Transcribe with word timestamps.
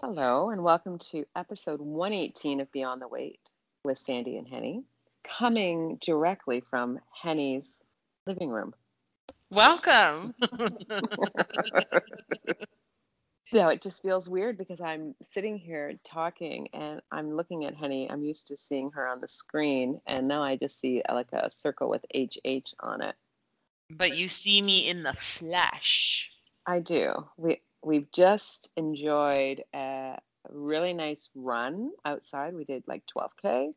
Hello, 0.00 0.50
and 0.50 0.62
welcome 0.62 0.98
to 0.98 1.24
episode 1.34 1.80
118 1.80 2.60
of 2.60 2.70
Beyond 2.72 3.00
the 3.00 3.08
Weight 3.08 3.40
with 3.84 3.98
Sandy 3.98 4.36
and 4.36 4.46
Henny, 4.46 4.84
coming 5.38 5.98
directly 6.02 6.60
from 6.60 7.00
Henny's 7.10 7.80
living 8.26 8.50
room. 8.50 8.74
Welcome. 9.50 10.34
No, 13.52 13.68
it 13.68 13.82
just 13.82 14.02
feels 14.02 14.28
weird 14.28 14.58
because 14.58 14.80
I'm 14.80 15.14
sitting 15.22 15.56
here 15.56 15.94
talking 16.02 16.66
and 16.72 17.00
I'm 17.12 17.36
looking 17.36 17.66
at 17.66 17.74
Henny. 17.76 18.10
I'm 18.10 18.24
used 18.24 18.48
to 18.48 18.56
seeing 18.56 18.90
her 18.92 19.06
on 19.06 19.20
the 19.20 19.28
screen, 19.28 20.00
and 20.08 20.26
now 20.26 20.42
I 20.42 20.56
just 20.56 20.80
see 20.80 21.02
like 21.08 21.32
a 21.32 21.48
circle 21.50 21.88
with 21.88 22.04
HH 22.12 22.74
on 22.80 23.00
it. 23.00 23.14
but 23.90 24.18
you 24.18 24.26
see 24.26 24.60
me 24.60 24.88
in 24.88 25.04
the 25.04 25.12
flesh. 25.12 26.32
I 26.66 26.80
do. 26.80 27.28
We 27.36 27.60
we've 27.84 28.10
just 28.12 28.70
enjoyed 28.76 29.62
a 29.74 30.18
really 30.50 30.92
nice 30.92 31.28
run 31.34 31.90
outside. 32.04 32.54
We 32.54 32.64
did 32.64 32.84
like 32.86 33.04
12k, 33.16 33.74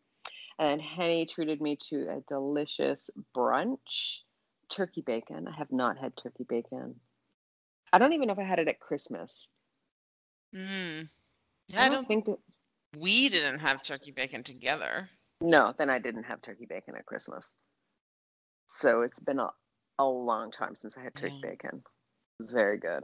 and 0.59 0.81
Henny 0.81 1.25
treated 1.25 1.61
me 1.61 1.77
to 1.89 2.07
a 2.09 2.21
delicious 2.27 3.09
brunch, 3.35 4.19
turkey 4.69 5.01
bacon. 5.01 5.47
I 5.47 5.55
have 5.57 5.71
not 5.71 5.97
had 5.97 6.13
turkey 6.17 6.45
bacon. 6.47 6.99
I 7.93 7.99
don't 7.99 8.13
even 8.13 8.27
know 8.27 8.33
if 8.33 8.39
I 8.39 8.43
had 8.43 8.59
it 8.59 8.67
at 8.67 8.79
Christmas. 8.79 9.49
Mm. 10.55 11.09
I 11.77 11.85
I 11.85 11.89
don't 11.89 11.91
don't 11.91 12.07
think 12.07 12.25
that. 12.25 12.37
we 12.97 13.29
didn't 13.29 13.59
have 13.59 13.81
turkey 13.83 14.11
bacon 14.11 14.43
together. 14.43 15.09
No, 15.41 15.73
then 15.77 15.89
I 15.89 15.99
didn't 15.99 16.23
have 16.23 16.41
turkey 16.41 16.65
bacon 16.67 16.95
at 16.95 17.05
Christmas. 17.05 17.51
So 18.67 19.01
it's 19.01 19.19
been 19.19 19.39
a, 19.39 19.49
a 19.99 20.05
long 20.05 20.51
time 20.51 20.75
since 20.75 20.97
I 20.97 21.03
had 21.03 21.15
turkey 21.15 21.35
Yeah. 21.41 21.49
bacon. 21.51 21.83
Very 22.39 22.77
good. 22.77 23.03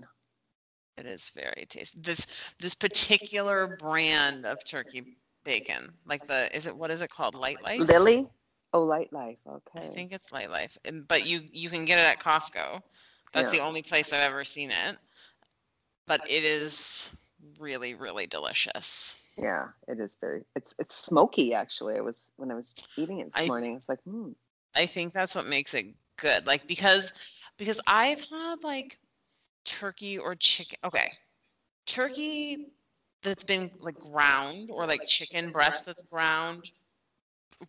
It 0.98 1.06
is 1.06 1.30
very 1.30 1.66
tasty. 1.70 2.00
This 2.02 2.54
this 2.60 2.76
particular 2.76 3.78
brand 3.78 4.46
of 4.46 4.64
turkey 4.64 5.18
bacon, 5.44 5.92
like 6.06 6.26
the 6.28 6.56
is 6.56 6.68
it 6.68 6.76
what 6.76 6.92
is 6.92 7.02
it 7.02 7.10
called? 7.10 7.36
Light 7.36 7.62
Life? 7.64 7.80
Lily? 7.80 8.28
Oh, 8.74 8.84
Light 8.84 9.12
Life. 9.12 9.38
Okay. 9.48 9.88
I 9.88 9.90
think 9.90 10.12
it's 10.12 10.32
Light 10.32 10.50
Life. 10.52 10.78
But 11.08 11.28
you 11.28 11.42
you 11.52 11.70
can 11.70 11.86
get 11.86 12.00
it 12.00 12.06
at 12.06 12.20
Costco. 12.20 12.82
That's 13.34 13.52
Yeah. 13.54 13.60
the 13.60 13.66
only 13.66 13.82
place 13.82 14.14
I've 14.14 14.22
ever 14.22 14.44
seen 14.44 14.72
it. 14.72 14.98
But 16.06 16.22
it 16.30 16.44
is 16.44 17.16
really, 17.60 17.96
really 17.96 18.28
delicious. 18.28 19.34
Yeah, 19.38 19.70
it 19.88 20.00
is 20.00 20.16
very. 20.22 20.44
It's 20.56 20.76
it's 20.78 20.96
smoky 20.96 21.54
actually. 21.56 21.98
I 21.98 22.02
was 22.02 22.32
when 22.38 22.52
I 22.52 22.56
was 22.56 22.74
eating 22.98 23.20
it 23.20 23.34
this 23.34 23.44
I- 23.44 23.48
morning. 23.48 23.76
It's 23.76 23.90
like, 23.90 24.02
hmm. 24.04 24.32
I 24.76 24.86
think 24.86 25.14
that's 25.14 25.36
what 25.36 25.48
makes 25.48 25.74
it 25.74 25.88
good. 26.18 26.46
Like 26.46 26.68
because 26.68 27.14
because 27.58 27.80
I've 27.88 28.22
had 28.22 28.64
like 28.64 28.98
turkey 29.66 30.18
or 30.18 30.36
chicken. 30.36 30.78
Okay. 30.84 31.10
Turkey 31.86 32.60
that's 33.24 33.44
been 33.44 33.72
like 33.80 34.00
ground 34.00 34.70
or 34.72 34.88
like 34.88 35.04
chicken 35.06 35.52
breast 35.52 35.86
that's 35.86 36.04
ground. 36.04 36.72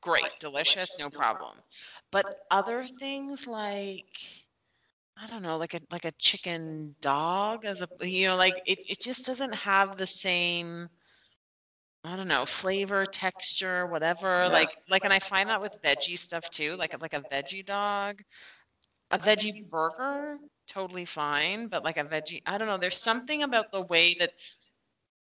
Great, 0.00 0.38
delicious, 0.38 0.96
no 0.98 1.10
problem. 1.10 1.62
But 2.10 2.26
other 2.50 2.84
things 2.84 3.46
like 3.46 4.06
I 5.16 5.26
don't 5.26 5.42
know, 5.42 5.56
like 5.56 5.74
a 5.74 5.80
like 5.90 6.04
a 6.04 6.12
chicken 6.12 6.96
dog 7.00 7.64
as 7.64 7.82
a 7.82 7.88
you 8.00 8.28
know, 8.28 8.36
like 8.36 8.60
it, 8.64 8.84
it 8.88 9.00
just 9.00 9.26
doesn't 9.26 9.54
have 9.54 9.96
the 9.96 10.06
same 10.06 10.88
I 12.04 12.16
don't 12.16 12.28
know, 12.28 12.44
flavor, 12.46 13.06
texture, 13.06 13.86
whatever. 13.86 14.48
Like 14.48 14.76
like 14.88 15.04
and 15.04 15.12
I 15.12 15.18
find 15.20 15.48
that 15.48 15.60
with 15.60 15.80
veggie 15.82 16.18
stuff 16.18 16.48
too, 16.50 16.76
like 16.76 16.94
like 17.00 17.14
a 17.14 17.20
veggie 17.20 17.64
dog. 17.64 18.22
A 19.10 19.18
veggie 19.18 19.54
burger, 19.70 20.38
totally 20.66 21.04
fine, 21.04 21.68
but 21.68 21.84
like 21.84 21.96
a 21.96 22.04
veggie, 22.04 22.40
I 22.46 22.58
don't 22.58 22.68
know, 22.68 22.78
there's 22.78 22.98
something 22.98 23.42
about 23.42 23.70
the 23.72 23.82
way 23.82 24.14
that 24.18 24.32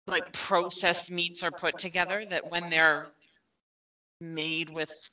like 0.07 0.31
processed 0.33 1.11
meats 1.11 1.43
are 1.43 1.51
put 1.51 1.77
together 1.77 2.25
that 2.25 2.47
when 2.49 2.69
they're 2.69 3.11
made 4.19 4.69
with 4.69 5.09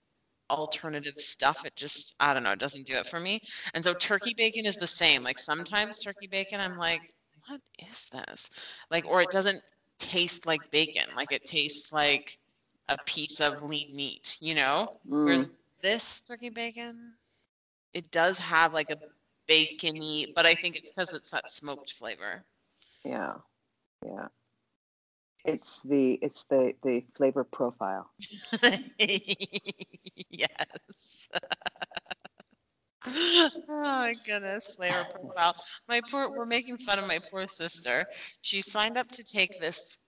alternative 0.50 1.18
stuff, 1.18 1.64
it 1.64 1.76
just, 1.76 2.14
I 2.20 2.32
don't 2.34 2.42
know, 2.42 2.52
it 2.52 2.58
doesn't 2.58 2.86
do 2.86 2.94
it 2.94 3.06
for 3.06 3.20
me. 3.20 3.40
And 3.74 3.84
so 3.84 3.94
turkey 3.94 4.34
bacon 4.34 4.66
is 4.66 4.76
the 4.76 4.86
same. 4.86 5.22
Like 5.22 5.38
sometimes 5.38 5.98
turkey 5.98 6.26
bacon, 6.26 6.60
I'm 6.60 6.76
like, 6.76 7.02
what 7.46 7.60
is 7.78 8.06
this? 8.06 8.50
Like, 8.90 9.04
or 9.06 9.22
it 9.22 9.30
doesn't 9.30 9.62
taste 9.98 10.46
like 10.46 10.70
bacon. 10.70 11.04
Like 11.14 11.32
it 11.32 11.44
tastes 11.44 11.92
like 11.92 12.38
a 12.88 12.98
piece 13.06 13.40
of 13.40 13.62
lean 13.62 13.94
meat, 13.94 14.36
you 14.40 14.54
know? 14.54 14.88
Mm, 15.06 15.18
Whereas 15.22 15.54
this 15.82 16.20
turkey 16.22 16.50
bacon, 16.50 17.14
it 17.94 18.10
does 18.10 18.38
have 18.40 18.72
like 18.74 18.90
a 18.90 18.96
bacony, 19.48 20.32
but 20.34 20.46
I 20.46 20.54
think 20.54 20.76
it's 20.76 20.92
because 20.92 21.12
it's 21.14 21.30
that 21.30 21.48
smoked 21.48 21.92
flavor. 21.92 22.44
yeah, 23.04 23.34
yeah. 24.04 24.28
It's 25.44 25.82
the 25.82 26.18
it's 26.20 26.44
the 26.44 26.74
the 26.82 27.04
flavor 27.16 27.44
profile. 27.44 28.10
yes. 30.28 31.28
oh 33.06 33.50
my 33.68 34.14
goodness, 34.26 34.74
flavor 34.76 35.06
profile. 35.10 35.54
My 35.88 36.00
poor, 36.10 36.30
we're 36.36 36.44
making 36.44 36.78
fun 36.78 36.98
of 36.98 37.06
my 37.06 37.18
poor 37.30 37.46
sister. 37.46 38.04
She 38.42 38.60
signed 38.60 38.98
up 38.98 39.10
to 39.12 39.22
take 39.22 39.58
this. 39.60 39.98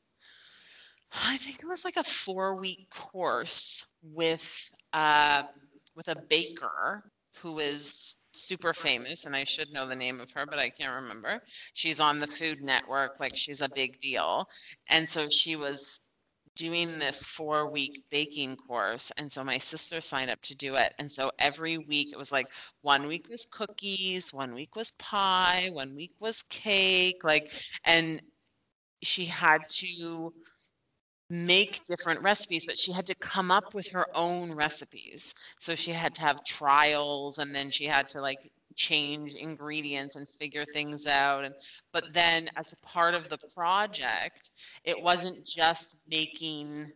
I 1.26 1.36
think 1.38 1.60
it 1.62 1.66
was 1.66 1.84
like 1.84 1.96
a 1.96 2.04
four-week 2.04 2.90
course 2.90 3.86
with 4.02 4.70
um, 4.92 5.48
with 5.96 6.08
a 6.08 6.16
baker 6.28 7.04
who 7.36 7.58
is 7.58 8.16
super 8.40 8.72
famous, 8.72 9.26
and 9.26 9.36
I 9.36 9.44
should 9.44 9.72
know 9.72 9.86
the 9.86 9.94
name 9.94 10.20
of 10.20 10.32
her, 10.32 10.46
but 10.46 10.58
I 10.58 10.70
can't 10.70 10.94
remember. 10.94 11.42
She's 11.74 12.00
on 12.00 12.20
the 12.20 12.26
Food 12.26 12.62
Network, 12.62 13.20
like 13.20 13.36
she's 13.36 13.60
a 13.60 13.68
big 13.74 13.98
deal, 14.00 14.48
and 14.88 15.08
so 15.08 15.28
she 15.28 15.56
was 15.56 16.00
doing 16.56 16.98
this 16.98 17.24
four 17.24 17.70
week 17.70 18.04
baking 18.10 18.56
course. 18.56 19.10
And 19.16 19.30
so 19.30 19.42
my 19.44 19.58
sister 19.58 20.00
signed 20.00 20.30
up 20.30 20.42
to 20.42 20.54
do 20.54 20.74
it. 20.74 20.92
And 20.98 21.10
so 21.10 21.30
every 21.38 21.78
week 21.78 22.12
it 22.12 22.18
was 22.18 22.32
like 22.32 22.48
one 22.82 23.06
week 23.06 23.28
was 23.30 23.46
cookies, 23.50 24.32
one 24.32 24.54
week 24.54 24.76
was 24.76 24.90
pie, 24.92 25.70
one 25.72 25.94
week 25.94 26.12
was 26.20 26.42
cake. 26.42 27.24
Like, 27.24 27.50
and 27.84 28.20
she 29.02 29.24
had 29.24 29.62
to 29.68 30.34
make 31.30 31.84
different 31.84 32.22
recipes, 32.22 32.66
but 32.66 32.78
she 32.78 32.92
had 32.92 33.06
to 33.06 33.14
come 33.16 33.50
up 33.50 33.74
with 33.74 33.88
her 33.92 34.06
own 34.14 34.52
recipes. 34.54 35.34
So 35.58 35.74
she 35.74 35.92
had 35.92 36.14
to 36.16 36.22
have 36.22 36.44
trials 36.44 37.38
and 37.38 37.54
then 37.54 37.70
she 37.70 37.86
had 37.86 38.08
to 38.10 38.20
like 38.20 38.50
change 38.76 39.34
ingredients 39.34 40.16
and 40.16 40.28
figure 40.28 40.64
things 40.64 41.06
out 41.06 41.44
and 41.44 41.54
but 41.92 42.12
then 42.12 42.48
as 42.56 42.72
a 42.72 42.86
part 42.86 43.14
of 43.14 43.28
the 43.28 43.38
project 43.54 44.50
it 44.84 45.00
wasn't 45.00 45.44
just 45.46 45.96
making 46.08 46.92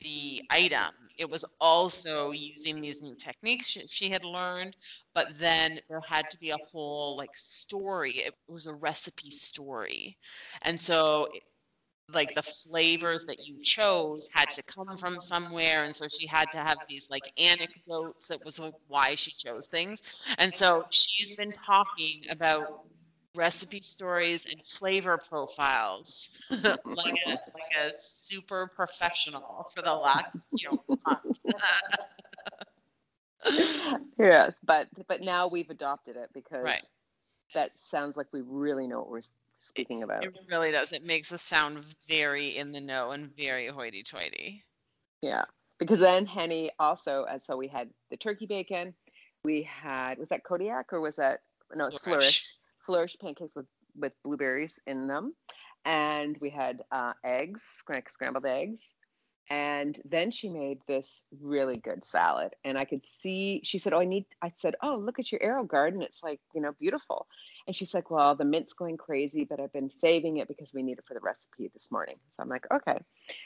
the 0.00 0.42
item. 0.50 0.94
It 1.18 1.30
was 1.30 1.44
also 1.60 2.32
using 2.32 2.80
these 2.80 3.02
new 3.02 3.14
techniques 3.16 3.66
she, 3.66 3.86
she 3.86 4.10
had 4.10 4.24
learned 4.24 4.76
but 5.14 5.38
then 5.38 5.80
there 5.88 6.00
had 6.00 6.30
to 6.30 6.38
be 6.38 6.50
a 6.50 6.58
whole 6.58 7.16
like 7.16 7.36
story. 7.36 8.12
It 8.12 8.34
was 8.48 8.66
a 8.66 8.74
recipe 8.74 9.30
story. 9.30 10.18
And 10.62 10.78
so 10.78 11.28
it- 11.34 11.42
like 12.12 12.34
the 12.34 12.42
flavors 12.42 13.24
that 13.26 13.46
you 13.46 13.58
chose 13.62 14.28
had 14.32 14.52
to 14.52 14.62
come 14.62 14.96
from 14.96 15.20
somewhere 15.20 15.84
and 15.84 15.94
so 15.94 16.06
she 16.08 16.26
had 16.26 16.50
to 16.52 16.58
have 16.58 16.78
these 16.88 17.08
like 17.10 17.32
anecdotes 17.38 18.28
that 18.28 18.44
was 18.44 18.60
why 18.88 19.14
she 19.14 19.30
chose 19.32 19.66
things 19.68 20.26
and 20.38 20.52
so 20.52 20.84
she's 20.90 21.32
been 21.32 21.52
talking 21.52 22.22
about 22.30 22.84
recipe 23.34 23.80
stories 23.80 24.46
and 24.46 24.64
flavor 24.64 25.18
profiles 25.28 26.30
like 26.50 27.18
a 27.26 27.30
like 27.30 27.72
a 27.80 27.90
super 27.94 28.68
professional 28.74 29.66
for 29.74 29.82
the 29.82 29.94
last 29.94 30.48
you 30.52 30.68
know 30.70 30.96
month. 31.06 31.38
yes, 34.18 34.54
but 34.64 34.86
but 35.08 35.20
now 35.22 35.48
we've 35.48 35.70
adopted 35.70 36.16
it 36.16 36.30
because 36.32 36.64
right 36.64 36.82
that 37.54 37.70
sounds 37.70 38.16
like 38.16 38.26
we 38.32 38.40
really 38.40 38.86
know 38.86 38.98
what 39.00 39.10
we're 39.10 39.20
speaking 39.62 40.02
about. 40.02 40.24
it 40.24 40.32
really 40.50 40.72
does 40.72 40.92
it 40.92 41.04
makes 41.04 41.32
us 41.32 41.42
sound 41.42 41.78
very 42.08 42.48
in 42.56 42.72
the 42.72 42.80
know 42.80 43.10
and 43.10 43.34
very 43.36 43.66
hoity-toity 43.66 44.62
Yeah, 45.22 45.44
because 45.78 46.00
then 46.00 46.26
Henny 46.26 46.70
also, 46.78 47.24
and 47.30 47.40
so 47.40 47.56
we 47.56 47.68
had 47.68 47.88
the 48.10 48.16
turkey 48.16 48.46
bacon. 48.46 48.94
We 49.44 49.62
had 49.62 50.18
was 50.18 50.28
that 50.28 50.44
Kodiak 50.44 50.92
or 50.92 51.00
was 51.00 51.16
that 51.16 51.40
no? 51.74 51.86
It's 51.86 51.98
Flourish. 51.98 52.22
Flourish. 52.22 52.54
Flourish 52.86 53.16
pancakes 53.20 53.54
with 53.54 53.66
with 53.96 54.14
blueberries 54.22 54.80
in 54.86 55.06
them, 55.06 55.34
and 55.84 56.36
we 56.40 56.50
had 56.50 56.82
uh, 56.90 57.12
eggs, 57.24 57.62
scram- 57.62 58.02
scrambled 58.08 58.46
eggs, 58.46 58.92
and 59.50 60.00
then 60.04 60.30
she 60.30 60.48
made 60.48 60.78
this 60.86 61.24
really 61.40 61.76
good 61.76 62.04
salad. 62.04 62.54
And 62.64 62.78
I 62.78 62.84
could 62.84 63.04
see 63.04 63.60
she 63.64 63.78
said, 63.78 63.92
"Oh, 63.92 64.00
I 64.00 64.04
need." 64.04 64.26
I 64.40 64.50
said, 64.56 64.76
"Oh, 64.82 64.96
look 64.96 65.18
at 65.18 65.30
your 65.32 65.40
AeroGarden. 65.40 66.02
It's 66.02 66.22
like 66.22 66.40
you 66.54 66.60
know 66.60 66.72
beautiful." 66.80 67.26
And 67.66 67.74
she's 67.74 67.94
like, 67.94 68.10
"Well, 68.10 68.34
the 68.34 68.44
mint's 68.44 68.72
going 68.72 68.96
crazy, 68.96 69.44
but 69.44 69.60
I've 69.60 69.72
been 69.72 69.90
saving 69.90 70.38
it 70.38 70.48
because 70.48 70.72
we 70.74 70.82
need 70.82 70.98
it 70.98 71.04
for 71.06 71.14
the 71.14 71.20
recipe 71.20 71.68
this 71.72 71.90
morning." 71.92 72.16
So 72.36 72.42
I'm 72.42 72.48
like, 72.48 72.66
"Okay." 72.72 72.98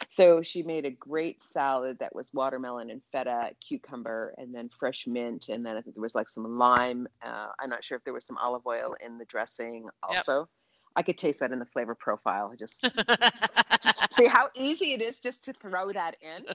So 0.09 0.43
she 0.43 0.63
made 0.63 0.85
a 0.85 0.91
great 0.91 1.43
salad 1.43 1.99
that 2.01 2.15
was 2.15 2.33
watermelon 2.33 2.91
and 2.91 3.03
feta, 3.13 3.51
cucumber, 3.67 4.35
and 4.39 4.55
then 4.55 4.69
fresh 4.69 5.07
mint, 5.07 5.49
and 5.49 5.65
then 5.65 5.77
I 5.77 5.81
think 5.83 5.97
there 5.97 6.03
was 6.03 6.15
like 6.15 6.29
some 6.29 6.59
lime. 6.59 7.07
Uh, 7.23 7.49
I'm 7.61 7.71
not 7.71 7.85
sure 7.85 7.97
if 7.97 8.05
there 8.05 8.15
was 8.15 8.27
some 8.27 8.39
olive 8.39 8.67
oil 8.67 8.97
in 9.05 9.19
the 9.19 9.25
dressing 9.25 9.89
also. 10.03 10.49
I 10.97 11.03
could 11.03 11.19
taste 11.19 11.41
that 11.41 11.53
in 11.53 11.59
the 11.59 11.67
flavor 11.67 11.95
profile. 11.95 12.51
I 12.53 12.57
just 12.57 12.81
see 14.17 14.27
how 14.27 14.49
easy 14.57 14.95
it 14.95 15.03
is 15.03 15.21
just 15.21 15.45
to 15.45 15.53
throw 15.53 15.93
that 15.93 16.17
in. 16.23 16.47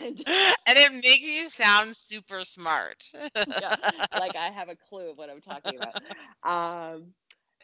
And, 0.00 0.22
and 0.66 0.78
it 0.78 0.92
makes 0.92 1.28
you 1.28 1.48
sound 1.48 1.96
super 1.96 2.40
smart. 2.40 3.10
yeah, 3.14 3.76
like 4.18 4.36
I 4.36 4.50
have 4.50 4.68
a 4.68 4.76
clue 4.76 5.10
of 5.10 5.18
what 5.18 5.30
I'm 5.30 5.40
talking 5.40 5.76
about. 5.76 6.02
Um, 6.44 7.14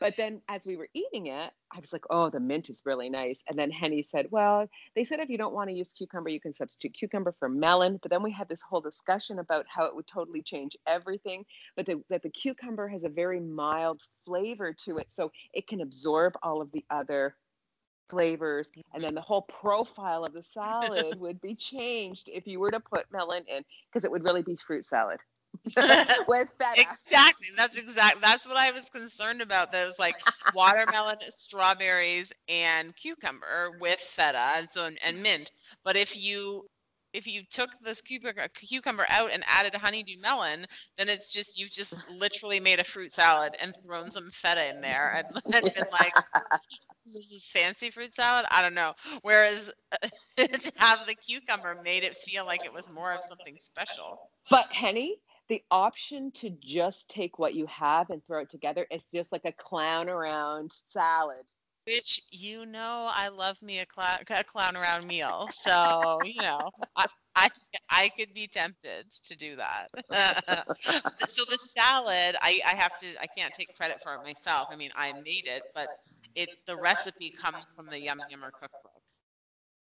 but 0.01 0.17
then 0.17 0.41
as 0.49 0.65
we 0.65 0.77
were 0.77 0.89
eating 0.95 1.27
it, 1.27 1.51
I 1.73 1.81
was 1.81 1.93
like, 1.93 2.05
oh, 2.11 2.31
the 2.31 2.39
mint 2.39 2.71
is 2.71 2.83
really 2.85 3.11
nice. 3.11 3.43
And 3.49 3.59
then 3.59 3.71
Henny 3.71 4.05
said, 4.05 4.29
well, 4.31 4.69
they 4.95 5.03
said 5.03 5.19
if 5.19 5.29
you 5.29 5.37
don't 5.37 5.53
want 5.53 5.71
to 5.71 5.75
use 5.75 5.93
cucumber, 5.93 6.29
you 6.29 6.41
can 6.41 6.53
substitute 6.53 6.95
cucumber 6.95 7.35
for 7.39 7.49
melon. 7.49 7.99
But 8.01 8.13
then 8.13 8.23
we 8.23 8.31
had 8.31 8.49
this 8.49 8.63
whole 8.63 8.81
discussion 8.81 9.41
about 9.41 9.67
how 9.69 9.87
it 9.87 9.95
would 9.97 10.07
totally 10.07 10.43
change 10.43 10.77
everything, 10.87 11.45
but 11.77 11.87
the, 11.87 12.01
that 12.11 12.23
the 12.23 12.31
cucumber 12.31 12.87
has 12.87 13.03
a 13.03 13.09
very 13.09 13.41
mild 13.41 14.01
flavor 14.25 14.73
to 14.85 14.99
it. 14.99 15.11
So 15.11 15.33
it 15.53 15.67
can 15.67 15.81
absorb 15.81 16.35
all 16.43 16.63
of 16.63 16.71
the 16.71 16.85
other 16.91 17.35
flavors 18.09 18.71
and 18.95 19.03
then 19.03 19.11
mm-hmm. 19.11 19.17
the 19.17 19.21
whole 19.21 19.43
profile 19.43 20.25
of 20.25 20.33
the 20.33 20.43
salad 20.43 21.19
would 21.19 21.41
be 21.41 21.55
changed 21.55 22.29
if 22.33 22.47
you 22.47 22.61
were 22.61 22.71
to 22.71 22.81
put 22.81 23.05
melon 23.13 23.45
in 23.47 23.65
because 23.91 24.05
it 24.05 24.11
would 24.11 24.25
really 24.25 24.43
be 24.43 24.57
fruit 24.57 24.85
salad 24.85 25.19
with 26.29 26.53
feta. 26.59 26.77
Exactly. 26.77 27.49
That's 27.57 27.81
exactly 27.81 28.21
That's 28.21 28.47
what 28.47 28.57
I 28.57 28.71
was 28.71 28.89
concerned 28.89 29.41
about. 29.41 29.73
Those 29.73 29.99
like 29.99 30.15
watermelon, 30.55 31.17
strawberries, 31.31 32.33
and 32.49 32.95
cucumber 32.97 33.71
with 33.81 33.99
feta 33.99 34.53
and 34.57 34.69
so 34.69 34.91
and 35.05 35.23
mint. 35.23 35.51
But 35.85 35.97
if 35.97 36.17
you 36.17 36.67
if 37.15 37.27
you 37.27 37.43
took 37.51 37.71
this 37.83 38.01
cucumber, 38.01 38.43
uh, 38.43 38.49
cucumber 38.55 39.07
out 39.11 39.31
and 39.33 39.43
added 39.49 39.75
a 39.75 39.79
honeydew 39.79 40.21
melon, 40.21 40.67
then 40.97 41.09
it's 41.09 41.33
just 41.33 41.59
you've 41.59 41.73
just 41.73 41.97
literally 42.11 42.61
made 42.61 42.81
a 42.81 42.85
fruit 42.85 43.13
salad 43.13 43.57
and 43.63 43.75
thrown 43.83 44.11
some 44.11 44.31
feta 44.31 44.69
in 44.71 44.81
there 44.81 45.15
and, 45.17 45.27
and 45.55 45.75
been 45.75 45.85
like, 45.91 46.13
this 47.13 47.33
is 47.33 47.51
fancy 47.51 47.91
fruit 47.91 48.15
salad. 48.15 48.47
I 48.51 48.63
don't 48.63 48.75
know. 48.75 48.95
Whereas 49.23 49.73
to 50.39 50.73
have 50.77 51.07
the 51.07 51.15
cucumber 51.15 51.75
made 51.83 52.05
it 52.05 52.17
feel 52.17 52.47
like 52.47 52.65
it 52.65 52.73
was 52.73 52.91
more 52.91 53.15
of 53.15 53.23
something 53.23 53.57
special. 53.59 54.21
But 54.51 54.67
Henny, 54.73 55.17
the 55.49 55.63
option 55.71 56.31
to 56.33 56.51
just 56.61 57.09
take 57.11 57.39
what 57.39 57.55
you 57.55 57.67
have 57.67 58.11
and 58.11 58.25
throw 58.27 58.43
it 58.43 58.51
together 58.51 58.87
is 58.91 59.05
just 59.13 59.33
like 59.33 59.45
a 59.45 59.53
clown 59.53 60.09
around 60.09 60.73
salad. 60.89 61.45
Which 61.89 62.21
you 62.31 62.67
know, 62.67 63.11
I 63.15 63.29
love 63.29 63.63
me 63.63 63.81
a, 63.81 63.87
cl- 63.91 64.19
a 64.39 64.45
clown 64.45 64.77
around 64.77 65.07
meal. 65.07 65.49
So 65.51 66.21
you 66.23 66.43
know, 66.43 66.71
I, 66.97 67.07
I 67.35 67.49
I 67.89 68.11
could 68.11 68.35
be 68.35 68.47
tempted 68.47 69.07
to 69.25 69.37
do 69.37 69.57
that. 69.57 69.89
so 71.17 71.45
the 71.49 71.57
salad, 71.57 72.37
I 72.43 72.61
I 72.67 72.75
have 72.75 72.95
to, 72.97 73.07
I 73.21 73.27
can't 73.27 73.55
take 73.55 73.75
credit 73.75 74.01
for 74.03 74.15
it 74.15 74.21
myself. 74.23 74.69
I 74.71 74.77
mean, 74.77 74.91
I 74.97 75.13
made 75.25 75.47
it, 75.47 75.65
but 75.75 75.89
it 76.35 76.51
the 76.67 76.77
recipe 76.77 77.33
comes 77.41 77.73
from 77.75 77.89
the 77.89 77.99
Yum 77.99 78.21
Yummer 78.29 78.53
cookbook. 78.61 79.03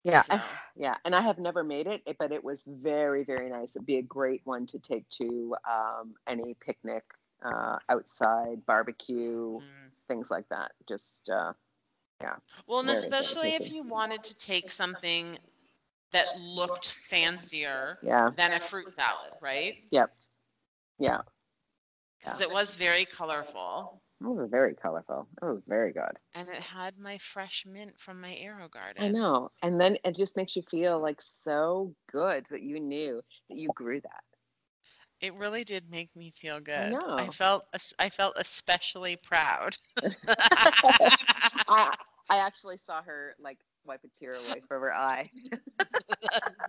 Yeah, 0.04 0.22
so. 0.22 0.40
yeah, 0.76 0.96
and 1.04 1.14
I 1.14 1.20
have 1.20 1.38
never 1.38 1.62
made 1.62 1.86
it, 1.86 2.02
but 2.18 2.32
it 2.32 2.42
was 2.42 2.64
very, 2.66 3.24
very 3.24 3.48
nice. 3.48 3.76
It'd 3.76 3.86
be 3.86 3.98
a 3.98 4.02
great 4.02 4.42
one 4.44 4.66
to 4.66 4.78
take 4.78 5.08
to 5.10 5.54
um, 5.70 6.14
any 6.26 6.56
picnic, 6.64 7.04
uh, 7.44 7.78
outside 7.88 8.64
barbecue, 8.66 9.58
mm. 9.58 9.90
things 10.08 10.30
like 10.30 10.48
that. 10.48 10.72
Just 10.88 11.28
uh, 11.30 11.52
yeah. 12.22 12.36
Well, 12.66 12.80
and 12.80 12.90
especially 12.90 13.50
if 13.50 13.70
you 13.72 13.82
wanted 13.82 14.22
to 14.24 14.34
take 14.36 14.70
something 14.70 15.38
that 16.12 16.26
looked 16.40 16.88
fancier 16.88 17.98
yeah. 18.02 18.30
than 18.36 18.52
a 18.52 18.60
fruit 18.60 18.92
salad, 18.96 19.32
right? 19.40 19.84
Yep. 19.90 20.10
Yeah. 20.98 21.22
Because 22.20 22.40
yeah. 22.40 22.46
it 22.46 22.52
was 22.52 22.76
very 22.76 23.04
colorful. 23.04 24.00
It 24.20 24.26
was 24.28 24.48
very 24.50 24.74
colorful. 24.74 25.26
It 25.42 25.46
was 25.46 25.62
very 25.66 25.92
good. 25.92 26.16
And 26.34 26.48
it 26.48 26.60
had 26.60 26.96
my 26.96 27.18
fresh 27.18 27.64
mint 27.66 27.98
from 27.98 28.20
my 28.20 28.38
AeroGarden. 28.40 29.00
I 29.00 29.08
know. 29.08 29.50
And 29.62 29.80
then 29.80 29.96
it 30.04 30.14
just 30.14 30.36
makes 30.36 30.54
you 30.54 30.62
feel 30.70 31.00
like 31.00 31.20
so 31.44 31.92
good 32.12 32.46
that 32.50 32.62
you 32.62 32.78
knew 32.78 33.20
that 33.48 33.58
you 33.58 33.70
grew 33.74 34.00
that. 34.00 34.22
It 35.20 35.34
really 35.34 35.64
did 35.64 35.90
make 35.90 36.14
me 36.14 36.30
feel 36.30 36.60
good. 36.60 36.94
I. 36.94 37.24
I 37.24 37.26
felt 37.28 37.64
I 37.98 38.08
felt 38.08 38.34
especially 38.36 39.16
proud. 39.16 39.76
I, 41.68 41.94
I 42.32 42.38
actually 42.46 42.78
saw 42.78 43.02
her 43.02 43.36
like 43.40 43.58
wipe 43.84 44.04
a 44.04 44.08
tear 44.08 44.38
away 44.38 44.60
from 44.68 44.82
her 44.82 44.94
eye. 44.94 45.30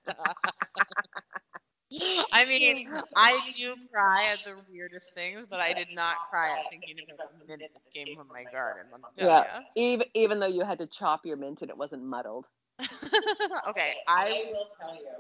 I 2.32 2.46
mean, 2.46 2.78
I 3.16 3.42
do 3.56 3.76
cry 3.92 4.30
at 4.34 4.44
the 4.44 4.60
weirdest 4.70 5.14
things, 5.14 5.48
but 5.48 5.60
I 5.60 5.74
did 5.74 5.92
not 5.92 6.18
cry 6.30 6.54
at 6.56 6.66
thinking 6.66 7.00
about 7.00 7.22
the 7.30 7.36
mint 7.48 7.66
that 7.74 7.84
came 7.94 8.12
from 8.12 8.32
my 8.32 8.46
garden. 8.46 8.88
Yeah, 9.18 9.46
even 9.76 10.08
even 10.14 10.40
though 10.40 10.48
you 10.48 10.64
had 10.64 10.80
to 10.80 10.88
chop 10.88 11.26
your 11.26 11.38
mint 11.38 11.62
and 11.62 11.70
it 11.70 11.78
wasn't 11.78 12.04
muddled. 12.04 12.48
okay, 13.68 13.96
I 14.08 14.34
will 14.52 14.68
tell 14.80 14.96
you 14.96 15.18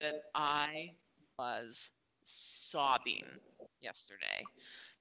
that 0.00 0.16
I 0.34 0.94
was 1.38 1.90
sobbing 2.24 3.40
yesterday 3.80 4.48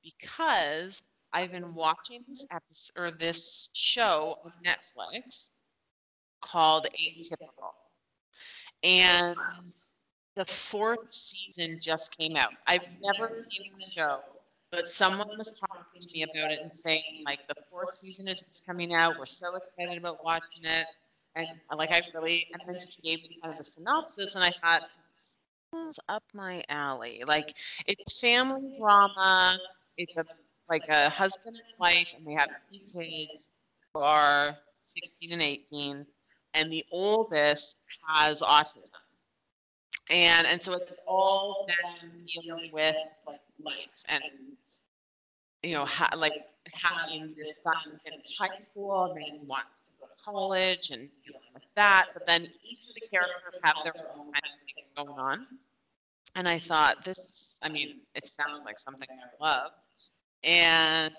because 0.03 1.03
I've 1.35 1.51
been 1.51 1.75
watching 1.75 2.23
this 2.29 2.47
episode 2.49 2.93
or 2.95 3.11
this 3.11 3.69
show 3.73 4.37
on 4.45 4.53
Netflix 4.65 5.51
called 6.41 6.87
Atypical, 6.93 7.73
and 8.85 9.35
the 10.37 10.45
fourth 10.45 11.11
season 11.11 11.77
just 11.81 12.17
came 12.17 12.37
out. 12.37 12.51
I've 12.67 12.87
never 13.03 13.35
seen 13.35 13.73
the 13.77 13.83
show, 13.83 14.19
but 14.71 14.87
someone 14.87 15.27
was 15.37 15.59
talking 15.59 15.99
to 15.99 16.13
me 16.13 16.23
about 16.23 16.53
it 16.53 16.59
and 16.61 16.71
saying 16.71 17.23
like 17.25 17.45
the 17.49 17.55
fourth 17.69 17.93
season 17.93 18.29
is 18.29 18.41
just 18.41 18.65
coming 18.65 18.93
out. 18.93 19.19
We're 19.19 19.25
so 19.25 19.57
excited 19.57 19.97
about 19.97 20.23
watching 20.23 20.63
it, 20.63 20.85
and 21.35 21.47
like 21.77 21.91
I 21.91 22.01
really. 22.13 22.45
And 22.53 22.61
then 22.65 22.79
she 22.79 23.01
gave 23.01 23.29
me 23.29 23.39
kind 23.43 23.51
of 23.51 23.57
the 23.57 23.65
synopsis, 23.65 24.35
and 24.35 24.43
I 24.45 24.53
thought 24.63 24.83
up 26.07 26.23
my 26.33 26.63
alley. 26.69 27.23
Like 27.27 27.53
it's 27.87 28.21
family 28.21 28.73
drama. 28.77 29.59
It's 29.97 30.15
a 30.15 30.23
like 30.69 30.87
a 30.89 31.09
husband 31.09 31.55
and 31.57 31.79
wife, 31.79 32.13
and 32.15 32.25
they 32.25 32.33
have 32.33 32.49
two 32.71 32.79
kids 32.79 33.49
who 33.93 34.01
are 34.01 34.57
16 34.81 35.33
and 35.33 35.41
18, 35.41 36.05
and 36.53 36.71
the 36.71 36.83
oldest 36.91 37.77
has 38.07 38.41
autism. 38.41 38.91
And 40.09 40.45
and 40.45 40.61
so 40.61 40.73
it's 40.73 40.89
all 41.07 41.65
them 41.67 42.11
dealing 42.27 42.71
with 42.71 42.95
like 43.27 43.39
life 43.63 44.03
and 44.07 44.23
you 45.63 45.73
know 45.73 45.85
ha- 45.85 46.11
like 46.15 46.33
having 46.73 47.33
this 47.35 47.61
son 47.63 47.99
in 48.05 48.13
high 48.37 48.55
school 48.55 49.05
and 49.05 49.17
then 49.17 49.47
wants 49.47 49.81
to 49.81 49.87
go 49.99 50.05
to 50.07 50.23
college 50.23 50.91
and 50.91 51.09
dealing 51.25 51.41
with 51.53 51.63
that 51.75 52.07
but 52.13 52.25
then 52.27 52.43
each 52.63 52.81
of 52.87 52.93
the 52.93 53.01
characters 53.09 53.57
have 53.63 53.75
their 53.83 53.93
own 54.15 54.31
kind 54.31 54.43
of 54.45 54.75
things 54.75 54.91
going 54.95 55.19
on. 55.19 55.47
And 56.35 56.47
i 56.47 56.59
thought 56.59 57.03
this 57.03 57.59
i 57.63 57.69
mean 57.69 58.01
it 58.13 58.25
sounds 58.27 58.65
like 58.65 58.77
something 58.77 59.07
i 59.09 59.43
love 59.43 59.71
and 60.45 61.13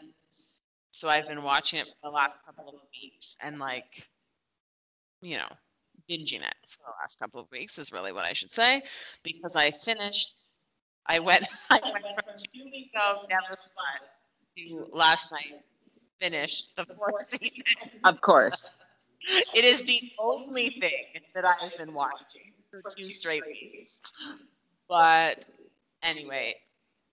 so 0.90 1.08
i've 1.08 1.28
been 1.28 1.42
watching 1.42 1.78
it 1.80 1.86
for 1.86 2.10
the 2.10 2.14
last 2.14 2.40
couple 2.46 2.68
of 2.68 2.74
weeks 3.02 3.36
and 3.42 3.58
like 3.58 4.08
you 5.20 5.36
know 5.36 5.48
binging 6.08 6.42
it 6.42 6.54
for 6.66 6.82
the 6.86 6.92
last 7.00 7.18
couple 7.18 7.40
of 7.40 7.50
weeks 7.50 7.78
is 7.78 7.92
really 7.92 8.12
what 8.12 8.24
I 8.24 8.32
should 8.32 8.50
say 8.50 8.82
because 9.22 9.56
I 9.56 9.70
finished. 9.70 10.46
I 11.06 11.18
went. 11.18 11.44
I 11.70 11.78
went 11.92 12.04
from 12.14 12.34
two 12.36 12.64
weeks 12.64 12.90
ago 12.90 13.22
never 13.28 13.56
slept 13.56 14.10
to 14.56 14.86
last 14.92 15.30
night 15.32 15.60
finished 16.20 16.74
the 16.76 16.84
fourth 16.84 17.20
season. 17.28 17.64
Of 18.04 18.20
course. 18.20 18.72
it 19.54 19.64
is 19.64 19.82
the 19.84 20.00
only 20.20 20.70
thing 20.70 21.04
that 21.34 21.44
I've 21.44 21.76
been 21.76 21.94
watching 21.94 22.52
for 22.70 22.80
two 22.96 23.08
straight 23.08 23.44
weeks. 23.46 24.00
But 24.88 25.46
anyway, 26.02 26.54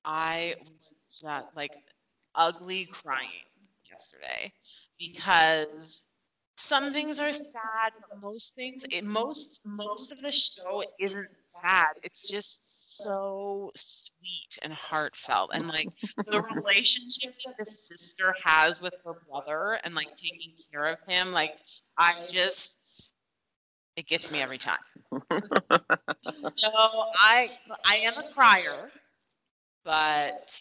I 0.05 0.55
was 0.63 0.93
just 1.09 1.47
like 1.55 1.75
ugly 2.35 2.85
crying 2.85 3.47
yesterday 3.89 4.51
because 4.99 6.05
some 6.57 6.91
things 6.93 7.19
are 7.19 7.33
sad, 7.33 7.93
but 7.99 8.19
most 8.21 8.55
things, 8.55 8.85
it, 8.91 9.03
most 9.03 9.61
most 9.65 10.11
of 10.11 10.21
the 10.21 10.31
show 10.31 10.83
isn't 10.99 11.29
sad. 11.47 11.89
It's 12.03 12.27
just 12.27 13.01
so 13.01 13.71
sweet 13.75 14.57
and 14.61 14.73
heartfelt, 14.73 15.51
and 15.53 15.67
like 15.67 15.89
the 16.29 16.41
relationship 16.65 17.31
that 17.45 17.51
the 17.57 17.65
sister 17.65 18.35
has 18.43 18.81
with 18.81 18.95
her 19.05 19.13
brother, 19.29 19.79
and 19.83 19.95
like 19.95 20.09
taking 20.15 20.53
care 20.71 20.85
of 20.87 20.99
him. 21.07 21.31
Like 21.31 21.53
I 21.97 22.13
just, 22.27 23.13
it 23.95 24.07
gets 24.07 24.31
me 24.31 24.41
every 24.41 24.57
time. 24.59 24.77
so 26.21 26.69
I 27.15 27.49
I 27.85 27.95
am 27.97 28.17
a 28.17 28.23
crier, 28.23 28.91
but 29.83 30.55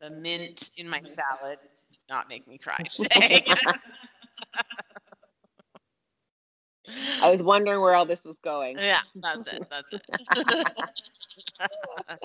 the 0.00 0.10
mint 0.10 0.70
in 0.76 0.88
my 0.88 1.00
salad 1.04 1.58
did 1.90 2.00
not 2.08 2.28
make 2.28 2.46
me 2.46 2.58
cry 2.58 2.78
today. 2.90 3.42
I 7.22 7.30
was 7.30 7.42
wondering 7.42 7.80
where 7.80 7.94
all 7.94 8.06
this 8.06 8.24
was 8.24 8.38
going. 8.38 8.78
Yeah, 8.78 9.00
that's 9.22 9.46
it. 9.46 9.62
That's 9.70 9.92
it. 9.92 10.02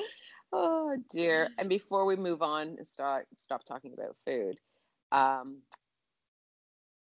oh 0.54 0.98
dear. 1.10 1.50
And 1.58 1.70
before 1.70 2.06
we 2.06 2.16
move 2.16 2.42
on 2.42 2.70
and 2.78 2.86
start 2.86 3.28
stop 3.36 3.64
talking 3.66 3.94
about 3.94 4.16
food, 4.26 4.60
um, 5.12 5.58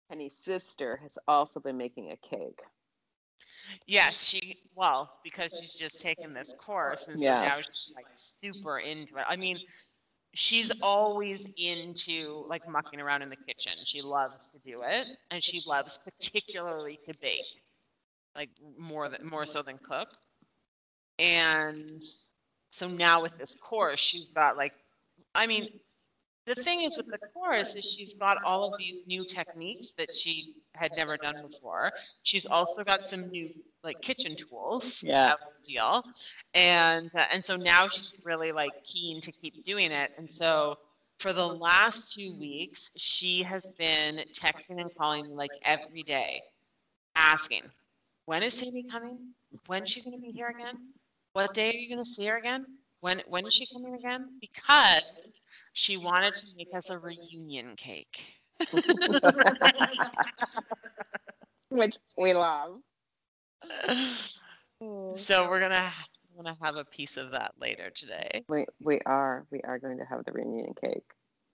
Penny's 0.09 0.37
sister 0.37 0.97
has 0.97 1.17
also 1.27 1.59
been 1.59 1.77
making 1.77 2.11
a 2.11 2.17
cake. 2.17 2.61
Yes, 3.87 4.23
she 4.23 4.57
well 4.75 5.19
because 5.23 5.57
she's 5.57 5.75
just 5.75 6.01
taken 6.01 6.33
this 6.33 6.53
course, 6.53 7.07
and 7.07 7.19
so 7.19 7.33
Yeah. 7.33 7.41
now 7.41 7.57
she's 7.57 7.91
like 7.95 8.07
super 8.11 8.79
into 8.79 9.17
it. 9.17 9.25
I 9.27 9.35
mean, 9.35 9.59
she's 10.33 10.71
always 10.81 11.49
into 11.57 12.45
like 12.47 12.67
mucking 12.67 12.99
around 13.01 13.21
in 13.21 13.29
the 13.29 13.35
kitchen. 13.35 13.73
She 13.83 14.01
loves 14.01 14.49
to 14.49 14.59
do 14.59 14.81
it, 14.83 15.07
and 15.31 15.43
she 15.43 15.61
loves 15.67 15.99
particularly 16.03 16.99
to 17.05 17.13
bake, 17.21 17.41
like 18.35 18.49
more 18.77 19.09
than 19.09 19.27
more 19.27 19.45
so 19.45 19.61
than 19.61 19.77
cook. 19.77 20.09
And 21.19 22.03
so 22.71 22.87
now 22.87 23.21
with 23.21 23.37
this 23.37 23.55
course, 23.55 23.99
she's 23.99 24.29
got 24.29 24.57
like, 24.57 24.73
I 25.33 25.47
mean, 25.47 25.67
the 26.45 26.55
thing 26.55 26.83
is 26.83 26.95
with 26.97 27.07
the 27.07 27.19
course 27.33 27.75
is 27.75 27.85
she's 27.85 28.13
got 28.13 28.43
all 28.43 28.71
of 28.71 28.79
these 28.79 29.01
new 29.07 29.25
techniques 29.25 29.93
that 29.93 30.13
she 30.13 30.53
had 30.77 30.91
never 30.95 31.17
done 31.17 31.35
before. 31.47 31.91
She's 32.23 32.45
also 32.45 32.83
got 32.83 33.05
some 33.05 33.27
new 33.29 33.49
like 33.83 34.01
kitchen 34.01 34.35
tools. 34.35 35.03
Yeah. 35.05 35.31
out 35.31 35.39
of 35.41 35.47
the 35.63 35.73
Deal. 35.73 36.03
And 36.53 37.09
uh, 37.15 37.25
and 37.31 37.43
so 37.43 37.55
now 37.55 37.87
she's 37.87 38.15
really 38.23 38.51
like 38.51 38.71
keen 38.83 39.21
to 39.21 39.31
keep 39.31 39.63
doing 39.63 39.91
it. 39.91 40.11
And 40.17 40.29
so 40.29 40.77
for 41.19 41.33
the 41.33 41.45
last 41.45 42.13
two 42.13 42.37
weeks, 42.39 42.91
she 42.95 43.43
has 43.43 43.71
been 43.77 44.21
texting 44.33 44.79
and 44.79 44.93
calling 44.95 45.27
me 45.27 45.33
like 45.33 45.51
every 45.63 46.03
day, 46.03 46.41
asking, 47.15 47.63
when 48.25 48.43
is 48.43 48.53
Sandy 48.53 48.83
coming? 48.89 49.17
When 49.65 49.83
is 49.83 49.89
she 49.89 50.01
going 50.01 50.15
to 50.15 50.21
be 50.21 50.31
here 50.31 50.49
again? 50.49 50.75
What 51.33 51.53
day 51.53 51.69
are 51.69 51.73
you 51.75 51.89
going 51.89 52.03
to 52.03 52.09
see 52.09 52.25
her 52.25 52.37
again? 52.37 52.65
When 53.01 53.21
when 53.27 53.45
is 53.47 53.53
she 53.53 53.65
coming 53.71 53.95
again? 53.95 54.39
Because 54.41 55.01
she 55.73 55.97
wanted 55.97 56.33
to 56.35 56.47
make 56.57 56.69
us 56.75 56.89
a 56.89 56.97
reunion 56.97 57.75
cake. 57.75 58.36
Which 61.69 61.97
we 62.17 62.33
love. 62.33 62.79
So 65.15 65.49
we're 65.49 65.59
gonna 65.59 65.91
we're 66.35 66.43
gonna 66.43 66.57
have 66.61 66.75
a 66.75 66.85
piece 66.85 67.17
of 67.17 67.31
that 67.31 67.53
later 67.59 67.89
today. 67.89 68.43
We 68.47 68.65
we 68.79 68.99
are 69.05 69.45
we 69.51 69.61
are 69.61 69.79
going 69.79 69.97
to 69.97 70.05
have 70.05 70.23
the 70.25 70.31
reunion 70.31 70.73
cake. 70.79 71.05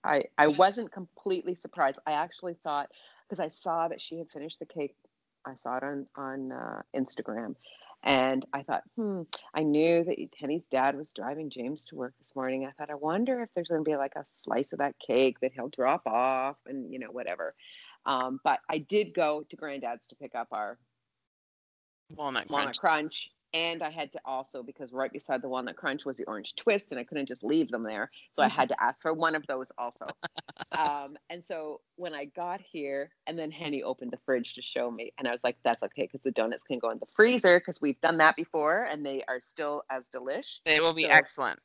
I 0.04 0.24
I 0.36 0.48
wasn't 0.48 0.92
completely 0.92 1.54
surprised. 1.54 1.98
I 2.06 2.12
actually 2.12 2.56
thought 2.62 2.90
because 3.26 3.40
I 3.40 3.48
saw 3.48 3.88
that 3.88 4.00
she 4.00 4.18
had 4.18 4.28
finished 4.30 4.58
the 4.58 4.66
cake. 4.66 4.94
I 5.46 5.54
saw 5.54 5.78
it 5.78 5.82
on 5.82 6.06
on 6.16 6.52
uh, 6.52 6.82
Instagram, 6.94 7.54
and 8.04 8.44
I 8.52 8.62
thought, 8.62 8.82
hmm. 8.96 9.22
I 9.54 9.62
knew 9.62 10.04
that 10.04 10.16
Penny's 10.38 10.66
dad 10.70 10.94
was 10.94 11.12
driving 11.14 11.48
James 11.48 11.86
to 11.86 11.96
work 11.96 12.12
this 12.20 12.36
morning. 12.36 12.66
I 12.66 12.70
thought, 12.72 12.90
I 12.90 12.96
wonder 12.96 13.42
if 13.42 13.48
there's 13.54 13.68
going 13.68 13.82
to 13.82 13.90
be 13.90 13.96
like 13.96 14.12
a 14.14 14.26
slice 14.36 14.74
of 14.74 14.80
that 14.80 14.98
cake 14.98 15.40
that 15.40 15.52
he'll 15.54 15.70
drop 15.70 16.06
off, 16.06 16.56
and 16.66 16.92
you 16.92 16.98
know 16.98 17.10
whatever. 17.10 17.54
Um, 18.04 18.40
but 18.44 18.60
I 18.68 18.78
did 18.78 19.14
go 19.14 19.44
to 19.48 19.56
Granddad's 19.56 20.06
to 20.08 20.16
pick 20.16 20.34
up 20.34 20.48
our 20.52 20.78
Walnut 22.14 22.50
walnut 22.50 22.78
crunch. 22.78 22.78
crunch 22.78 23.30
and 23.54 23.82
i 23.82 23.88
had 23.90 24.12
to 24.12 24.20
also 24.24 24.62
because 24.62 24.92
right 24.92 25.12
beside 25.12 25.40
the 25.40 25.48
walnut 25.48 25.76
crunch 25.76 26.04
was 26.04 26.16
the 26.16 26.24
orange 26.24 26.54
twist 26.56 26.90
and 26.90 27.00
i 27.00 27.04
couldn't 27.04 27.26
just 27.26 27.42
leave 27.44 27.70
them 27.70 27.84
there. 27.84 28.10
So 28.32 28.42
i 28.42 28.48
had 28.48 28.68
to 28.68 28.82
ask 28.82 29.00
for 29.00 29.14
one 29.14 29.34
of 29.34 29.46
those 29.46 29.72
also. 29.78 30.06
Um, 30.78 31.16
and 31.30 31.42
so 31.42 31.80
when 31.96 32.14
i 32.14 32.24
got 32.24 32.60
here 32.60 33.10
and 33.26 33.38
then 33.38 33.50
henny 33.50 33.82
opened 33.82 34.10
the 34.10 34.18
fridge 34.26 34.54
to 34.54 34.62
show 34.62 34.90
me 34.90 35.12
and 35.18 35.28
i 35.28 35.30
was 35.30 35.40
like 35.44 35.56
that's 35.64 35.82
okay 35.84 36.02
because 36.02 36.20
the 36.22 36.30
donuts 36.32 36.64
can 36.64 36.78
go 36.80 36.90
in 36.90 36.98
the 36.98 37.06
freezer 37.14 37.60
because 37.60 37.80
we've 37.80 38.00
done 38.00 38.18
that 38.18 38.34
before 38.36 38.84
and 38.84 39.06
they 39.06 39.22
are 39.28 39.38
still 39.40 39.82
as 39.90 40.08
delish. 40.08 40.58
They 40.64 40.80
will 40.80 40.92
be 40.94 41.02
So- 41.02 41.08
excellent. 41.08 41.60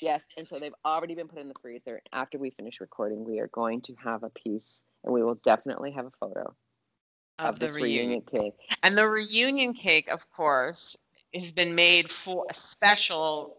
yes 0.00 0.22
and 0.36 0.46
so 0.46 0.58
they've 0.58 0.74
already 0.84 1.14
been 1.14 1.28
put 1.28 1.38
in 1.38 1.48
the 1.48 1.54
freezer. 1.62 2.00
After 2.12 2.36
we 2.38 2.50
finish 2.50 2.80
recording 2.80 3.24
we 3.24 3.38
are 3.38 3.48
going 3.48 3.80
to 3.82 3.94
have 4.02 4.24
a 4.24 4.30
piece 4.30 4.82
and 5.04 5.12
we 5.14 5.22
will 5.22 5.36
definitely 5.36 5.92
have 5.92 6.06
a 6.06 6.12
photo 6.18 6.52
of, 7.38 7.46
Of 7.54 7.58
the 7.60 7.68
reunion. 7.72 8.08
reunion. 8.08 8.22
cake. 8.22 8.54
And 8.82 8.98
the 8.98 9.06
reunion 9.08 9.72
cake, 9.72 10.08
of 10.08 10.28
course, 10.32 10.96
has 11.34 11.52
been 11.52 11.74
made 11.74 12.08
for 12.10 12.44
a 12.50 12.54
special 12.54 13.56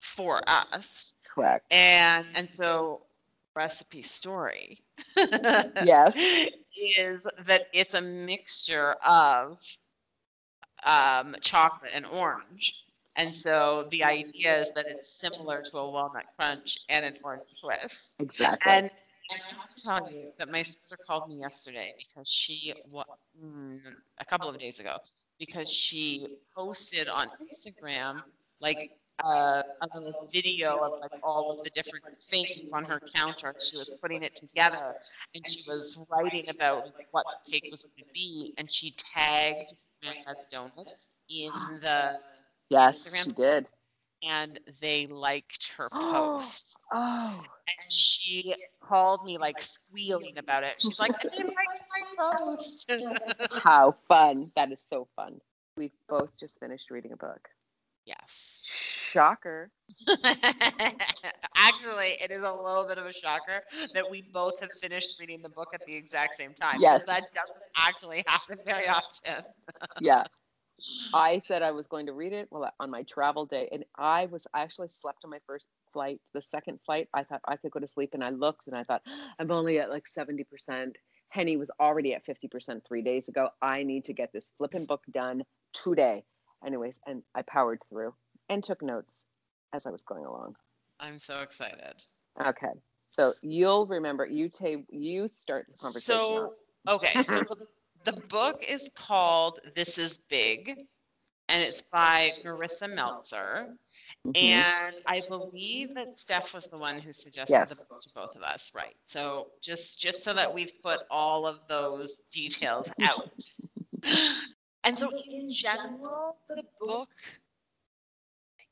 for 0.00 0.40
us. 0.46 1.14
correct 1.24 1.64
And 1.70 2.26
and 2.34 2.48
so 2.48 3.02
recipe 3.54 4.02
story 4.02 4.78
yes 5.78 6.16
is 6.76 7.26
that 7.46 7.62
it's 7.72 7.94
a 7.94 8.00
mixture 8.02 8.94
of 9.06 9.58
um, 10.84 11.34
chocolate 11.40 11.92
and 11.94 12.06
orange. 12.06 12.84
And 13.16 13.34
so 13.34 13.84
the 13.90 14.04
idea 14.04 14.58
is 14.58 14.70
that 14.72 14.86
it's 14.88 15.08
similar 15.08 15.62
to 15.62 15.78
a 15.78 15.90
walnut 15.90 16.26
crunch 16.36 16.78
and 16.88 17.04
an 17.04 17.16
orange 17.22 17.54
twist. 17.60 18.18
exactly 18.18 18.82
And 18.82 18.90
I 19.30 19.36
have 19.54 19.60
to 19.74 19.82
tell 19.82 20.00
you 20.10 20.30
that 20.38 20.48
my 20.50 20.62
sister 20.62 20.96
called 20.96 21.26
me 21.28 21.36
yesterday 21.40 21.94
because 21.98 22.28
she, 22.28 22.72
mm, 23.42 23.78
a 24.18 24.24
couple 24.24 24.48
of 24.48 24.58
days 24.58 24.80
ago, 24.80 24.96
because 25.40 25.70
she 25.70 26.28
posted 26.56 27.08
on 27.08 27.28
Instagram 27.42 28.22
like 28.60 28.92
uh, 29.24 29.62
a 29.82 30.12
video 30.32 30.78
of 30.78 31.00
like 31.00 31.12
all 31.22 31.50
of 31.50 31.62
the 31.64 31.70
different 31.70 32.04
things 32.22 32.72
on 32.72 32.84
her 32.84 33.00
counter. 33.14 33.54
She 33.58 33.76
was 33.78 33.90
putting 34.02 34.22
it 34.22 34.36
together 34.36 34.94
and 35.34 35.46
she 35.48 35.62
was 35.68 35.98
writing 36.10 36.48
about 36.50 36.84
what 37.10 37.24
the 37.44 37.52
cake 37.52 37.68
was 37.70 37.84
going 37.84 38.06
to 38.06 38.12
be, 38.14 38.54
and 38.58 38.70
she 38.70 38.94
tagged 38.96 39.72
Grandpa's 40.02 40.46
Donuts 40.50 41.10
in 41.28 41.50
the, 41.82 42.18
Yes, 42.70 43.08
Instagram. 43.08 43.24
she 43.24 43.32
did. 43.32 43.66
and 44.22 44.58
they 44.80 45.06
liked 45.08 45.72
her 45.76 45.88
post. 46.00 46.78
Oh, 46.92 47.42
And 47.42 47.92
she 47.92 48.54
called 48.80 49.24
me 49.24 49.38
like 49.38 49.60
squealing 49.60 50.38
about 50.38 50.64
it. 50.64 50.74
She's 50.78 50.98
like, 50.98 51.12
I 51.24 51.28
didn't 51.28 51.54
like 51.54 51.68
my 52.18 52.38
post. 52.38 52.92
how 53.62 53.94
fun. 54.08 54.50
That 54.56 54.72
is 54.72 54.82
so 54.86 55.08
fun. 55.16 55.40
We've 55.76 55.92
both 56.08 56.30
just 56.38 56.58
finished 56.60 56.90
reading 56.90 57.12
a 57.12 57.16
book. 57.16 57.48
yes. 58.06 58.60
Shocker. 58.64 59.70
Actually, 61.56 62.12
it 62.22 62.30
is 62.30 62.42
a 62.42 62.52
little 62.52 62.86
bit 62.86 62.98
of 62.98 63.06
a 63.06 63.12
shocker 63.12 63.62
that 63.94 64.08
we 64.08 64.22
both 64.32 64.60
have 64.60 64.72
finished 64.72 65.18
reading 65.18 65.42
the 65.42 65.50
book 65.50 65.68
at 65.74 65.80
the 65.86 65.96
exact 65.96 66.34
same 66.34 66.52
time. 66.54 66.78
Yes. 66.80 67.02
That 67.04 67.22
doesn't 67.34 67.64
actually 67.76 68.24
happen 68.28 68.58
very 68.64 68.88
often. 68.88 69.44
Yeah. 70.00 70.24
I 71.12 71.38
said 71.40 71.62
I 71.62 71.72
was 71.72 71.86
going 71.86 72.06
to 72.06 72.12
read 72.12 72.32
it 72.32 72.48
well 72.50 72.70
on 72.80 72.90
my 72.90 73.02
travel 73.02 73.44
day, 73.46 73.68
and 73.72 73.84
I 73.96 74.26
was 74.26 74.46
I 74.54 74.62
actually 74.62 74.88
slept 74.88 75.24
on 75.24 75.30
my 75.30 75.40
first 75.46 75.68
flight. 75.92 76.20
The 76.32 76.42
second 76.42 76.80
flight, 76.84 77.08
I 77.14 77.22
thought 77.24 77.40
I 77.46 77.56
could 77.56 77.70
go 77.70 77.80
to 77.80 77.86
sleep, 77.86 78.10
and 78.14 78.24
I 78.24 78.30
looked 78.30 78.66
and 78.66 78.76
I 78.76 78.84
thought 78.84 79.02
I'm 79.38 79.50
only 79.50 79.78
at 79.78 79.90
like 79.90 80.06
seventy 80.06 80.44
percent. 80.44 80.96
Henny 81.28 81.56
was 81.56 81.70
already 81.78 82.14
at 82.14 82.24
fifty 82.24 82.48
percent 82.48 82.82
three 82.86 83.02
days 83.02 83.28
ago. 83.28 83.50
I 83.62 83.82
need 83.82 84.04
to 84.06 84.12
get 84.12 84.32
this 84.32 84.52
flipping 84.58 84.86
book 84.86 85.02
done 85.12 85.44
today. 85.72 86.24
Anyways, 86.64 87.00
and 87.06 87.22
I 87.34 87.42
powered 87.42 87.80
through 87.88 88.14
and 88.48 88.62
took 88.62 88.82
notes 88.82 89.22
as 89.72 89.86
I 89.86 89.90
was 89.90 90.02
going 90.02 90.24
along. 90.24 90.56
I'm 90.98 91.18
so 91.18 91.40
excited. 91.40 92.04
Okay. 92.44 92.72
So 93.10 93.34
you'll 93.42 93.86
remember 93.86 94.24
you 94.24 94.48
take 94.48 94.84
you 94.90 95.26
start 95.26 95.66
the 95.68 95.76
conversation. 95.76 96.04
So, 96.04 96.54
okay, 96.88 97.22
so 97.22 97.42
the 98.04 98.12
book 98.28 98.62
is 98.68 98.88
called 98.94 99.58
This 99.74 99.98
Is 99.98 100.18
Big, 100.28 100.86
and 101.50 101.62
it's 101.62 101.82
by 101.82 102.30
Marissa 102.44 102.92
Meltzer. 102.92 103.76
Mhm. 104.26 104.36
And 104.36 104.96
I 105.06 105.22
believe 105.28 105.94
that 105.94 106.16
Steph 106.16 106.54
was 106.54 106.66
the 106.68 106.78
one 106.78 106.98
who 107.00 107.12
suggested 107.12 107.52
Yes. 107.54 107.70
the 107.80 107.84
book 107.86 108.02
to 108.02 108.10
both 108.10 108.36
of 108.36 108.42
us, 108.42 108.72
right? 108.74 108.96
So 109.04 109.50
just 109.60 109.98
just 109.98 110.22
so 110.22 110.32
that 110.34 110.52
we've 110.52 110.72
put 110.82 111.00
all 111.10 111.46
of 111.46 111.60
those 111.68 112.18
details 112.30 112.92
out. 113.02 113.50
and 114.84 114.96
so 114.96 115.10
in 115.28 115.50
general, 115.50 116.36
the 116.48 116.64
book 116.80 117.10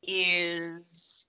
is 0.03 1.27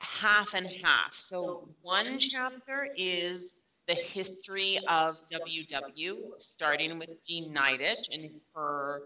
half 0.00 0.54
and 0.54 0.66
half. 0.66 1.12
So 1.12 1.68
one 1.82 2.18
chapter 2.18 2.88
is 2.96 3.56
the 3.88 3.94
history 3.94 4.78
of 4.88 5.16
WW, 5.28 6.34
starting 6.38 6.98
with 6.98 7.24
Jean 7.26 7.52
Nidetch 7.54 8.08
and 8.12 8.40
her 8.54 9.02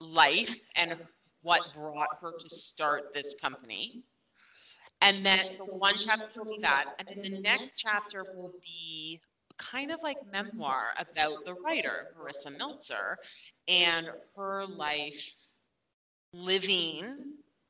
life 0.00 0.68
and 0.76 0.94
what 1.42 1.72
brought 1.74 2.08
her 2.20 2.32
to 2.38 2.48
start 2.48 3.14
this 3.14 3.34
company. 3.34 4.02
And 5.00 5.24
then, 5.24 5.50
so 5.50 5.64
one 5.64 5.94
chapter 5.98 6.42
will 6.42 6.56
be 6.56 6.58
that. 6.62 6.86
And 6.98 7.08
then 7.22 7.32
the 7.32 7.40
next 7.40 7.78
chapter 7.78 8.24
will 8.34 8.52
be 8.64 9.20
kind 9.58 9.90
of 9.90 10.02
like 10.02 10.18
memoir 10.32 10.92
about 10.98 11.44
the 11.44 11.54
writer, 11.54 12.08
Marissa 12.18 12.56
Meltzer, 12.56 13.16
and 13.68 14.08
her 14.36 14.66
life 14.66 15.48
living 16.32 17.16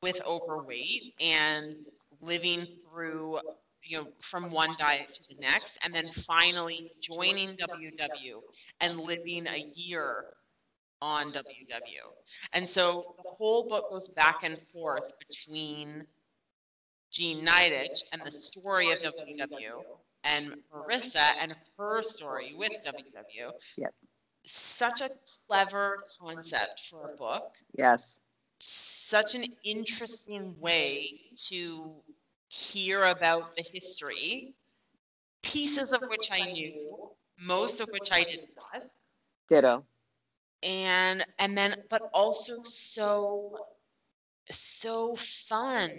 with 0.01 0.21
overweight 0.25 1.13
and 1.21 1.75
living 2.21 2.65
through 2.83 3.39
you 3.83 3.97
know 3.97 4.07
from 4.19 4.51
one 4.51 4.75
diet 4.77 5.13
to 5.13 5.21
the 5.29 5.39
next 5.39 5.77
and 5.83 5.93
then 5.93 6.09
finally 6.09 6.91
joining 6.99 7.55
WW 7.55 8.41
and 8.81 8.99
living 8.99 9.47
a 9.47 9.63
year 9.75 10.25
on 11.01 11.31
WW. 11.31 11.43
And 12.53 12.67
so 12.67 13.15
the 13.23 13.29
whole 13.29 13.67
book 13.67 13.89
goes 13.89 14.09
back 14.09 14.43
and 14.43 14.59
forth 14.59 15.13
between 15.27 16.05
Jean 17.11 17.45
Nidetch 17.45 18.03
and 18.11 18.21
the 18.23 18.31
story 18.31 18.91
of 18.91 18.99
WW 18.99 19.83
and 20.23 20.55
Marissa 20.73 21.33
and 21.39 21.55
her 21.77 22.01
story 22.01 22.53
with 22.57 22.71
WW. 22.85 23.51
Yep. 23.77 23.93
Such 24.45 25.01
a 25.01 25.09
clever 25.47 26.03
concept 26.19 26.81
for 26.89 27.11
a 27.11 27.15
book. 27.15 27.57
Yes. 27.77 28.21
Such 28.59 29.35
an 29.35 29.45
interesting 29.63 30.55
way 30.59 31.21
to 31.47 31.91
hear 32.49 33.05
about 33.05 33.55
the 33.55 33.63
history, 33.71 34.53
pieces 35.43 35.93
of 35.93 36.01
which 36.09 36.29
I 36.31 36.51
knew, 36.51 37.11
most 37.45 37.81
of 37.81 37.89
which 37.89 38.09
I 38.11 38.23
did 38.23 38.39
not. 38.55 38.83
Ditto. 39.47 39.85
And 40.63 41.23
and 41.39 41.57
then 41.57 41.75
but 41.89 42.03
also 42.13 42.63
so 42.63 43.57
so 44.49 45.15
fun 45.15 45.91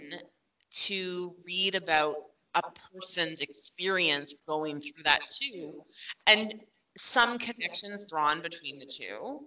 to 0.71 1.35
read 1.45 1.75
about 1.75 2.15
a 2.55 2.61
person's 2.93 3.41
experience 3.41 4.33
going 4.47 4.81
through 4.81 5.03
that 5.03 5.21
too. 5.29 5.83
And 6.27 6.53
some 6.97 7.37
connections 7.37 8.05
drawn 8.05 8.41
between 8.41 8.79
the 8.79 8.85
two 8.85 9.41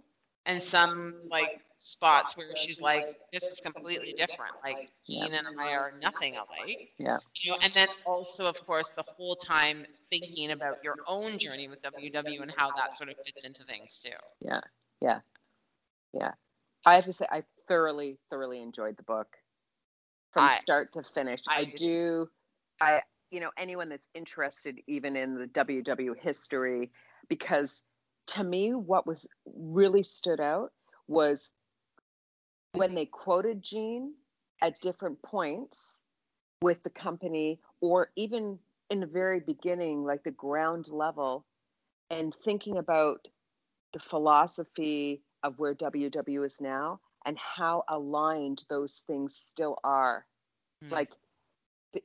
and 0.46 0.62
some 0.62 1.14
like 1.30 1.60
spots 1.78 2.36
where 2.36 2.54
she's 2.54 2.80
like, 2.80 3.06
this 3.32 3.50
is 3.50 3.60
completely 3.60 4.12
different. 4.12 4.54
Like 4.64 4.90
Yeah. 5.04 5.26
And 5.26 5.46
I 5.60 5.72
are 5.74 5.92
nothing 6.00 6.36
alike. 6.36 6.90
Yeah. 6.98 7.18
You 7.34 7.52
know, 7.52 7.58
and 7.62 7.72
then 7.74 7.88
also, 8.06 8.46
of 8.46 8.64
course, 8.64 8.92
the 8.92 9.04
whole 9.16 9.34
time 9.36 9.84
thinking 10.10 10.52
about 10.52 10.78
your 10.82 10.96
own 11.06 11.38
journey 11.38 11.68
with 11.68 11.82
WW 11.82 12.42
and 12.42 12.52
how 12.56 12.70
that 12.72 12.94
sort 12.94 13.10
of 13.10 13.16
fits 13.24 13.44
into 13.44 13.64
things 13.64 14.00
too. 14.00 14.16
Yeah. 14.40 14.60
Yeah. 15.02 15.20
Yeah. 16.14 16.32
I 16.86 16.94
have 16.94 17.04
to 17.04 17.12
say, 17.12 17.26
I 17.30 17.42
thoroughly, 17.68 18.18
thoroughly 18.30 18.62
enjoyed 18.62 18.96
the 18.96 19.02
book 19.02 19.26
from 20.32 20.44
I- 20.44 20.58
start 20.58 20.92
to 20.92 21.02
finish. 21.02 21.40
I 21.48 21.60
I, 21.60 21.74
do. 21.76 22.28
I, 22.80 23.02
you 23.30 23.40
know, 23.40 23.50
anyone 23.56 23.88
that's 23.88 24.08
interested 24.14 24.78
even 24.86 25.16
in 25.16 25.34
the 25.34 25.46
WW 25.48 26.16
history, 26.18 26.92
because 27.28 27.82
to 28.28 28.44
me, 28.44 28.74
what 28.74 29.06
was 29.06 29.26
really 29.46 30.02
stood 30.02 30.40
out 30.40 30.72
was 31.08 31.50
when 32.72 32.94
they 32.94 33.06
quoted 33.06 33.62
Jean 33.62 34.14
at 34.60 34.80
different 34.80 35.20
points 35.22 36.00
with 36.62 36.82
the 36.84 36.90
company, 36.90 37.58
or 37.80 38.10
even 38.14 38.58
in 38.90 39.00
the 39.00 39.06
very 39.06 39.40
beginning, 39.40 40.04
like 40.04 40.22
the 40.22 40.30
ground 40.30 40.88
level, 40.88 41.44
and 42.10 42.32
thinking 42.32 42.76
about 42.76 43.26
the 43.92 44.00
philosophy 44.00 45.22
of 45.42 45.58
where 45.58 45.74
WW 45.74 46.44
is 46.44 46.60
now 46.60 47.00
and 47.24 47.38
how 47.38 47.84
aligned 47.88 48.64
those 48.68 49.02
things 49.06 49.36
still 49.36 49.78
are. 49.84 50.26
Mm. 50.84 50.90
Like 50.90 51.12
the, 51.92 52.02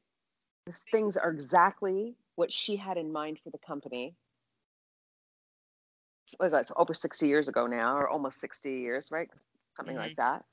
the 0.65 0.74
things 0.74 1.17
are 1.17 1.32
exactly 1.32 2.15
what 2.36 2.51
she 2.51 2.75
had 2.75 2.98
in 2.98 3.12
mind 3.12 3.39
for 3.44 3.50
the 3.50 3.58
company. 3.58 4.15
What 6.38 6.48
is 6.48 6.51
that? 6.51 6.62
It's 6.62 6.72
over 6.75 6.94
60 6.94 7.27
years 7.27 7.48
ago 7.48 7.67
now, 7.67 7.96
or 7.96 8.10
almost 8.10 8.39
60 8.41 8.72
years, 8.72 9.10
right? 9.12 9.29
Something 9.75 9.96
like 9.96 10.17
that. 10.17 10.44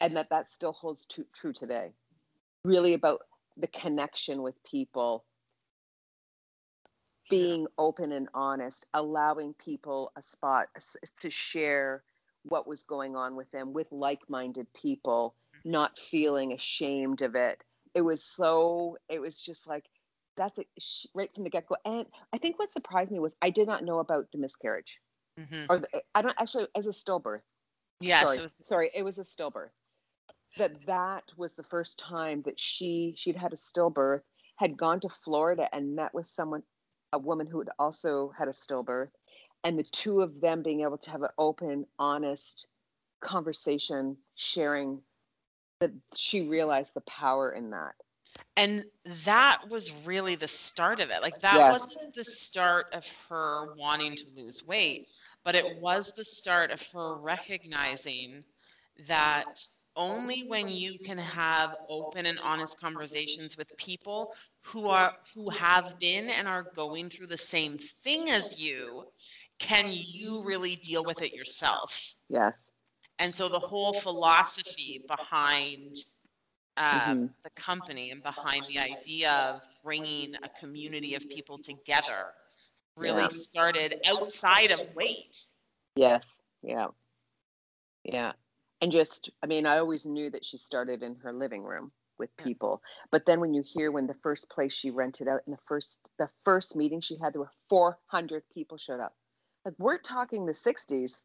And 0.00 0.16
that 0.16 0.28
that 0.30 0.50
still 0.50 0.72
holds 0.72 1.06
to, 1.06 1.24
true 1.32 1.52
today. 1.52 1.92
Really 2.64 2.94
about 2.94 3.20
the 3.56 3.68
connection 3.68 4.42
with 4.42 4.54
people, 4.64 5.24
being 7.28 7.66
open 7.78 8.12
and 8.12 8.28
honest, 8.34 8.86
allowing 8.94 9.54
people 9.54 10.12
a 10.16 10.22
spot 10.22 10.68
to 11.20 11.30
share 11.30 12.02
what 12.44 12.66
was 12.66 12.82
going 12.82 13.16
on 13.16 13.36
with 13.36 13.50
them 13.50 13.72
with 13.72 13.90
like-minded 13.90 14.72
people, 14.72 15.34
not 15.64 15.98
feeling 15.98 16.52
ashamed 16.52 17.22
of 17.22 17.34
it. 17.34 17.62
It 17.94 18.02
was 18.02 18.22
so. 18.22 18.98
It 19.08 19.20
was 19.20 19.40
just 19.40 19.66
like 19.66 19.86
that's 20.36 20.58
a, 20.58 20.64
sh- 20.78 21.06
right 21.14 21.32
from 21.32 21.44
the 21.44 21.50
get-go. 21.50 21.76
And 21.84 22.06
I 22.32 22.38
think 22.38 22.58
what 22.58 22.70
surprised 22.70 23.10
me 23.10 23.18
was 23.18 23.34
I 23.42 23.50
did 23.50 23.66
not 23.66 23.84
know 23.84 23.98
about 24.00 24.30
the 24.32 24.38
miscarriage 24.38 25.00
Mhm. 25.38 25.66
or 25.68 25.78
the, 25.78 26.02
I 26.14 26.22
don't 26.22 26.36
actually 26.38 26.68
as 26.76 26.86
a 26.86 26.90
stillbirth. 26.90 27.42
Yes, 28.00 28.20
sorry, 28.20 28.38
it 28.38 28.42
was, 28.42 28.54
sorry, 28.64 28.90
it 28.94 29.02
was 29.02 29.18
a 29.18 29.22
stillbirth. 29.22 29.70
That 30.56 30.86
that 30.86 31.24
was 31.36 31.54
the 31.54 31.62
first 31.62 31.98
time 31.98 32.42
that 32.42 32.58
she 32.60 33.14
she'd 33.16 33.36
had 33.36 33.52
a 33.52 33.56
stillbirth, 33.56 34.22
had 34.56 34.76
gone 34.76 35.00
to 35.00 35.08
Florida 35.08 35.68
and 35.74 35.96
met 35.96 36.14
with 36.14 36.28
someone, 36.28 36.62
a 37.12 37.18
woman 37.18 37.46
who 37.46 37.58
had 37.58 37.70
also 37.78 38.30
had 38.30 38.48
a 38.48 38.52
stillbirth, 38.52 39.12
and 39.64 39.78
the 39.78 39.82
two 39.84 40.20
of 40.22 40.40
them 40.40 40.62
being 40.62 40.82
able 40.82 40.98
to 40.98 41.10
have 41.10 41.22
an 41.22 41.30
open, 41.38 41.86
honest 41.98 42.66
conversation, 43.20 44.18
sharing 44.34 45.02
that 45.80 45.92
she 46.16 46.42
realized 46.42 46.94
the 46.94 47.00
power 47.02 47.52
in 47.52 47.70
that. 47.70 47.94
and 48.56 48.84
that 49.04 49.58
was 49.68 49.92
really 50.06 50.34
the 50.34 50.48
start 50.48 51.00
of 51.00 51.10
it. 51.10 51.22
Like 51.22 51.40
that 51.40 51.66
Yes. 51.66 51.66
wasn't 51.66 52.14
the 52.14 52.24
start 52.24 52.86
of 52.92 53.08
her 53.28 53.66
wanting 53.74 54.16
to 54.16 54.28
lose 54.34 54.62
weight, 54.64 55.02
but 55.44 55.54
it 55.54 55.68
was 55.80 56.12
the 56.12 56.24
start 56.24 56.70
of 56.70 56.82
her 56.92 57.16
recognizing 57.16 58.44
that 59.06 59.68
only 59.96 60.44
when 60.44 60.68
you 60.68 60.98
can 60.98 61.18
have 61.18 61.74
open 61.88 62.26
and 62.26 62.38
honest 62.40 62.78
conversations 62.78 63.56
with 63.56 63.76
people 63.76 64.30
who 64.64 64.88
are 64.88 65.12
who 65.34 65.50
have 65.50 65.98
been 65.98 66.30
and 66.30 66.48
are 66.48 66.64
going 66.74 67.08
through 67.10 67.26
the 67.26 67.36
same 67.36 67.76
thing 67.78 68.30
as 68.30 68.58
you 68.58 69.04
can 69.58 69.86
you 69.90 70.42
really 70.46 70.76
deal 70.76 71.04
with 71.04 71.22
it 71.22 71.32
yourself 71.34 72.14
Yes. 72.28 72.72
and 73.18 73.34
so 73.34 73.48
the 73.48 73.58
whole 73.58 73.92
philosophy 73.92 75.02
behind 75.08 75.96
uh, 76.76 77.14
Mhm. 77.14 77.34
the 77.44 77.50
company 77.50 78.10
and 78.10 78.22
behind 78.22 78.66
the 78.68 78.78
idea 78.78 79.30
of 79.32 79.68
bringing 79.82 80.34
a 80.42 80.48
community 80.50 81.14
of 81.14 81.28
people 81.28 81.58
together 81.58 82.34
really 82.96 83.22
Yeah. 83.22 83.28
started 83.28 83.94
outside 84.06 84.70
of 84.70 84.80
weight. 84.94 85.48
Yes. 85.96 86.22
Yeah. 86.62 86.88
Yeah. 88.04 88.32
And 88.80 88.92
just, 88.92 89.30
I 89.42 89.46
mean, 89.46 89.66
I 89.66 89.78
always 89.78 90.04
knew 90.06 90.30
that 90.30 90.44
she 90.44 90.58
started 90.58 91.02
in 91.02 91.16
her 91.16 91.32
living 91.32 91.62
room 91.62 91.92
with 92.18 92.36
people. 92.36 92.82
But 93.10 93.26
then 93.26 93.40
when 93.40 93.54
you 93.54 93.62
hear 93.62 93.90
when 93.90 94.06
the 94.06 94.14
first 94.22 94.48
place 94.50 94.72
she 94.72 94.90
rented 94.90 95.28
out 95.28 95.42
in 95.46 95.52
the 95.52 95.58
first 95.66 96.00
the 96.18 96.30
first 96.44 96.76
meeting 96.76 97.00
she 97.00 97.16
had, 97.16 97.32
there 97.34 97.40
were 97.40 97.52
400 97.68 98.48
people 98.50 98.78
showed 98.78 99.00
up. 99.00 99.16
Like 99.64 99.74
we're 99.78 99.98
talking 99.98 100.46
the 100.46 100.54
60s, 100.54 101.24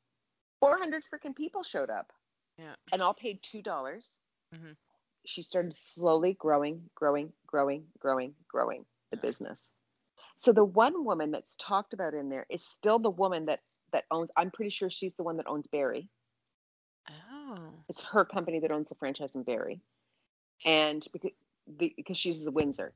400 0.60 1.04
freaking 1.04 1.36
people 1.36 1.64
showed 1.64 1.90
up. 1.90 2.12
Yeah. 2.58 2.76
And 2.92 3.02
all 3.02 3.14
paid 3.14 3.42
two 3.42 3.62
dollars. 3.62 4.20
Mhm. 4.54 4.76
She 5.26 5.44
started 5.44 5.76
slowly 5.76 6.34
growing, 6.34 6.90
growing, 6.96 7.34
growing, 7.46 7.88
growing, 8.00 8.36
growing 8.48 8.86
the 9.12 9.18
business. 9.18 9.70
So 10.40 10.52
the 10.54 10.66
one 10.66 11.06
woman 11.06 11.32
that's 11.32 11.56
talked 11.58 11.94
about 11.94 12.14
in 12.14 12.30
there 12.30 12.46
is 12.50 12.66
still 12.66 13.00
the 13.00 13.10
woman 13.12 13.46
that 13.46 13.62
that 13.92 14.06
owns. 14.12 14.30
I'm 14.36 14.52
pretty 14.52 14.72
sure 14.72 14.90
she's 14.90 15.14
the 15.14 15.24
one 15.24 15.38
that 15.38 15.48
owns 15.48 15.68
Barrie. 15.68 16.10
It's 17.92 18.00
her 18.00 18.24
company 18.24 18.62
that 18.62 18.72
owns 18.72 18.88
the 18.88 18.96
franchise 18.96 19.36
in 19.36 19.44
Barrie, 19.44 19.82
and 20.64 21.06
because 21.12 21.32
the, 21.78 21.94
because 21.98 22.18
she's 22.18 22.46
the 22.46 22.50
Windsor, 22.50 22.94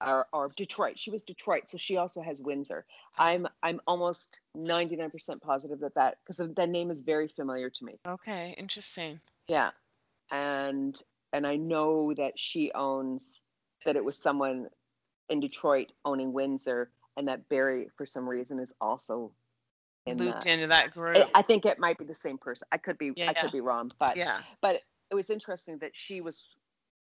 or, 0.00 0.26
or 0.32 0.48
Detroit. 0.56 0.98
She 0.98 1.10
was 1.10 1.22
Detroit, 1.22 1.64
so 1.66 1.76
she 1.76 1.98
also 1.98 2.22
has 2.22 2.40
Windsor. 2.40 2.86
I'm 3.18 3.46
I'm 3.62 3.78
almost 3.86 4.40
99% 4.56 5.42
positive 5.42 5.80
that 5.80 5.94
that 5.96 6.16
because 6.24 6.54
that 6.54 6.68
name 6.70 6.90
is 6.90 7.02
very 7.02 7.28
familiar 7.28 7.68
to 7.68 7.84
me. 7.84 8.00
Okay, 8.08 8.54
interesting. 8.56 9.20
Yeah, 9.48 9.72
and 10.30 10.98
and 11.34 11.46
I 11.46 11.56
know 11.56 12.14
that 12.14 12.40
she 12.40 12.72
owns 12.72 13.42
that 13.84 13.96
it 13.96 14.04
was 14.04 14.16
someone 14.16 14.68
in 15.28 15.40
Detroit 15.40 15.92
owning 16.06 16.32
Windsor, 16.32 16.90
and 17.18 17.28
that 17.28 17.50
Barrie 17.50 17.90
for 17.98 18.06
some 18.06 18.26
reason 18.26 18.60
is 18.60 18.72
also 18.80 19.30
in 20.08 20.18
Looped 20.18 20.44
that. 20.44 20.50
into 20.52 20.66
that 20.68 20.92
group. 20.92 21.16
I- 21.16 21.30
I 21.34 21.42
think 21.42 21.64
it 21.66 21.78
might 21.78 21.98
be 21.98 22.04
the 22.04 22.14
same 22.14 22.38
person. 22.38 22.66
I 22.72 22.78
could 22.78 22.98
be 22.98 23.08
I 23.10 23.12
Yeah. 23.16 23.32
could 23.34 23.52
be 23.52 23.60
wrong, 23.60 23.90
but 23.98 24.16
yeah. 24.16 24.42
but 24.60 24.80
it 25.10 25.14
was 25.14 25.30
interesting 25.30 25.78
that 25.78 25.94
she 25.96 26.20
was 26.20 26.44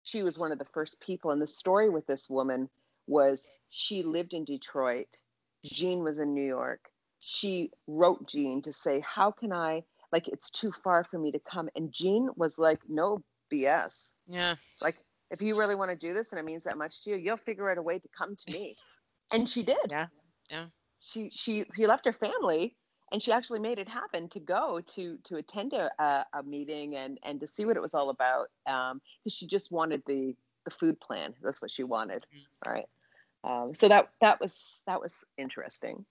she 0.03 0.21
was 0.23 0.37
one 0.39 0.51
of 0.51 0.57
the 0.59 0.65
first 0.65 0.99
people 1.01 1.31
and 1.31 1.41
the 1.41 1.47
story 1.47 1.89
with 1.89 2.07
this 2.07 2.29
woman 2.29 2.69
was 3.07 3.59
she 3.69 4.01
lived 4.03 4.33
in 4.33 4.45
detroit 4.45 5.19
jean 5.63 6.03
was 6.03 6.19
in 6.19 6.33
new 6.33 6.45
york 6.47 6.89
she 7.19 7.69
wrote 7.87 8.25
jean 8.25 8.61
to 8.61 8.71
say 8.71 9.01
how 9.01 9.29
can 9.29 9.51
i 9.51 9.83
like 10.13 10.29
it's 10.29 10.49
too 10.51 10.71
far 10.71 11.03
for 11.03 11.19
me 11.19 11.31
to 11.33 11.39
come 11.39 11.67
and 11.75 11.91
jean 11.91 12.29
was 12.37 12.57
like 12.57 12.79
no 12.87 13.21
bs 13.51 14.13
Yeah. 14.25 14.55
like 14.81 15.03
if 15.31 15.41
you 15.41 15.57
really 15.59 15.75
want 15.75 15.91
to 15.91 15.97
do 15.97 16.13
this 16.13 16.31
and 16.31 16.39
it 16.39 16.45
means 16.45 16.63
that 16.63 16.77
much 16.77 17.01
to 17.03 17.09
you 17.09 17.17
you'll 17.17 17.35
figure 17.37 17.69
out 17.69 17.77
a 17.77 17.81
way 17.81 17.99
to 17.99 18.07
come 18.17 18.37
to 18.37 18.53
me 18.53 18.75
and 19.33 19.49
she 19.49 19.63
did 19.63 19.77
Yeah, 19.89 20.07
yeah. 20.49 20.65
she 21.01 21.29
she 21.29 21.65
she 21.75 21.87
left 21.87 22.05
her 22.05 22.13
family 22.13 22.77
and 23.11 23.21
she 23.21 23.31
actually 23.31 23.59
made 23.59 23.79
it 23.79 23.87
happen 23.87 24.27
to 24.29 24.39
go 24.39 24.81
to 24.87 25.17
to 25.23 25.35
attend 25.37 25.73
a, 25.73 25.89
a, 26.33 26.43
meeting 26.43 26.95
and 26.95 27.19
and 27.23 27.39
to 27.39 27.47
see 27.47 27.65
what 27.65 27.75
it 27.77 27.81
was 27.81 27.93
all 27.93 28.09
about 28.09 28.47
um 28.67 29.01
because 29.23 29.33
she 29.35 29.47
just 29.47 29.71
wanted 29.71 30.03
the 30.05 30.35
the 30.65 30.71
food 30.71 30.99
plan. 30.99 31.33
That's 31.41 31.61
what 31.61 31.71
she 31.71 31.83
wanted 31.83 32.25
Mm. 32.35 32.67
right? 32.67 32.89
Um 33.43 33.73
so 33.75 33.87
that 33.87 34.09
that 34.21 34.39
was 34.39 34.81
that 34.85 35.01
was 35.01 35.23
interesting. 35.37 36.05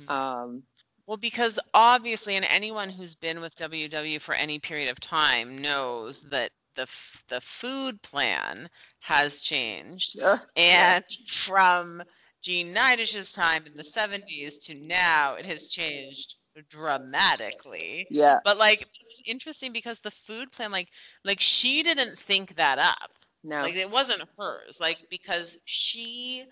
Mm. 0.00 0.10
um 0.10 0.62
Well, 1.06 1.16
because 1.16 1.58
obviously, 1.74 2.36
and 2.36 2.44
anyone 2.46 2.88
who's 2.90 3.14
been 3.14 3.40
with 3.40 3.56
WW 3.56 4.20
for 4.20 4.34
any 4.34 4.58
period 4.58 4.88
of 4.90 5.00
time 5.00 5.58
knows 5.58 6.22
that 6.30 6.52
the 6.74 6.82
f- 6.82 7.24
the 7.28 7.40
food 7.40 8.02
plan 8.02 8.68
has 9.00 9.40
changed, 9.40 10.18
uh, 10.20 10.38
and 10.56 11.04
from 11.26 12.02
Jean 12.42 12.74
Nidetch's 12.74 13.32
time 13.32 13.66
in 13.66 13.74
the 13.76 13.84
70s 13.84 14.58
to 14.66 14.74
now, 14.74 15.34
it 15.34 15.46
has 15.46 15.68
changed 15.68 16.36
dramatically. 16.68 18.06
Yeah. 18.10 18.38
But 18.44 18.58
like 18.58 18.86
it's 19.08 19.22
interesting 19.26 19.72
because 19.72 20.00
the 20.00 20.10
food 20.10 20.52
plan, 20.52 20.70
like 20.72 20.88
like 21.24 21.40
she 21.40 21.82
didn't 21.82 22.16
think 22.16 22.54
that 22.56 22.78
up. 22.78 23.10
No. 23.44 23.60
Like 23.60 23.76
it 23.76 23.90
wasn't 23.90 24.22
hers. 24.38 24.78
Like 24.80 24.98
because 25.10 25.58
she 25.64 26.44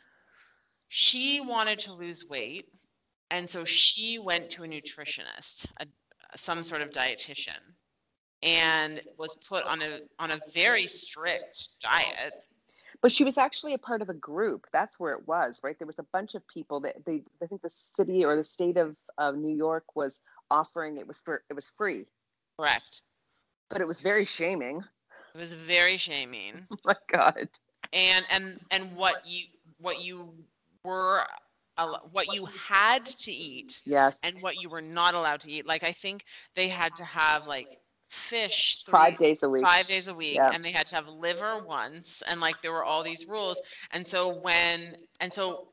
she 0.88 1.40
wanted 1.40 1.78
to 1.80 1.94
lose 1.94 2.26
weight. 2.28 2.66
And 3.32 3.48
so 3.48 3.64
she 3.64 4.18
went 4.18 4.50
to 4.50 4.64
a 4.64 4.66
nutritionist, 4.66 5.68
a, 5.80 5.86
some 6.34 6.64
sort 6.64 6.82
of 6.82 6.90
dietitian, 6.90 7.60
and 8.42 9.00
was 9.18 9.36
put 9.48 9.64
on 9.64 9.82
a 9.82 10.00
on 10.18 10.32
a 10.32 10.40
very 10.52 10.86
strict 10.86 11.76
diet 11.80 12.34
but 13.02 13.12
she 13.12 13.24
was 13.24 13.38
actually 13.38 13.74
a 13.74 13.78
part 13.78 14.02
of 14.02 14.08
a 14.08 14.14
group. 14.14 14.66
That's 14.72 15.00
where 15.00 15.14
it 15.14 15.26
was, 15.26 15.60
right? 15.62 15.78
There 15.78 15.86
was 15.86 15.98
a 15.98 16.06
bunch 16.12 16.34
of 16.34 16.46
people 16.46 16.80
that 16.80 17.04
they, 17.04 17.22
I 17.42 17.46
think 17.46 17.62
the 17.62 17.70
city 17.70 18.24
or 18.24 18.36
the 18.36 18.44
state 18.44 18.76
of, 18.76 18.96
of 19.18 19.36
New 19.36 19.54
York 19.54 19.96
was 19.96 20.20
offering. 20.50 20.98
It 20.98 21.06
was 21.06 21.20
for, 21.20 21.42
it 21.48 21.54
was 21.54 21.68
free. 21.68 22.06
Correct. 22.58 23.02
But 23.70 23.80
it 23.80 23.86
was 23.86 24.00
very 24.00 24.24
shaming. 24.24 24.82
It 25.34 25.38
was 25.38 25.54
very 25.54 25.96
shaming. 25.96 26.66
Oh 26.70 26.76
my 26.84 26.96
God. 27.06 27.48
And 27.92 28.24
and 28.30 28.60
and 28.70 28.96
what 28.96 29.22
you 29.26 29.46
what 29.78 30.04
you 30.04 30.32
were 30.84 31.24
what 32.12 32.34
you 32.34 32.46
had 32.46 33.06
to 33.06 33.32
eat 33.32 33.82
yes 33.86 34.18
and 34.22 34.36
what 34.42 34.62
you 34.62 34.68
were 34.68 34.82
not 34.82 35.14
allowed 35.14 35.40
to 35.40 35.50
eat 35.50 35.66
like 35.66 35.82
i 35.82 35.92
think 35.92 36.24
they 36.54 36.68
had 36.68 36.94
to 36.94 37.04
have 37.04 37.46
like 37.46 37.78
fish 38.10 38.82
three, 38.84 38.92
five 38.92 39.18
days 39.18 39.42
a 39.42 39.48
week. 39.48 39.62
five 39.62 39.86
days 39.86 40.08
a 40.08 40.14
week 40.14 40.34
yeah. 40.34 40.50
and 40.52 40.64
they 40.64 40.72
had 40.72 40.86
to 40.88 40.96
have 40.96 41.08
liver 41.08 41.58
once 41.64 42.22
and 42.28 42.40
like 42.40 42.60
there 42.60 42.72
were 42.72 42.84
all 42.84 43.02
these 43.02 43.26
rules. 43.26 43.60
And 43.92 44.06
so 44.06 44.34
when 44.40 44.94
and 45.20 45.32
so 45.32 45.68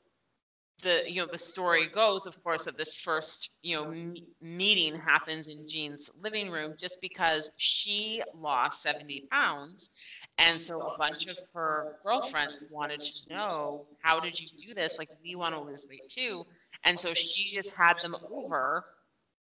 the 0.84 1.04
you 1.08 1.22
know 1.22 1.28
the 1.32 1.38
story 1.38 1.88
goes 1.88 2.28
of 2.28 2.42
course 2.44 2.66
that 2.66 2.78
this 2.78 2.96
first 2.96 3.52
you 3.64 3.76
know 3.76 3.86
m- 3.86 4.16
meeting 4.42 4.96
happens 4.96 5.48
in 5.48 5.66
jean's 5.68 6.12
living 6.22 6.52
room 6.52 6.76
just 6.78 7.02
because 7.02 7.50
she 7.58 8.22
lost 8.34 8.84
70 8.84 9.24
pounds. 9.32 9.90
And 10.38 10.60
so 10.60 10.82
a 10.82 10.92
bunch 10.98 11.26
of 11.28 11.38
her 11.54 11.88
girlfriends 12.06 12.64
wanted 12.70 13.02
to 13.02 13.14
know 13.30 13.86
how 14.02 14.20
did 14.20 14.40
you 14.40 14.48
do 14.58 14.74
this? 14.76 15.00
Like 15.00 15.10
we 15.24 15.36
want 15.36 15.56
to 15.56 15.62
lose 15.62 15.88
weight 15.90 16.08
too. 16.08 16.46
And 16.84 17.00
so 17.00 17.14
she 17.14 17.50
just 17.50 17.74
had 17.76 17.96
them 18.02 18.16
over 18.32 18.86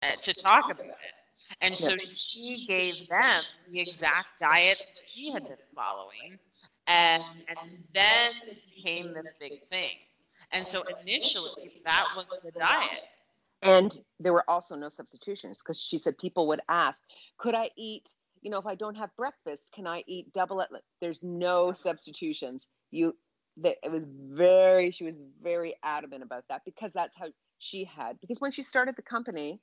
uh, 0.04 0.16
to 0.22 0.34
talk 0.34 0.72
about 0.72 0.88
it 0.88 1.17
and 1.62 1.76
so 1.76 1.98
she 1.98 2.66
gave 2.68 3.08
them 3.10 3.44
the 3.72 3.80
exact 3.80 4.40
diet 4.40 4.78
that 4.78 5.04
she 5.06 5.32
had 5.32 5.44
been 5.44 5.58
following. 5.76 6.38
And, 6.88 7.24
and 7.50 7.78
then 7.94 8.32
it 8.48 8.60
became 8.76 9.14
this 9.14 9.34
big 9.40 9.62
thing. 9.64 9.96
And 10.52 10.66
so 10.66 10.84
initially, 11.02 11.82
that 11.84 12.06
was 12.16 12.34
the 12.44 12.52
diet. 12.52 13.04
And 13.64 14.00
there 14.20 14.34
were 14.34 14.50
also 14.50 14.76
no 14.76 14.88
substitutions 14.88 15.58
because 15.58 15.80
she 15.80 15.98
said 15.98 16.18
people 16.18 16.48
would 16.48 16.62
ask, 16.70 17.04
could 17.38 17.56
I 17.56 17.70
eat, 17.76 18.10
you 18.42 18.50
know, 18.52 18.60
if 18.60 18.66
I 18.66 18.76
don't 18.76 18.96
have 18.96 19.10
breakfast, 19.18 19.70
can 19.74 19.88
I 19.88 20.04
eat 20.08 20.32
double 20.32 20.62
it? 20.62 20.70
There's 21.02 21.22
no 21.24 21.72
substitutions. 21.72 22.68
You, 22.92 23.16
that 23.58 23.78
it 23.84 23.92
was 23.92 24.04
very, 24.08 24.92
she 24.92 25.04
was 25.04 25.18
very 25.42 25.76
adamant 25.84 26.24
about 26.24 26.46
that 26.50 26.62
because 26.64 26.92
that's 26.94 27.18
how 27.18 27.28
she 27.58 27.84
had, 27.84 28.22
because 28.22 28.40
when 28.40 28.52
she 28.52 28.64
started 28.64 28.96
the 28.96 29.02
company, 29.02 29.60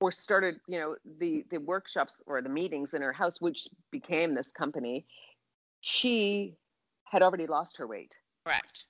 or 0.00 0.12
started 0.12 0.56
you 0.66 0.78
know 0.78 0.96
the 1.18 1.44
the 1.50 1.58
workshops 1.58 2.22
or 2.26 2.42
the 2.42 2.48
meetings 2.48 2.94
in 2.94 3.02
her 3.02 3.12
house 3.12 3.40
which 3.40 3.68
became 3.90 4.34
this 4.34 4.52
company 4.52 5.06
she 5.80 6.56
had 7.04 7.22
already 7.22 7.46
lost 7.46 7.76
her 7.76 7.86
weight. 7.86 8.18
Correct. 8.44 8.86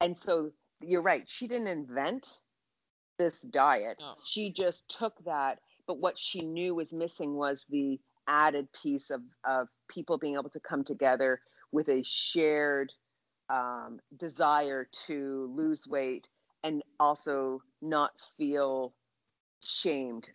And 0.00 0.16
so 0.16 0.50
you're 0.80 1.02
right 1.02 1.24
she 1.26 1.46
didn't 1.46 1.68
invent 1.68 2.42
this 3.18 3.42
diet. 3.42 3.96
No. 4.00 4.14
she 4.24 4.52
just 4.52 4.88
took 4.88 5.14
that 5.24 5.58
but 5.86 5.98
what 5.98 6.18
she 6.18 6.40
knew 6.40 6.74
was 6.74 6.92
missing 6.92 7.34
was 7.34 7.66
the 7.70 7.98
added 8.28 8.68
piece 8.72 9.10
of 9.10 9.22
of 9.44 9.68
people 9.88 10.18
being 10.18 10.34
able 10.34 10.50
to 10.50 10.60
come 10.60 10.84
together 10.84 11.40
with 11.72 11.88
a 11.88 12.02
shared 12.04 12.92
um, 13.50 13.98
desire 14.16 14.86
to 15.06 15.50
lose 15.54 15.86
weight 15.86 16.28
and 16.64 16.82
also 17.00 17.62
not 17.80 18.12
feel 18.36 18.92
shamed 19.64 20.30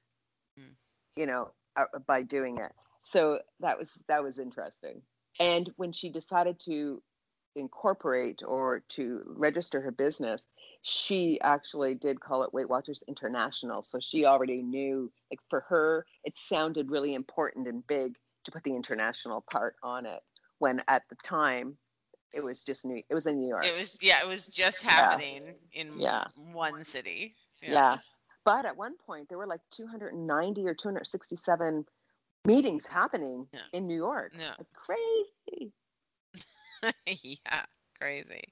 mm. 0.59 0.73
you 1.15 1.25
know 1.25 1.51
uh, 1.75 1.85
by 2.07 2.21
doing 2.21 2.57
it 2.57 2.71
so 3.03 3.39
that 3.59 3.77
was 3.77 3.91
that 4.07 4.23
was 4.23 4.39
interesting 4.39 5.01
and 5.39 5.71
when 5.77 5.91
she 5.91 6.09
decided 6.09 6.59
to 6.59 7.01
incorporate 7.55 8.41
or 8.45 8.81
to 8.89 9.21
register 9.27 9.79
her 9.79 9.91
business 9.91 10.47
she 10.81 11.39
actually 11.41 11.95
did 11.95 12.19
call 12.19 12.43
it 12.43 12.53
weight 12.53 12.69
watchers 12.69 13.03
international 13.07 13.81
so 13.81 13.99
she 13.99 14.25
already 14.25 14.61
knew 14.61 15.11
like 15.31 15.39
for 15.49 15.61
her 15.61 16.05
it 16.23 16.37
sounded 16.37 16.89
really 16.89 17.13
important 17.13 17.67
and 17.67 17.85
big 17.87 18.15
to 18.43 18.51
put 18.51 18.63
the 18.63 18.75
international 18.75 19.43
part 19.51 19.75
on 19.83 20.05
it 20.05 20.21
when 20.59 20.81
at 20.87 21.03
the 21.09 21.15
time 21.23 21.77
it 22.33 22.43
was 22.43 22.63
just 22.63 22.85
new 22.85 23.01
it 23.07 23.13
was 23.13 23.27
in 23.27 23.39
new 23.39 23.47
york 23.47 23.65
it 23.65 23.77
was 23.77 23.99
yeah 24.01 24.19
it 24.21 24.27
was 24.27 24.47
just 24.47 24.81
happening 24.81 25.43
yeah. 25.71 25.81
in 25.81 25.99
yeah. 25.99 26.25
one 26.51 26.83
city 26.83 27.35
yeah. 27.61 27.71
yeah. 27.71 27.97
But 28.45 28.65
at 28.65 28.75
one 28.75 28.95
point, 29.05 29.29
there 29.29 29.37
were 29.37 29.47
like 29.47 29.61
290 29.71 30.67
or 30.67 30.73
267 30.73 31.85
meetings 32.45 32.85
happening 32.85 33.47
yeah. 33.53 33.61
in 33.71 33.87
New 33.87 33.95
York. 33.95 34.33
Yeah. 34.37 34.53
Like 34.57 34.67
crazy. 34.73 35.71
yeah, 37.45 37.63
crazy. 37.99 38.43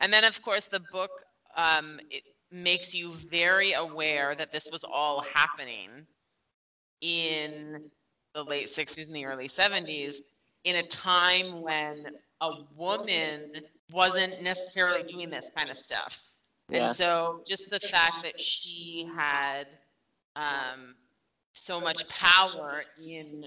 And 0.00 0.12
then, 0.12 0.24
of 0.24 0.42
course, 0.42 0.68
the 0.68 0.82
book 0.92 1.10
um, 1.56 2.00
it 2.10 2.24
makes 2.50 2.94
you 2.94 3.12
very 3.12 3.72
aware 3.72 4.34
that 4.34 4.52
this 4.52 4.68
was 4.70 4.84
all 4.84 5.22
happening 5.22 6.06
in 7.00 7.90
the 8.34 8.44
late 8.44 8.66
60s 8.66 9.06
and 9.06 9.16
the 9.16 9.24
early 9.24 9.48
70s 9.48 10.16
in 10.64 10.76
a 10.76 10.82
time 10.82 11.62
when 11.62 12.06
a 12.40 12.50
woman 12.74 13.52
wasn't 13.90 14.42
necessarily 14.42 15.02
doing 15.04 15.30
this 15.30 15.50
kind 15.56 15.70
of 15.70 15.76
stuff. 15.76 16.32
Yeah. 16.68 16.88
And 16.88 16.96
so 16.96 17.42
just 17.46 17.70
the 17.70 17.80
fact 17.80 18.24
that 18.24 18.40
she 18.40 19.08
had 19.16 19.66
um, 20.34 20.96
so 21.52 21.80
much 21.80 22.08
power 22.08 22.82
in 23.08 23.46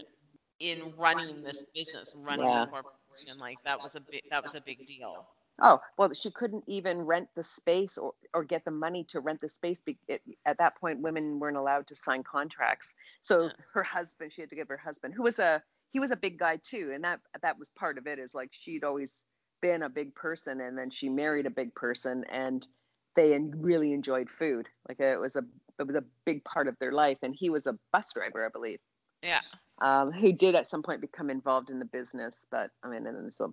in 0.59 0.93
running 0.97 1.41
this 1.41 1.63
business, 1.73 2.13
and 2.13 2.25
running 2.25 2.47
yeah. 2.47 2.65
the 2.65 2.71
corporation, 2.71 3.39
like 3.39 3.57
that 3.63 3.81
was 3.81 3.95
a 3.95 4.01
big 4.01 4.21
that 4.29 4.43
was 4.43 4.55
a 4.55 4.61
big 4.61 4.85
deal. 4.85 5.27
Oh 5.61 5.79
well, 5.97 6.13
she 6.13 6.31
couldn't 6.31 6.63
even 6.67 7.01
rent 7.01 7.27
the 7.35 7.43
space 7.43 7.97
or, 7.97 8.13
or 8.33 8.43
get 8.43 8.63
the 8.63 8.71
money 8.71 9.03
to 9.05 9.19
rent 9.19 9.41
the 9.41 9.49
space. 9.49 9.79
It, 10.07 10.21
at 10.45 10.57
that 10.57 10.79
point, 10.79 11.01
women 11.01 11.39
weren't 11.39 11.57
allowed 11.57 11.87
to 11.87 11.95
sign 11.95 12.23
contracts. 12.23 12.95
So 13.21 13.43
yeah. 13.43 13.51
her 13.73 13.83
husband, 13.83 14.31
she 14.31 14.41
had 14.41 14.49
to 14.49 14.55
give 14.55 14.69
her 14.69 14.77
husband, 14.77 15.13
who 15.13 15.23
was 15.23 15.39
a 15.39 15.61
he 15.91 15.99
was 15.99 16.11
a 16.11 16.15
big 16.15 16.37
guy 16.37 16.57
too, 16.57 16.91
and 16.93 17.03
that 17.03 17.19
that 17.41 17.59
was 17.59 17.71
part 17.71 17.97
of 17.97 18.07
it. 18.07 18.19
Is 18.19 18.33
like 18.33 18.49
she'd 18.51 18.83
always 18.83 19.25
been 19.61 19.83
a 19.83 19.89
big 19.89 20.15
person, 20.15 20.61
and 20.61 20.77
then 20.77 20.89
she 20.89 21.09
married 21.09 21.45
a 21.45 21.51
big 21.51 21.75
person, 21.75 22.23
and 22.29 22.65
they 23.15 23.37
really 23.57 23.93
enjoyed 23.93 24.29
food. 24.29 24.69
Like 24.87 24.99
it 24.99 25.19
was 25.19 25.35
a 25.35 25.43
it 25.79 25.87
was 25.87 25.95
a 25.95 26.03
big 26.25 26.43
part 26.43 26.67
of 26.67 26.77
their 26.79 26.91
life. 26.91 27.17
And 27.21 27.35
he 27.37 27.49
was 27.49 27.65
a 27.67 27.77
bus 27.91 28.11
driver, 28.13 28.45
I 28.45 28.49
believe. 28.49 28.79
Yeah. 29.23 29.41
Um, 29.81 30.11
who 30.11 30.31
did 30.33 30.55
at 30.55 30.69
some 30.69 30.83
point 30.83 31.01
become 31.01 31.29
involved 31.29 31.69
in 31.69 31.79
the 31.79 31.85
business, 31.85 32.37
but 32.51 32.71
I 32.83 32.89
mean, 32.89 33.07
and 33.07 33.15
there's 33.15 33.39
a, 33.39 33.47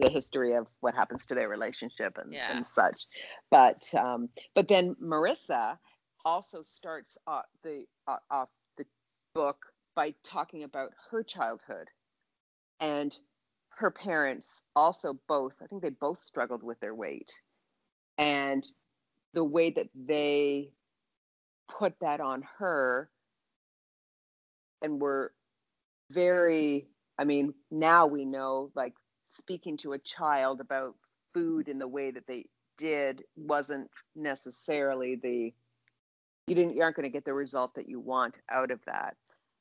the 0.00 0.10
history 0.10 0.54
of 0.54 0.66
what 0.80 0.94
happens 0.94 1.26
to 1.26 1.34
their 1.34 1.48
relationship 1.48 2.18
and, 2.18 2.32
yeah. 2.32 2.56
and 2.56 2.66
such. 2.66 3.06
But 3.50 3.88
um, 3.94 4.28
but 4.54 4.66
then 4.68 4.96
Marissa 5.02 5.78
also 6.24 6.62
starts 6.62 7.16
off 7.26 7.44
the 7.62 7.84
uh, 8.08 8.16
off 8.30 8.48
the 8.76 8.84
book 9.34 9.58
by 9.94 10.14
talking 10.24 10.64
about 10.64 10.92
her 11.10 11.22
childhood 11.22 11.88
and 12.80 13.16
her 13.70 13.90
parents 13.90 14.62
also 14.76 15.18
both 15.28 15.56
i 15.62 15.66
think 15.66 15.80
they 15.82 15.90
both 15.90 16.20
struggled 16.20 16.62
with 16.62 16.78
their 16.80 16.94
weight 16.94 17.40
and 18.18 18.66
the 19.34 19.44
way 19.44 19.70
that 19.70 19.88
they 19.94 20.70
put 21.68 21.94
that 22.00 22.20
on 22.20 22.42
her 22.58 23.08
and 24.82 25.00
were 25.00 25.32
very 26.10 26.88
i 27.18 27.24
mean 27.24 27.54
now 27.70 28.06
we 28.06 28.24
know 28.24 28.70
like 28.74 28.94
speaking 29.24 29.76
to 29.76 29.92
a 29.92 29.98
child 29.98 30.60
about 30.60 30.94
food 31.32 31.68
in 31.68 31.78
the 31.78 31.86
way 31.86 32.10
that 32.10 32.26
they 32.26 32.44
did 32.76 33.22
wasn't 33.36 33.88
necessarily 34.16 35.16
the 35.16 35.52
you 36.46 36.54
didn't 36.54 36.74
you 36.74 36.82
aren't 36.82 36.96
going 36.96 37.04
to 37.04 37.12
get 37.12 37.24
the 37.24 37.32
result 37.32 37.74
that 37.74 37.88
you 37.88 38.00
want 38.00 38.38
out 38.50 38.70
of 38.70 38.80
that. 38.86 39.16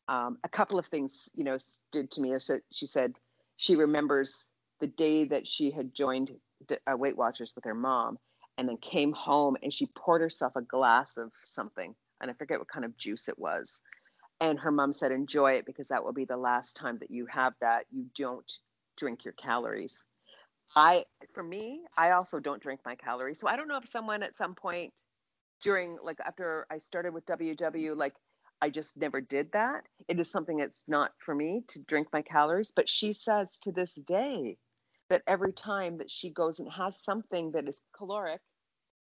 Um, 0.07 0.39
a 0.43 0.49
couple 0.49 0.79
of 0.79 0.87
things 0.87 1.29
you 1.35 1.43
know 1.43 1.57
stood 1.57 2.09
to 2.11 2.21
me 2.21 2.33
so 2.39 2.59
she 2.71 2.87
said 2.87 3.13
she 3.57 3.75
remembers 3.75 4.47
the 4.79 4.87
day 4.87 5.25
that 5.25 5.47
she 5.47 5.69
had 5.69 5.93
joined 5.93 6.31
uh, 6.71 6.97
weight 6.97 7.15
watchers 7.15 7.53
with 7.55 7.65
her 7.65 7.75
mom 7.75 8.17
and 8.59 8.69
then 8.69 8.77
came 8.77 9.13
home 9.13 9.57
and 9.63 9.73
she 9.73 9.87
poured 9.95 10.21
herself 10.21 10.53
a 10.57 10.61
glass 10.61 11.17
of 11.17 11.31
something 11.43 11.95
and 12.21 12.29
i 12.29 12.33
forget 12.35 12.59
what 12.59 12.67
kind 12.67 12.85
of 12.85 12.95
juice 12.97 13.29
it 13.29 13.39
was 13.39 13.81
and 14.41 14.59
her 14.59 14.71
mom 14.71 14.93
said 14.93 15.11
enjoy 15.11 15.53
it 15.53 15.65
because 15.65 15.87
that 15.87 16.03
will 16.03 16.13
be 16.13 16.25
the 16.25 16.37
last 16.37 16.75
time 16.75 16.97
that 16.99 17.09
you 17.09 17.25
have 17.25 17.53
that 17.61 17.85
you 17.91 18.05
don't 18.15 18.59
drink 18.97 19.25
your 19.25 19.33
calories 19.33 20.03
I, 20.75 21.05
for 21.33 21.43
me, 21.43 21.81
I 21.97 22.11
also 22.11 22.39
don't 22.39 22.61
drink 22.61 22.81
my 22.85 22.95
calories. 22.95 23.39
So 23.39 23.47
I 23.47 23.55
don't 23.55 23.67
know 23.67 23.77
if 23.77 23.87
someone 23.89 24.23
at 24.23 24.35
some 24.35 24.53
point 24.53 24.93
during, 25.61 25.97
like 26.03 26.19
after 26.25 26.67
I 26.69 26.77
started 26.77 27.13
with 27.13 27.25
WW, 27.25 27.95
like 27.95 28.13
I 28.61 28.69
just 28.69 28.95
never 28.97 29.21
did 29.21 29.51
that. 29.53 29.83
It 30.07 30.19
is 30.19 30.29
something 30.29 30.57
that's 30.57 30.83
not 30.87 31.13
for 31.17 31.33
me 31.33 31.63
to 31.69 31.79
drink 31.79 32.09
my 32.13 32.21
calories. 32.21 32.71
But 32.75 32.89
she 32.89 33.13
says 33.13 33.59
to 33.63 33.71
this 33.71 33.95
day 33.95 34.57
that 35.09 35.23
every 35.27 35.53
time 35.53 35.97
that 35.97 36.11
she 36.11 36.29
goes 36.29 36.59
and 36.59 36.71
has 36.71 37.03
something 37.03 37.51
that 37.51 37.67
is 37.67 37.81
caloric, 37.97 38.41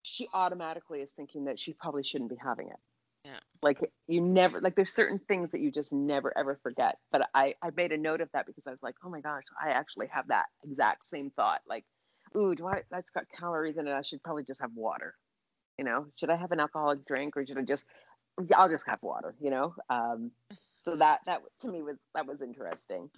she 0.07 0.29
automatically 0.33 1.01
is 1.01 1.12
thinking 1.12 1.47
that 1.47 1.59
she 1.59 1.73
probably 1.73 2.05
shouldn't 2.05 2.31
be 2.31 2.37
having 2.37 2.69
it. 2.69 2.77
Yeah. 3.25 3.40
Like 3.61 3.90
you 4.07 4.21
never 4.21 4.61
like 4.61 4.77
there's 4.77 4.92
certain 4.92 5.19
things 5.19 5.51
that 5.51 5.61
you 5.61 5.73
just 5.73 5.92
never 5.92 6.33
ever 6.38 6.61
forget. 6.62 6.99
But 7.11 7.29
I 7.35 7.55
I 7.61 7.71
made 7.77 7.90
a 7.90 7.97
note 7.97 8.21
of 8.21 8.29
that 8.33 8.47
because 8.47 8.64
I 8.69 8.71
was 8.71 8.83
like, 8.85 8.95
oh 9.05 9.11
my 9.11 9.21
gosh, 9.21 9.42
I 9.61 9.71
actually 9.71 10.07
have 10.12 10.29
that 10.29 10.47
exact 10.64 11.07
same 11.07 11.31
thought. 11.31 11.61
Like, 11.69 11.85
ooh, 12.37 12.55
do 12.55 12.69
I 12.69 12.83
that's 12.88 13.11
got 13.11 13.25
calories 13.37 13.79
in 13.79 13.88
it? 13.88 13.92
I 13.92 14.03
should 14.03 14.23
probably 14.23 14.45
just 14.45 14.61
have 14.61 14.71
water. 14.77 15.14
You 15.77 15.85
know, 15.85 16.07
should 16.14 16.31
I 16.31 16.37
have 16.37 16.53
an 16.53 16.61
alcoholic 16.61 17.05
drink 17.05 17.37
or 17.37 17.45
should 17.45 17.59
I 17.59 17.62
just 17.62 17.85
I'll 18.55 18.69
just 18.69 18.87
have 18.87 19.03
water, 19.03 19.35
you 19.40 19.51
know? 19.51 19.75
Um 19.90 20.31
so 20.85 20.95
that 20.95 21.23
that 21.27 21.40
to 21.62 21.69
me 21.69 21.83
was 21.83 21.97
that 22.14 22.29
was 22.29 22.40
interesting. 22.42 23.11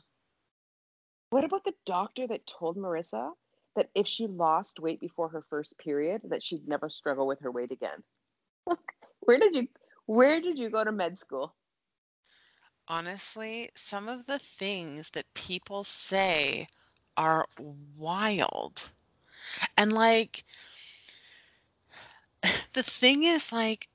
What 1.29 1.45
about 1.45 1.65
the 1.65 1.75
doctor 1.85 2.27
that 2.29 2.47
told 2.47 2.79
Marissa 2.79 3.33
that 3.79 3.91
if 3.95 4.09
she 4.09 4.27
lost 4.27 4.81
weight 4.81 4.99
before 4.99 5.29
her 5.29 5.45
first 5.49 5.79
period, 5.79 6.21
that 6.25 6.43
she'd 6.43 6.67
never 6.67 6.91
struggle 6.91 7.29
with 7.29 7.39
her 7.41 7.53
weight 7.53 7.71
again? 7.71 8.03
Where 9.21 9.39
did 9.39 9.55
you 9.55 9.69
where 10.07 10.41
did 10.41 10.59
you 10.59 10.69
go 10.69 10.83
to 10.83 10.91
med 10.91 11.17
school? 11.17 11.55
Honestly, 12.89 13.71
some 13.77 14.09
of 14.09 14.27
the 14.27 14.41
things 14.41 15.11
that 15.11 15.33
people 15.35 15.85
say 15.85 16.67
are 17.17 17.47
wild. 17.97 18.91
And 19.77 19.93
like, 19.93 20.43
the 22.73 22.83
thing 22.83 23.23
is, 23.23 23.53
like, 23.53 23.87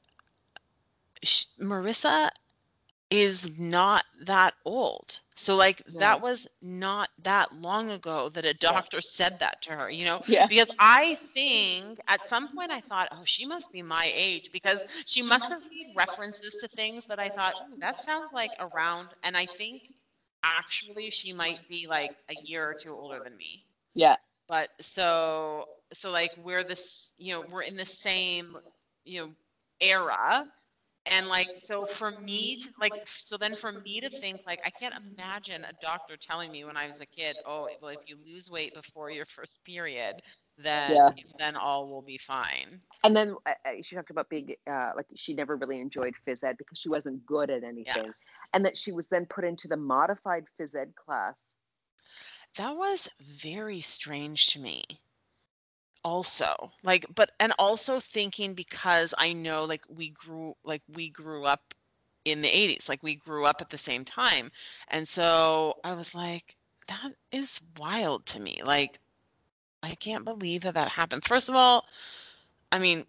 Marissa 1.59 2.29
is 3.13 3.60
not 3.60 4.06
that 4.26 4.56
old. 4.65 5.21
So 5.36 5.56
like 5.56 5.84
Yeah. 5.88 5.99
that 5.99 6.21
was 6.21 6.47
not 6.62 7.10
that 7.23 7.54
long 7.56 7.91
ago 7.91 8.30
that 8.30 8.45
a 8.45 8.54
doctor 8.54 9.02
said 9.02 9.39
that 9.39 9.62
to 9.63 9.71
her, 9.73 9.89
you 9.91 10.06
know? 10.06 10.21
Yeah. 10.26 10.47
Because 10.47 10.71
I 10.80 11.15
think 11.15 11.99
at 12.08 12.26
some 12.26 12.47
point 12.49 12.71
I 12.71 12.82
thought, 12.82 13.10
oh, 13.12 13.23
she 13.26 13.45
must 13.45 13.71
be 13.71 13.84
my 13.84 14.12
age 14.15 14.52
because 14.52 14.86
she 15.06 15.21
must 15.21 15.49
have 15.49 15.62
made 15.69 15.88
references 15.95 16.56
to 16.58 16.67
things 16.67 17.08
that 17.08 17.19
I 17.19 17.30
thought, 17.30 17.56
"Ooh, 17.62 17.78
that 17.80 17.99
sounds 17.99 18.34
like 18.34 18.54
around. 18.60 19.13
And 19.23 19.38
I 19.38 19.45
think 19.45 19.84
actually 20.43 21.10
she 21.12 21.34
might 21.34 21.67
be 21.67 21.88
like 21.88 22.17
a 22.30 22.36
year 22.36 22.69
or 22.69 22.76
two 22.76 22.91
older 22.93 23.19
than 23.19 23.38
me. 23.38 23.65
Yeah. 23.95 24.17
But 24.47 24.69
so, 24.82 25.65
so 25.93 26.12
like 26.12 26.32
we're 26.38 26.63
this, 26.63 27.13
you 27.17 27.34
know, 27.34 27.41
we're 27.41 27.63
in 27.63 27.76
the 27.78 27.86
same, 27.86 28.58
you 29.06 29.21
know, 29.21 29.34
era 29.82 30.47
and 31.05 31.27
like 31.27 31.49
so 31.55 31.85
for 31.85 32.11
me 32.11 32.55
to 32.57 32.69
like 32.79 32.95
so 33.05 33.37
then 33.37 33.55
for 33.55 33.71
me 33.71 33.99
to 34.01 34.09
think 34.09 34.41
like 34.45 34.59
i 34.65 34.69
can't 34.69 34.95
imagine 34.95 35.63
a 35.65 35.73
doctor 35.73 36.15
telling 36.17 36.51
me 36.51 36.63
when 36.63 36.77
i 36.77 36.87
was 36.87 36.99
a 37.01 37.05
kid 37.07 37.37
oh 37.45 37.69
well 37.81 37.91
if 37.91 38.01
you 38.07 38.15
lose 38.17 38.49
weight 38.49 38.73
before 38.73 39.09
your 39.09 39.25
first 39.37 39.63
period 39.63 40.21
then 40.57 41.01
Yeah. 41.01 41.13
then 41.37 41.55
all 41.55 41.87
will 41.89 42.01
be 42.01 42.17
fine 42.17 42.81
And 43.03 43.15
then 43.15 43.35
uh, 43.45 43.51
uh, 43.65 43.71
she 43.81 43.95
talked 43.95 44.09
about 44.09 44.29
being 44.29 44.55
uh, 44.69 44.91
like 44.95 45.07
she 45.15 45.33
never 45.33 45.55
really 45.55 45.79
enjoyed 45.79 46.15
phys 46.27 46.43
ed 46.43 46.57
because 46.57 46.79
she 46.79 46.89
wasn't 46.89 47.25
good 47.25 47.49
at 47.49 47.63
anything, 47.63 48.13
and 48.53 48.65
that 48.65 48.77
she 48.77 48.91
was 48.91 49.07
then 49.07 49.25
put 49.25 49.43
into 49.45 49.67
the 49.67 49.77
modified 49.77 50.45
phys 50.59 50.75
ed 50.75 50.95
class. 50.95 51.55
that 52.57 52.71
was 52.75 53.09
very 53.19 53.81
strange 53.81 54.47
to 54.47 54.59
me 54.59 54.83
also 56.03 56.69
like 56.83 57.05
but 57.15 57.31
and 57.39 57.53
also 57.59 57.99
thinking 57.99 58.53
because 58.53 59.13
i 59.17 59.31
know 59.33 59.63
like 59.65 59.83
we 59.89 60.09
grew 60.09 60.53
like 60.63 60.81
we 60.93 61.09
grew 61.09 61.45
up 61.45 61.73
in 62.25 62.41
the 62.41 62.47
80s 62.47 62.89
like 62.89 63.03
we 63.03 63.15
grew 63.15 63.45
up 63.45 63.61
at 63.61 63.69
the 63.69 63.77
same 63.77 64.03
time 64.05 64.51
and 64.89 65.07
so 65.07 65.75
i 65.83 65.93
was 65.93 66.13
like 66.15 66.55
that 66.87 67.13
is 67.31 67.61
wild 67.77 68.25
to 68.25 68.39
me 68.39 68.61
like 68.65 68.99
i 69.81 69.95
can't 69.95 70.25
believe 70.25 70.61
that 70.61 70.73
that 70.75 70.89
happened. 70.89 71.23
First 71.25 71.49
of 71.49 71.55
all 71.55 71.85
i 72.71 72.79
mean 72.79 73.05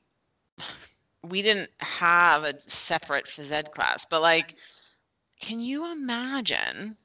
we 1.23 1.43
didn't 1.43 1.71
have 1.81 2.45
a 2.45 2.55
separate 2.61 3.27
phys 3.27 3.51
ed 3.51 3.71
class 3.73 4.05
but 4.05 4.23
like 4.23 4.55
can 5.41 5.61
you 5.61 5.91
imagine 5.91 6.97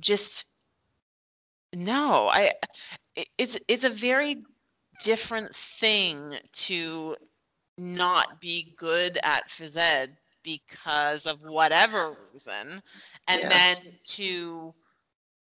just 0.00 0.46
no 1.74 2.28
i 2.32 2.52
it's 3.36 3.58
it's 3.68 3.84
a 3.84 3.90
very 3.90 4.36
different 4.98 5.54
thing 5.54 6.34
to 6.52 7.16
not 7.78 8.40
be 8.40 8.74
good 8.76 9.18
at 9.22 9.48
phys 9.48 9.76
ed 9.76 10.16
because 10.42 11.26
of 11.26 11.40
whatever 11.42 12.14
reason 12.32 12.82
and 13.28 13.50
Yeah. 13.50 13.50
then 13.50 13.76
to 14.04 14.74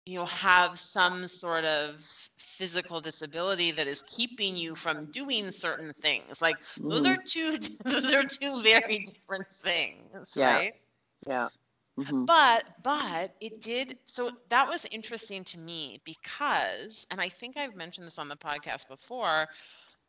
you 0.06 0.16
know 0.16 0.26
have 0.26 0.78
some 0.78 1.26
sort 1.28 1.64
of 1.64 2.00
physical 2.38 3.00
disability 3.00 3.70
that 3.72 3.86
is 3.86 4.02
keeping 4.02 4.56
you 4.56 4.74
from 4.74 5.06
doing 5.12 5.50
certain 5.50 5.92
things 5.94 6.40
like 6.42 6.58
those 6.88 7.06
Mhm. 7.06 7.16
are 7.16 7.18
two 7.26 7.56
those 7.84 8.12
are 8.14 8.24
two 8.24 8.60
very 8.62 8.98
different 9.00 9.46
things 9.52 10.36
Yeah. 10.36 10.60
right 10.60 10.72
yeah. 11.26 11.48
Mhm. 11.98 12.26
but 12.26 12.64
but 12.82 13.34
it 13.40 13.60
did 13.60 13.98
so 14.04 14.30
that 14.48 14.68
was 14.68 14.86
interesting 14.90 15.44
to 15.44 15.58
me 15.58 16.00
because 16.04 17.06
and 17.10 17.20
i 17.20 17.28
think 17.28 17.56
i've 17.56 17.74
mentioned 17.76 18.06
this 18.06 18.18
on 18.18 18.28
the 18.28 18.36
podcast 18.36 18.88
before 18.88 19.46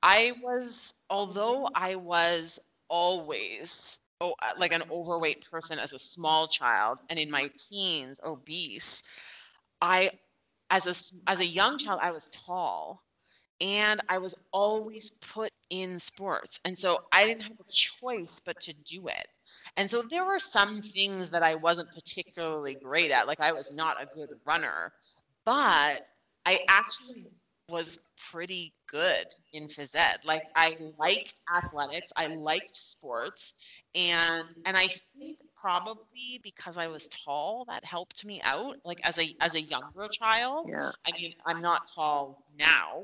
i 0.04 0.34
was 0.44 0.94
although 1.10 1.68
i 1.76 1.96
was 1.96 2.60
always 2.90 4.00
oh, 4.22 4.34
uh, 4.42 4.52
like 4.58 4.74
an 4.74 4.84
overweight 4.92 5.50
person 5.50 5.80
as 5.80 5.94
a 5.94 6.00
small 6.00 6.48
child 6.48 7.00
and 7.10 7.20
in 7.20 7.32
my 7.32 7.50
teens 7.58 8.20
obese 8.26 9.04
i 9.82 10.10
as 10.70 10.86
a 10.88 11.30
as 11.32 11.40
a 11.40 11.46
young 11.46 11.78
child 11.78 12.00
i 12.02 12.12
was 12.12 12.28
tall 12.30 13.04
and 13.62 14.02
i 14.10 14.18
was 14.18 14.36
always 14.52 15.12
put 15.12 15.52
in 15.70 16.00
sports 16.00 16.60
and 16.66 16.78
so 16.78 17.00
i 17.12 17.26
didn't 17.26 17.44
have 17.44 17.60
a 17.60 17.72
choice 17.72 18.42
but 18.46 18.60
to 18.60 18.74
do 18.86 19.08
it 19.08 19.28
and 19.78 19.90
so 19.90 20.02
there 20.02 20.26
were 20.26 20.40
some 20.40 20.82
things 20.82 21.30
that 21.32 21.44
I 21.44 21.56
wasn't 21.56 21.92
particularly 21.92 22.76
great 22.76 23.12
at. 23.12 23.28
Like 23.28 23.40
I 23.40 23.52
was 23.52 23.72
not 23.72 24.02
a 24.02 24.06
good 24.06 24.30
runner, 24.46 24.92
but 25.46 26.08
I 26.46 26.60
actually 26.68 27.28
was 27.70 28.00
pretty 28.32 28.74
good 28.88 29.26
in 29.54 29.68
phys 29.68 29.96
ed. 29.96 30.20
Like 30.24 30.44
I 30.56 30.78
liked 30.98 31.42
athletics, 31.56 32.12
I 32.16 32.28
liked 32.28 32.76
sports, 32.76 33.54
and 33.96 34.46
and 34.66 34.78
I 34.78 34.88
think 34.88 35.38
probably 35.56 36.40
because 36.44 36.78
I 36.78 36.88
was 36.88 37.08
tall, 37.10 37.66
that 37.68 37.84
helped 37.84 38.26
me 38.26 38.42
out. 38.44 38.76
Like 38.86 39.00
as 39.04 39.20
a 39.20 39.34
as 39.42 39.56
a 39.56 39.62
younger 39.62 40.08
child, 40.08 40.68
Yeah. 40.70 40.92
I 41.08 41.12
mean, 41.14 41.34
I'm 41.46 41.62
not 41.62 41.88
tall 41.94 42.44
now, 42.58 43.04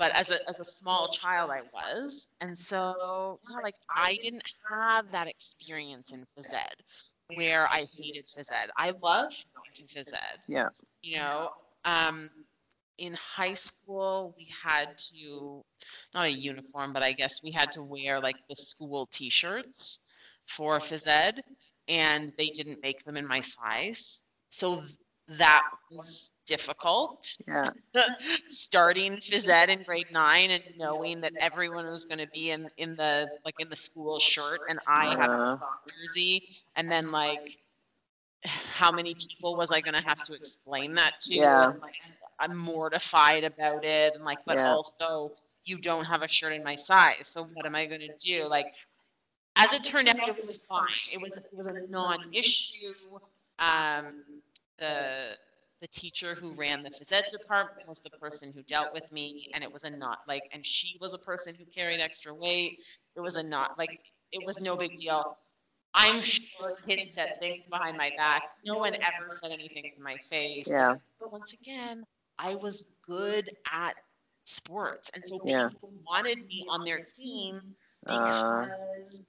but 0.00 0.16
as 0.16 0.30
a 0.30 0.38
as 0.48 0.58
a 0.58 0.64
small 0.64 1.08
child, 1.08 1.50
I 1.50 1.60
was, 1.74 2.26
and 2.40 2.56
so 2.56 3.38
yeah, 3.50 3.58
like 3.62 3.76
I 3.94 4.16
didn't 4.22 4.42
have 4.68 5.12
that 5.12 5.28
experience 5.28 6.12
in 6.12 6.20
phys 6.20 6.54
ed, 6.54 6.76
where 7.34 7.66
I 7.66 7.84
hated 7.96 8.24
phys 8.26 8.50
ed. 8.50 8.70
I 8.78 8.92
loved 9.02 9.44
going 9.54 9.74
to 9.74 9.82
phys 9.84 10.12
ed. 10.14 10.38
Yeah. 10.48 10.70
You 11.02 11.18
know, 11.18 11.50
um, 11.84 12.30
in 12.96 13.12
high 13.12 13.52
school 13.52 14.34
we 14.38 14.48
had 14.62 14.88
to 15.12 15.62
not 16.14 16.24
a 16.24 16.32
uniform, 16.32 16.94
but 16.94 17.02
I 17.02 17.12
guess 17.12 17.42
we 17.44 17.50
had 17.50 17.70
to 17.72 17.82
wear 17.82 18.18
like 18.20 18.36
the 18.48 18.56
school 18.56 19.06
T-shirts 19.12 20.00
for 20.46 20.78
phys 20.78 21.06
ed, 21.06 21.42
and 21.88 22.32
they 22.38 22.48
didn't 22.48 22.82
make 22.82 23.04
them 23.04 23.18
in 23.18 23.26
my 23.26 23.42
size, 23.42 24.22
so 24.48 24.82
that 25.38 25.62
was 25.90 26.32
difficult 26.46 27.38
Yeah. 27.46 27.72
starting 28.48 29.16
phys 29.18 29.48
ed 29.48 29.70
in 29.70 29.82
grade 29.82 30.10
nine 30.10 30.50
and 30.50 30.62
knowing 30.76 31.20
that 31.20 31.32
everyone 31.40 31.86
was 31.88 32.04
going 32.04 32.18
to 32.18 32.28
be 32.28 32.50
in 32.50 32.68
in 32.76 32.96
the 32.96 33.28
like 33.44 33.54
in 33.58 33.68
the 33.68 33.76
school 33.76 34.18
shirt 34.20 34.62
and 34.68 34.78
I 34.86 35.08
had 35.08 35.30
a 35.32 35.38
Uh-huh. 35.38 35.58
jersey 35.90 36.42
and 36.76 36.90
then 36.90 37.10
like 37.12 37.58
how 38.44 38.92
many 38.92 39.14
people 39.14 39.56
was 39.56 39.72
I 39.72 39.80
going 39.80 39.94
to 39.94 40.02
have 40.08 40.22
to 40.24 40.34
explain 40.34 40.94
that 40.94 41.18
to 41.30 41.32
Yeah. 41.34 41.72
like, 41.80 41.94
I'm 42.38 42.56
mortified 42.56 43.44
about 43.44 43.84
it 43.84 44.14
and 44.14 44.24
like 44.24 44.40
but 44.46 44.58
Yeah. 44.58 44.64
also 44.64 45.32
you 45.64 45.78
don't 45.78 46.06
have 46.06 46.22
a 46.22 46.28
shirt 46.28 46.52
in 46.52 46.62
my 46.62 46.76
size 46.76 47.28
so 47.28 47.44
what 47.52 47.66
am 47.66 47.74
I 47.74 47.86
going 47.86 48.00
to 48.00 48.10
do 48.20 48.46
like 48.48 48.66
as 49.56 49.72
it 49.72 49.84
turned 49.84 50.08
out 50.08 50.16
it 50.26 50.36
was 50.36 50.56
fine 50.68 51.06
it 51.12 51.18
was 51.20 51.36
it 51.36 51.56
was 51.56 51.66
a 51.66 51.74
non-issue 51.88 53.18
um 53.58 54.39
the 54.80 55.38
the 55.82 55.88
teacher 55.88 56.36
who 56.36 56.56
ran 56.56 56.82
the 56.84 56.90
phys 56.90 57.12
ed 57.12 57.26
department 57.30 57.88
was 57.88 58.00
the 58.00 58.10
person 58.10 58.52
who 58.54 58.62
dealt 58.64 58.92
with 58.92 59.12
me 59.12 59.48
and 59.54 59.64
it 59.64 59.72
was 59.72 59.84
a 59.84 59.90
not 59.90 60.20
like 60.28 60.48
and 60.52 60.66
she 60.66 60.98
was 61.00 61.14
a 61.14 61.18
person 61.18 61.54
who 61.58 61.66
carried 61.66 62.00
extra 62.00 62.34
weight 62.34 62.74
it 63.16 63.20
was 63.22 63.36
a 63.36 63.44
not 63.44 63.70
like 63.78 64.00
it 64.32 64.44
was 64.44 64.60
no 64.60 64.76
big 64.76 64.94
deal 64.96 65.26
i'm 65.94 66.20
sure 66.20 66.72
kids 66.86 67.04
said 67.14 67.30
things 67.40 67.66
behind 67.70 67.96
my 67.96 68.10
back 68.16 68.44
no 68.64 68.78
one 68.78 68.94
ever 69.02 69.26
said 69.30 69.52
anything 69.52 69.90
to 69.92 70.00
my 70.02 70.16
face 70.18 70.76
Yeah. 70.76 70.96
but 71.20 71.32
once 71.32 71.52
again 71.54 72.04
i 72.38 72.54
was 72.56 72.82
good 73.06 73.50
at 73.72 73.96
sports. 74.44 75.10
And 75.14 75.24
so 75.26 75.40
Yeah. 75.42 75.70
people 75.70 75.92
wanted 76.08 76.38
me 76.48 76.64
on 76.68 76.84
their 76.84 77.00
team 77.00 77.76
Uh, 78.06 78.66
because 78.88 79.22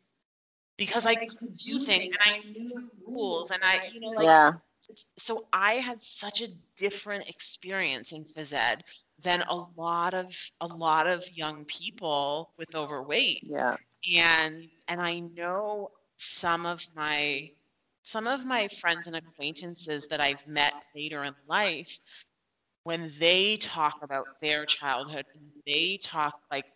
because 0.77 1.05
I 1.05 1.15
could 1.15 1.29
do 1.63 1.79
things 1.79 2.07
and 2.11 2.19
I 2.23 2.31
knew 2.39 2.89
rules 3.05 3.51
and 3.51 3.63
I, 3.63 3.81
you 3.91 3.99
know, 3.99 4.11
like 4.15 4.31
yeah. 4.31 4.53
So 5.17 5.45
I 5.53 5.75
had 5.75 6.01
such 6.01 6.41
a 6.41 6.47
different 6.77 7.27
experience 7.27 8.11
in 8.11 8.25
phys 8.25 8.53
ed 8.53 8.83
than 9.21 9.43
a 9.49 9.55
lot 9.77 10.13
of 10.13 10.33
a 10.61 10.67
lot 10.67 11.07
of 11.07 11.23
young 11.35 11.65
people 11.65 12.51
with 12.57 12.75
overweight 12.75 13.43
Yeah. 13.43 13.77
and 14.13 14.69
and 14.87 15.01
I 15.01 15.19
know 15.19 15.91
some 16.17 16.65
of 16.65 16.87
my 16.95 17.51
some 18.03 18.27
of 18.27 18.45
my 18.45 18.67
friends 18.67 19.07
and 19.07 19.15
acquaintances 19.15 20.07
that 20.07 20.19
I've 20.21 20.45
met 20.47 20.73
later 20.95 21.23
in 21.23 21.33
life 21.47 21.99
when 22.83 23.11
they 23.19 23.57
talk 23.57 23.97
about 24.03 24.27
their 24.41 24.65
childhood 24.65 25.25
they 25.65 25.97
talk 26.01 26.33
like 26.51 26.71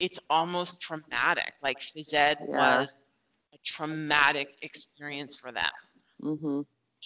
it's 0.00 0.18
almost 0.30 0.80
traumatic 0.80 1.52
like 1.62 1.80
phys 1.80 2.12
ed 2.14 2.38
Yeah. 2.48 2.56
was 2.56 2.96
a 3.54 3.58
traumatic 3.64 4.48
experience 4.62 5.36
for 5.36 5.52
them 5.52 5.70
Mm-hmm. 6.22 6.60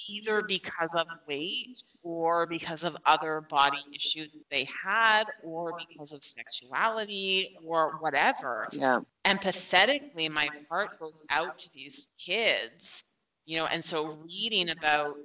Either 0.09 0.43
because 0.43 0.95
of 0.95 1.07
weight 1.27 1.83
or 2.03 2.47
because 2.47 2.85
of 2.85 2.97
other 3.07 3.41
body 3.41 3.79
issues 3.95 4.29
they 4.51 4.69
had 4.85 5.25
or 5.43 5.79
because 5.89 6.13
of 6.13 6.23
sexuality 6.23 7.57
or 7.65 7.97
whatever 7.99 8.69
Yeah. 8.73 9.01
empathetically 9.25 10.31
my 10.31 10.49
heart 10.69 10.99
goes 10.99 11.23
out 11.31 11.59
to 11.61 11.73
these 11.73 12.09
kids 12.19 13.05
you 13.47 13.57
know 13.57 13.67
and 13.67 13.83
so 13.85 14.19
reading 14.25 14.71
about 14.71 15.17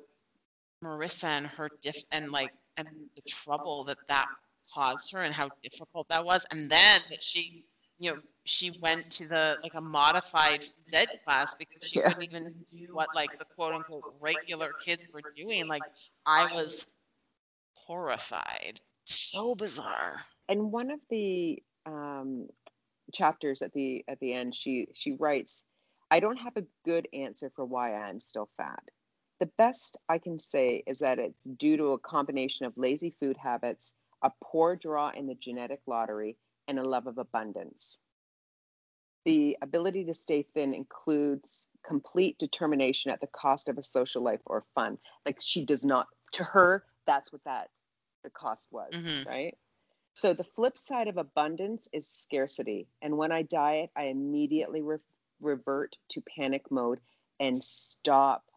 marisa 0.84 1.26
and 1.26 1.48
her 1.48 1.70
diff 1.82 2.04
and 2.12 2.32
like 2.32 2.54
and 2.78 2.88
the 3.16 3.22
trouble 3.24 3.84
that 3.86 3.98
that 4.08 4.28
caused 4.74 5.12
her 5.12 5.22
and 5.22 5.34
how 5.34 5.50
difficult 5.62 6.08
that 6.08 6.24
was 6.24 6.46
and 6.52 6.70
then 6.70 7.02
that 7.10 7.22
she 7.22 7.66
you 8.02 8.12
know 8.12 8.20
she 8.46 8.72
went 8.82 9.12
to 9.12 9.28
the 9.28 9.60
like 9.64 9.76
a 9.76 9.82
modified 9.82 10.64
Z 10.94 11.08
class 11.26 11.56
because 11.56 11.84
she 11.86 12.00
Yeah. 12.00 12.14
couldn't 12.14 12.24
even 12.24 12.54
do 12.72 12.88
what 12.92 13.14
like 13.14 13.38
the 13.40 13.46
quote 13.56 13.74
unquote 13.74 14.06
regular 14.22 14.74
kids 14.80 15.10
were 15.14 15.24
doing 15.38 15.68
like 15.68 15.86
i 16.26 16.48
was 16.48 16.88
horrified 17.76 18.82
so 19.06 19.56
bizarre 19.56 20.26
And 20.50 20.72
one 20.72 20.92
of 20.92 21.00
the 21.10 21.64
um, 21.86 22.50
chapters 23.14 23.62
at 23.62 23.74
the 23.74 24.04
at 24.08 24.20
the 24.20 24.34
end, 24.34 24.56
she 24.56 24.88
she 24.94 25.12
writes, 25.14 25.66
"I 26.12 26.20
don't 26.20 26.38
have 26.38 26.58
a 26.58 26.68
good 26.86 27.08
answer 27.14 27.50
for 27.56 27.66
why 27.66 27.94
I 27.96 28.10
am 28.10 28.20
still 28.20 28.50
fat. 28.58 28.92
The 29.40 29.48
best 29.48 29.98
I 30.10 30.20
can 30.20 30.40
say 30.40 30.84
is 30.88 31.00
that 31.00 31.20
it's 31.20 31.42
due 31.44 31.78
to 31.78 31.92
a 31.94 32.00
combination 32.00 32.66
of 32.66 32.78
lazy 32.78 33.12
food 33.12 33.38
habits, 33.38 33.94
a 34.22 34.32
poor 34.44 34.76
draw 34.76 35.10
in 35.10 35.28
the 35.28 35.36
genetic 35.36 35.82
lottery, 35.88 36.38
and 36.68 36.80
a 36.80 36.84
love 36.88 37.08
of 37.08 37.18
abundance. 37.18 38.00
The 39.26 39.58
ability 39.62 40.06
to 40.06 40.14
stay 40.14 40.44
thin 40.44 40.74
includes 40.74 41.68
complete 41.84 42.38
determination 42.40 43.12
at 43.12 43.22
the 43.22 43.28
cost 43.28 43.70
of 43.70 43.78
a 43.78 43.84
social 43.84 44.22
life 44.24 44.42
or 44.46 44.62
fun. 44.74 44.98
Like 45.26 45.38
she 45.42 45.64
does 45.64 45.86
not. 45.86 46.08
To 46.34 46.44
her, 46.44 46.86
that's 47.06 47.32
what 47.32 47.44
that 47.44 47.70
the 48.24 48.30
cost 48.30 48.72
was, 48.72 48.94
Mhm. 48.94 49.26
right? 49.26 49.58
So 50.14 50.34
the 50.34 50.44
flip 50.44 50.78
side 50.78 51.08
of 51.08 51.18
abundance 51.18 51.88
is 51.92 52.08
scarcity. 52.08 52.88
And 53.02 53.18
when 53.18 53.32
I 53.32 53.44
diet, 53.44 53.92
I 53.96 54.06
immediately 54.06 54.82
re- 54.82 55.00
revert 55.40 55.98
to 56.10 56.22
panic 56.22 56.70
mode 56.72 57.02
and 57.40 57.56
stop 57.56 58.50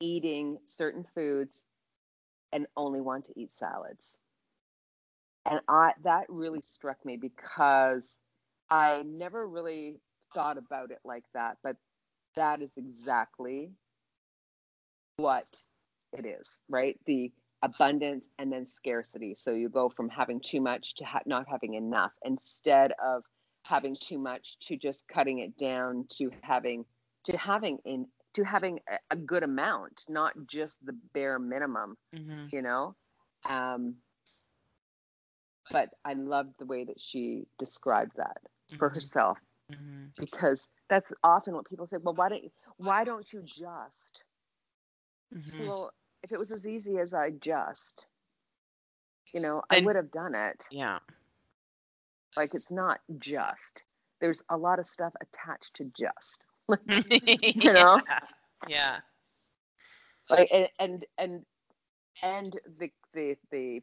eating 0.00 0.58
certain 0.66 1.04
foods 1.04 1.64
and 2.52 2.66
only 2.76 3.00
want 3.00 3.26
to 3.26 3.38
eat 3.38 3.50
salads. 3.50 4.16
And 5.46 5.60
I 5.68 5.92
that 6.04 6.26
really 6.28 6.60
struck 6.60 7.04
me 7.04 7.16
because 7.16 8.16
I 8.68 9.02
never 9.04 9.46
really 9.46 10.00
thought 10.34 10.58
about 10.58 10.90
it 10.90 11.00
like 11.04 11.24
that, 11.34 11.56
but 11.62 11.76
that 12.36 12.62
is 12.62 12.70
exactly 12.76 13.70
what 15.16 15.48
it 16.12 16.26
is, 16.26 16.60
right? 16.68 16.98
The 17.06 17.32
abundance 17.62 18.28
and 18.38 18.52
then 18.52 18.66
scarcity. 18.66 19.34
So 19.34 19.52
you 19.52 19.68
go 19.68 19.88
from 19.88 20.08
having 20.08 20.40
too 20.40 20.60
much 20.60 20.94
to 20.96 21.04
ha- 21.04 21.20
not 21.26 21.46
having 21.48 21.74
enough 21.74 22.12
instead 22.24 22.92
of 23.04 23.24
having 23.64 23.94
too 23.94 24.18
much 24.18 24.56
to 24.60 24.76
just 24.76 25.06
cutting 25.08 25.40
it 25.40 25.56
down 25.56 26.06
to 26.08 26.30
having 26.42 26.84
to 27.24 27.36
having 27.36 27.78
in 27.84 28.06
to 28.34 28.44
having 28.44 28.80
a, 28.88 28.98
a 29.10 29.16
good 29.16 29.42
amount, 29.42 30.04
not 30.08 30.32
just 30.46 30.84
the 30.84 30.96
bare 31.12 31.38
minimum, 31.38 31.96
mm-hmm. 32.14 32.46
you 32.52 32.62
know. 32.62 32.94
Um, 33.48 33.96
but 35.70 35.90
I 36.04 36.14
loved 36.14 36.54
the 36.58 36.66
way 36.66 36.84
that 36.84 37.00
she 37.00 37.46
described 37.58 38.12
that 38.16 38.38
for 38.78 38.88
herself 38.88 39.38
mm-hmm. 39.70 40.06
because 40.18 40.68
that's 40.88 41.12
often 41.22 41.54
what 41.54 41.68
people 41.68 41.86
say. 41.86 41.98
Well, 42.02 42.14
why 42.14 42.28
don't 42.28 42.44
you, 42.44 42.50
why 42.76 43.04
don't 43.04 43.32
you 43.32 43.42
just? 43.42 44.22
Mm-hmm. 45.34 45.66
Well, 45.66 45.92
if 46.22 46.32
it 46.32 46.38
was 46.38 46.50
as 46.50 46.66
easy 46.66 46.98
as 46.98 47.14
I 47.14 47.30
just, 47.30 48.06
you 49.32 49.40
know, 49.40 49.62
I 49.70 49.80
would 49.80 49.96
have 49.96 50.10
done 50.10 50.34
it. 50.34 50.66
yeah 50.70 50.98
Like 52.36 52.54
it's 52.54 52.70
not 52.70 53.00
just. 53.18 53.84
There's 54.20 54.42
a 54.50 54.56
lot 54.56 54.78
of 54.78 54.86
stuff 54.86 55.12
attached 55.20 55.74
to 55.76 55.90
just. 55.98 56.42
you 57.40 57.72
know? 57.72 58.00
yeah 58.68 58.98
Like 60.28 60.50
and 60.52 60.68
and 60.78 61.06
and, 61.18 61.46
and 62.22 62.60
the 62.78 62.90
the 63.14 63.36
the 63.50 63.82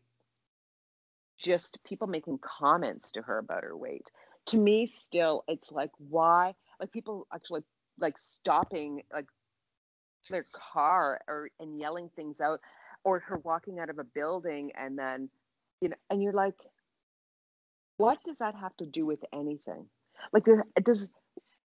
just 1.37 1.77
people 1.83 2.07
making 2.07 2.39
comments 2.39 3.11
to 3.11 3.21
her 3.21 3.37
about 3.37 3.63
her 3.63 3.77
weight. 3.77 4.09
To 4.47 4.57
me, 4.57 4.85
still, 4.85 5.43
it's 5.47 5.71
like 5.71 5.91
why? 5.97 6.55
Like 6.79 6.91
people 6.91 7.27
actually 7.33 7.61
like 7.99 8.17
stopping 8.17 9.03
like 9.13 9.27
their 10.29 10.45
car 10.53 11.21
or 11.27 11.49
and 11.59 11.79
yelling 11.79 12.09
things 12.15 12.41
out, 12.41 12.59
or 13.03 13.19
her 13.19 13.37
walking 13.37 13.79
out 13.79 13.89
of 13.89 13.99
a 13.99 14.03
building 14.03 14.71
and 14.75 14.97
then 14.97 15.29
you 15.81 15.89
know, 15.89 15.95
and 16.09 16.21
you're 16.21 16.33
like, 16.33 16.55
what 17.97 18.23
does 18.23 18.39
that 18.39 18.55
have 18.55 18.75
to 18.77 18.85
do 18.85 19.05
with 19.05 19.23
anything? 19.33 19.85
Like, 20.33 20.45
does, 20.83 21.11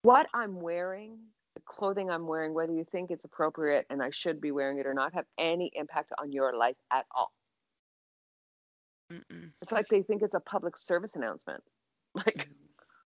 what 0.02 0.28
I'm 0.34 0.60
wearing, 0.62 1.18
the 1.56 1.62
clothing 1.66 2.10
I'm 2.10 2.28
wearing, 2.28 2.54
whether 2.54 2.74
you 2.74 2.86
think 2.90 3.12
it's 3.12 3.26
appropriate 3.26 3.86
and 3.90 4.02
I 4.02 4.10
should 4.10 4.40
be 4.40 4.52
wearing 4.52 4.80
it 4.80 4.86
or 4.86 4.94
not, 4.94 5.14
have 5.14 5.26
any 5.38 5.72
impact 5.74 6.12
on 6.20 6.32
your 6.32 6.56
life 6.56 6.78
at 6.92 7.06
all? 7.16 7.32
Mm-mm. 9.12 9.50
It's 9.62 9.72
like 9.72 9.88
they 9.88 10.04
think 10.04 10.22
it's 10.22 10.36
a 10.36 10.40
public 10.40 10.78
service 10.78 11.16
announcement. 11.16 11.64
Like, 12.16 12.50
mm. 12.50 12.54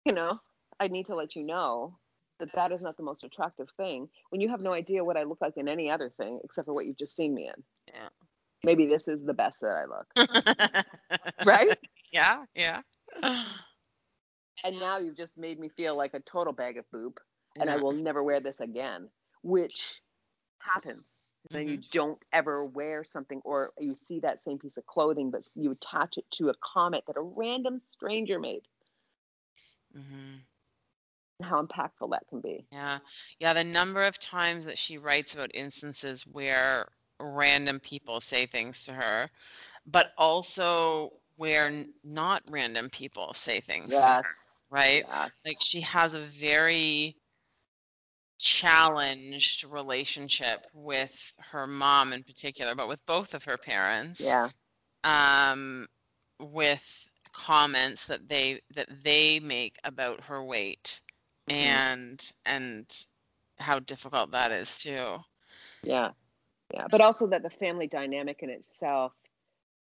you 0.06 0.14
know, 0.14 0.40
I 0.80 0.88
need 0.88 1.08
to 1.08 1.16
let 1.16 1.36
you 1.36 1.44
know 1.44 1.98
that 2.40 2.52
that 2.52 2.72
is 2.72 2.84
not 2.84 2.96
the 2.96 3.02
most 3.02 3.24
attractive 3.24 3.68
thing 3.76 4.08
when 4.30 4.40
you 4.40 4.50
have 4.50 4.62
no 4.62 4.72
idea 4.72 5.04
what 5.04 5.18
I 5.18 5.24
look 5.24 5.40
like 5.42 5.58
in 5.58 5.68
any 5.68 5.90
other 5.90 6.12
thing 6.16 6.40
except 6.44 6.68
for 6.68 6.76
what 6.76 6.86
you've 6.86 7.00
just 7.00 7.16
seen 7.16 7.34
me 7.34 7.48
in. 7.48 7.64
Yeah. 7.88 8.10
Maybe 8.64 8.86
this 8.86 9.08
is 9.08 9.24
the 9.24 9.34
best 9.34 9.62
that 9.62 9.72
I 9.72 9.86
look, 9.86 10.86
right? 11.46 11.76
yeah 12.14 12.46
yeah 12.56 12.82
And 14.64 14.80
now 14.80 14.98
you've 14.98 15.18
just 15.18 15.38
made 15.38 15.60
me 15.60 15.70
feel 15.70 15.98
like 15.98 16.14
a 16.14 16.20
total 16.20 16.54
bag 16.54 16.78
of 16.78 16.90
poop, 16.90 17.20
and 17.60 17.70
I 17.70 17.78
will 17.78 17.92
never 17.92 18.24
wear 18.24 18.40
this 18.40 18.60
again, 18.62 19.10
which 19.42 20.00
happens. 20.60 21.10
Then 21.52 21.68
you 21.68 21.78
don't 21.78 22.20
ever 22.32 22.66
wear 22.66 23.04
something, 23.04 23.42
or 23.44 23.74
you 23.80 23.96
see 23.96 24.20
that 24.22 24.44
same 24.44 24.60
piece 24.60 24.78
of 24.78 24.86
clothing, 24.86 25.32
but 25.32 25.44
you 25.56 25.72
attach 25.72 26.18
it 26.18 26.30
to 26.32 26.50
a 26.50 26.54
comment 26.56 27.06
that 27.08 27.18
a 27.18 27.22
random 27.22 27.82
stranger 27.88 28.40
made. 28.40 28.68
hmm 29.94 30.46
And 31.40 31.48
how 31.48 31.62
impactful 31.64 32.10
that 32.12 32.28
can 32.28 32.42
be. 32.42 32.68
Yeah. 32.72 33.00
Yeah. 33.40 33.54
The 33.54 33.64
number 33.64 34.04
of 34.04 34.20
times 34.20 34.66
that 34.66 34.78
she 34.78 34.98
writes 34.98 35.34
about 35.34 35.52
instances 35.54 36.26
where 36.26 36.90
random 37.20 37.80
people 37.80 38.20
say 38.20 38.46
things 38.46 38.86
to 38.86 38.94
her, 38.94 39.30
but 39.86 40.14
also 40.18 41.14
where 41.36 41.86
not 42.04 42.44
random 42.48 42.90
people 42.90 43.34
say 43.34 43.60
things 43.60 44.02
to 44.04 44.12
her, 44.14 44.36
right? 44.70 45.06
Like 45.46 45.58
she 45.62 45.82
has 45.82 46.16
a 46.16 46.20
very 46.22 47.18
challenged 48.44 49.64
relationship 49.64 50.68
with 50.74 51.34
her 51.40 51.66
mom 51.66 52.12
in 52.12 52.24
particular, 52.24 52.76
but 52.76 52.90
with 52.90 53.04
both 53.06 53.34
of 53.34 53.44
her 53.46 53.58
parents. 53.58 54.22
Yeah. 54.22 54.50
Um, 55.06 55.88
with 56.40 57.08
comments 57.32 58.06
that 58.08 58.28
they 58.28 58.60
that 58.76 58.90
they 59.04 59.40
make 59.40 59.78
about 59.86 60.20
her 60.22 60.44
weight 60.44 61.00
Mhm. 61.48 61.54
and 61.54 62.32
and 62.46 63.06
how 63.60 63.80
difficult 63.80 64.32
that 64.32 64.52
is 64.52 64.78
too. 64.84 65.18
Yeah. 65.84 66.12
Yeah. 66.74 66.88
But 66.90 67.02
also 67.02 67.28
that 67.28 67.44
the 67.44 67.50
family 67.50 67.88
dynamic 67.88 68.44
in 68.44 68.50
itself, 68.50 69.14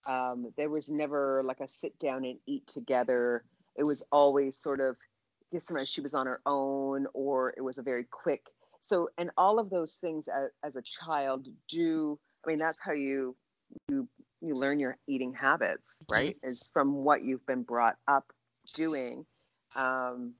um, 0.06 0.52
there 0.56 0.68
was 0.68 0.88
never 0.90 1.42
like 1.44 1.60
a 1.60 1.68
sit 1.68 1.98
down 1.98 2.24
and 2.24 2.38
eat 2.46 2.66
together. 2.66 3.44
It 3.76 3.84
was 3.84 4.04
always 4.10 4.56
sort 4.58 4.80
of, 4.80 4.96
guess 5.52 5.66
sometimes 5.66 5.88
she 5.88 6.00
was 6.00 6.14
on 6.14 6.26
her 6.26 6.40
own 6.46 7.06
or 7.14 7.54
it 7.56 7.62
was 7.62 7.78
a 7.78 7.82
very 7.82 8.04
quick. 8.04 8.46
So, 8.82 9.08
and 9.18 9.30
all 9.36 9.58
of 9.58 9.70
those 9.70 9.94
things 9.94 10.28
as, 10.28 10.50
as 10.64 10.76
a 10.76 10.82
child 10.82 11.46
do, 11.68 12.18
I 12.44 12.50
mean, 12.50 12.58
that's 12.58 12.80
how 12.80 12.92
you, 12.92 13.36
you 13.88 14.08
you 14.40 14.56
learn 14.56 14.80
your 14.80 14.96
eating 15.06 15.34
habits, 15.34 15.98
right? 16.08 16.36
Is 16.42 16.70
from 16.72 16.94
what 16.94 17.22
you've 17.22 17.44
been 17.46 17.62
brought 17.62 17.96
up 18.08 18.32
doing. 18.74 19.26
Um, 19.76 20.34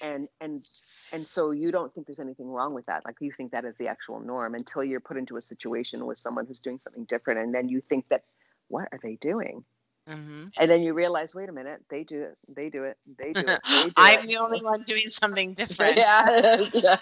and 0.00 0.28
and 0.40 0.66
and 1.12 1.22
so 1.22 1.50
you 1.50 1.70
don't 1.70 1.92
think 1.92 2.06
there's 2.06 2.18
anything 2.18 2.48
wrong 2.48 2.72
with 2.72 2.86
that 2.86 3.04
like 3.04 3.16
you 3.20 3.30
think 3.30 3.52
that 3.52 3.64
is 3.64 3.76
the 3.78 3.88
actual 3.88 4.20
norm 4.20 4.54
until 4.54 4.82
you're 4.82 5.00
put 5.00 5.18
into 5.18 5.36
a 5.36 5.40
situation 5.40 6.06
with 6.06 6.18
someone 6.18 6.46
who's 6.46 6.60
doing 6.60 6.78
something 6.78 7.04
different 7.04 7.40
and 7.40 7.54
then 7.54 7.68
you 7.68 7.80
think 7.80 8.08
that 8.08 8.24
what 8.68 8.88
are 8.90 8.98
they 9.02 9.16
doing 9.16 9.62
hmm 10.06 10.46
and 10.58 10.70
then 10.70 10.82
you 10.82 10.94
realize 10.94 11.34
wait 11.34 11.48
a 11.48 11.52
minute 11.52 11.80
they 11.90 12.02
do 12.04 12.22
it 12.22 12.36
they 12.48 12.68
do 12.68 12.84
it 12.84 12.96
they 13.18 13.34
do 13.34 13.50
it 13.50 13.62
they 13.72 13.90
do 13.90 14.08
I'm 14.08 14.26
it. 14.26 14.26
the 14.26 14.36
only 14.36 14.60
one 14.60 14.82
doing 14.86 15.08
something 15.08 15.54
different. 15.54 15.96
yeah, 15.96 16.28
yeah. 16.72 16.96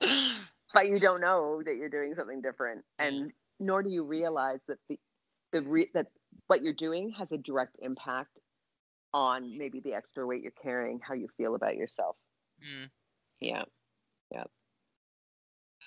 but 0.74 0.88
you 0.88 0.98
don't 1.00 1.20
know 1.20 1.62
that 1.64 1.76
you're 1.76 1.88
doing 1.88 2.14
something 2.14 2.40
different 2.40 2.84
and 2.98 3.32
nor 3.58 3.82
do 3.82 3.90
you 3.90 4.02
realize 4.04 4.60
that 4.68 4.78
the 4.88 4.98
the 5.52 5.60
re- 5.62 5.90
that 5.94 6.06
what 6.46 6.62
you're 6.62 6.72
doing 6.72 7.10
has 7.10 7.32
a 7.32 7.38
direct 7.38 7.76
impact 7.80 8.38
on 9.12 9.56
maybe 9.56 9.80
the 9.80 9.94
extra 9.94 10.26
weight 10.26 10.42
you're 10.42 10.52
carrying 10.62 11.00
how 11.06 11.14
you 11.14 11.28
feel 11.36 11.54
about 11.54 11.76
yourself 11.76 12.16
Mm. 12.60 12.90
yeah 13.40 13.64
yeah 14.32 14.44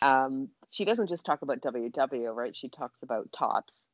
um 0.01 0.49
she 0.69 0.85
doesn't 0.85 1.09
just 1.09 1.25
talk 1.25 1.41
about 1.41 1.61
ww 1.61 2.35
right 2.35 2.55
she 2.55 2.69
talks 2.69 3.01
about 3.03 3.31
tops 3.31 3.85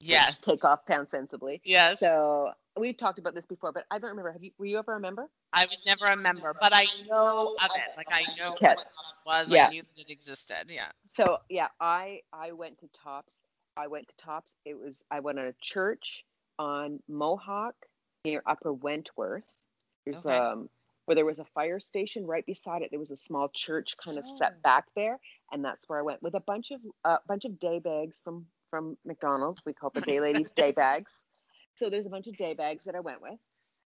Yes. 0.00 0.36
take 0.40 0.64
off 0.64 0.84
pound 0.86 1.08
sensibly 1.08 1.60
Yes. 1.64 2.00
so 2.00 2.50
we've 2.78 2.96
talked 2.96 3.18
about 3.18 3.34
this 3.34 3.46
before 3.46 3.72
but 3.72 3.84
i 3.90 3.98
don't 3.98 4.10
remember 4.10 4.30
have 4.32 4.42
you 4.44 4.50
were 4.58 4.66
you 4.66 4.78
ever 4.78 4.94
a 4.96 5.00
member 5.00 5.28
I 5.52 5.64
was 5.70 5.86
never 5.86 6.04
a 6.06 6.16
member, 6.16 6.54
but 6.60 6.72
I 6.74 6.84
know 7.08 7.56
of 7.62 7.70
it. 7.76 7.96
Like 7.96 8.08
I 8.12 8.26
know 8.38 8.52
Okay. 8.54 8.74
what 8.74 8.84
Tops 8.84 9.20
was. 9.24 9.50
Yeah. 9.50 9.68
I 9.68 9.70
knew 9.70 9.82
that 9.82 10.02
it 10.02 10.10
existed. 10.12 10.64
Yeah. 10.68 10.88
so 11.06 11.38
yeah 11.48 11.68
i 11.80 12.20
i 12.32 12.52
went 12.52 12.78
to 12.80 12.88
tops 12.88 13.40
i 13.76 13.86
went 13.86 14.06
to 14.08 14.16
tops 14.16 14.54
it 14.66 14.78
was 14.78 15.02
i 15.10 15.20
went 15.20 15.38
on 15.38 15.46
a 15.46 15.54
church 15.62 16.24
on 16.58 17.00
mohawk 17.08 17.74
near 18.26 18.42
upper 18.44 18.72
wentworth 18.72 19.56
there's 20.04 20.26
Okay. 20.26 20.36
um 20.36 20.68
where 21.06 21.14
there 21.14 21.24
was 21.24 21.38
a 21.38 21.44
fire 21.44 21.78
station 21.80 22.26
right 22.26 22.44
beside 22.44 22.82
it 22.82 22.90
there 22.90 22.98
was 22.98 23.12
a 23.12 23.16
small 23.16 23.48
church 23.54 23.96
kind 24.02 24.18
of 24.18 24.24
Oh. 24.28 24.36
set 24.36 24.60
back 24.62 24.84
there 24.94 25.18
and 25.52 25.64
that's 25.64 25.88
where 25.88 25.98
i 25.98 26.02
went 26.02 26.22
with 26.22 26.34
a 26.34 26.40
bunch 26.40 26.70
of 26.72 26.80
a 27.04 27.18
bunch 27.26 27.44
of 27.46 27.58
day 27.58 27.78
bags 27.78 28.20
from 28.22 28.46
from 28.70 28.96
mcdonald's 29.04 29.62
we 29.64 29.72
call 29.72 29.90
the 29.90 30.00
day 30.00 30.20
ladies 30.26 30.50
day 30.52 30.72
bags 30.72 31.24
so 31.76 31.90
there's 31.90 32.06
a 32.06 32.10
bunch 32.10 32.26
of 32.26 32.36
day 32.36 32.54
bags 32.54 32.84
that 32.84 32.94
i 32.94 33.00
went 33.00 33.20
with 33.20 33.38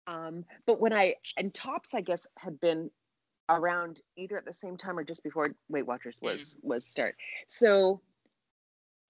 um 0.07 0.45
but 0.67 0.81
when 0.81 0.93
i 0.93 1.15
and 1.37 1.53
tops 1.55 1.95
i 1.95 2.01
guess 2.01 2.27
had 2.39 2.59
been 2.61 2.91
around 3.51 4.01
either 4.17 4.39
at 4.39 4.45
the 4.45 4.53
same 4.53 4.77
time 4.77 4.99
or 4.99 5.05
just 5.05 5.23
before 5.23 5.55
Weight 5.69 5.87
Watchers 5.87 6.19
was 6.23 6.57
was 6.63 6.87
start. 6.87 7.17
So 7.49 8.01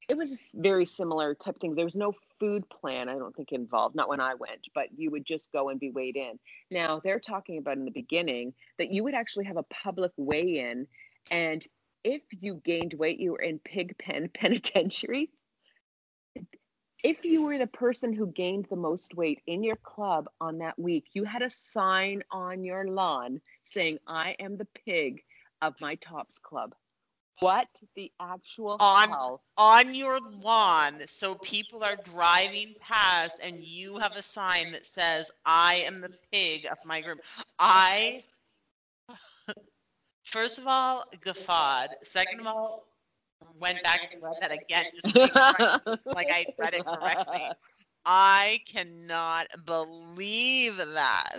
it 0.09 0.17
was 0.17 0.33
a 0.33 0.61
very 0.61 0.87
similar 0.87 1.35
type 1.35 1.61
thing. 1.61 1.75
There 1.75 1.85
was 1.85 1.95
no 1.95 2.13
food 2.41 2.69
plan, 2.69 3.09
I 3.09 3.15
don't 3.15 3.37
think, 3.37 3.53
involved, 3.53 3.95
not 3.95 4.09
when 4.09 4.21
I 4.21 4.35
went, 4.35 4.67
but 4.75 4.87
you 4.97 5.11
would 5.13 5.25
just 5.25 5.53
go 5.53 5.69
and 5.69 5.79
be 5.79 5.91
weighed 5.91 6.17
in. 6.17 6.39
Now 6.71 7.01
they're 7.05 7.21
talking 7.21 7.59
about 7.59 7.77
in 7.77 7.85
the 7.85 7.93
beginning 7.93 8.55
that 8.79 8.91
you 8.91 9.05
would 9.05 9.15
actually 9.15 9.45
have 9.45 9.59
a 9.59 9.63
public 9.65 10.11
weigh 10.17 10.61
in, 10.61 10.87
and 11.31 11.65
if 12.03 12.23
you 12.31 12.61
gained 12.65 12.95
weight, 12.95 13.21
you 13.21 13.33
were 13.33 13.43
in 13.43 13.59
pig 13.59 13.97
pen 13.99 14.31
penitentiary. 14.35 15.31
If 17.03 17.25
you 17.25 17.43
were 17.43 17.57
the 17.57 17.67
person 17.67 18.13
who 18.13 18.27
gained 18.27 18.67
the 18.67 18.77
most 18.77 19.15
weight 19.15 19.41
in 19.47 19.63
your 19.63 19.77
club 19.77 20.29
on 20.41 20.59
that 20.59 20.79
week, 20.79 21.07
you 21.15 21.25
had 21.25 21.41
a 21.43 21.49
sign 21.49 22.23
on 22.31 22.63
your 22.63 22.87
lawn 22.87 23.41
saying, 23.65 23.99
I 24.07 24.37
am 24.39 24.59
the 24.59 24.67
pig 24.85 25.23
of 25.63 25.75
my 25.81 25.95
tops 25.97 26.39
club. 26.39 26.75
What 27.39 27.69
the 27.95 28.13
actual 28.21 28.77
On- 28.81 29.09
hell? 29.09 29.43
On 29.57 29.95
your 29.95 30.21
lawn, 30.21 31.07
so 31.07 31.37
people 31.37 31.83
are 31.83 31.97
driving 31.97 32.75
past, 32.81 33.41
and 33.43 33.63
you 33.63 33.97
have 33.97 34.15
a 34.17 34.23
sign 34.23 34.71
that 34.73 34.85
says, 34.85 35.31
"I 35.47 35.77
am 35.87 36.03
the 36.03 36.13
pig 36.31 36.67
of 36.71 36.77
my 36.85 37.01
group." 37.01 37.25
I, 37.59 38.25
first 40.25 40.59
of 40.59 40.67
all, 40.67 41.05
guffawed. 41.23 41.97
Second 42.03 42.41
of 42.41 42.47
all, 42.47 42.90
went 43.59 43.83
back 43.83 44.09
and 44.13 44.23
read 44.23 44.35
that 44.41 44.53
again 44.53 44.87
just 44.95 45.15
to 45.15 45.21
make 45.21 45.33
sure 45.33 45.43
I 45.59 45.79
like 46.15 46.29
I 46.31 46.47
read 46.59 46.75
it 46.75 46.85
correctly. 46.85 47.43
I 48.05 48.61
cannot 48.67 49.49
believe 49.65 50.77
that. 50.77 51.37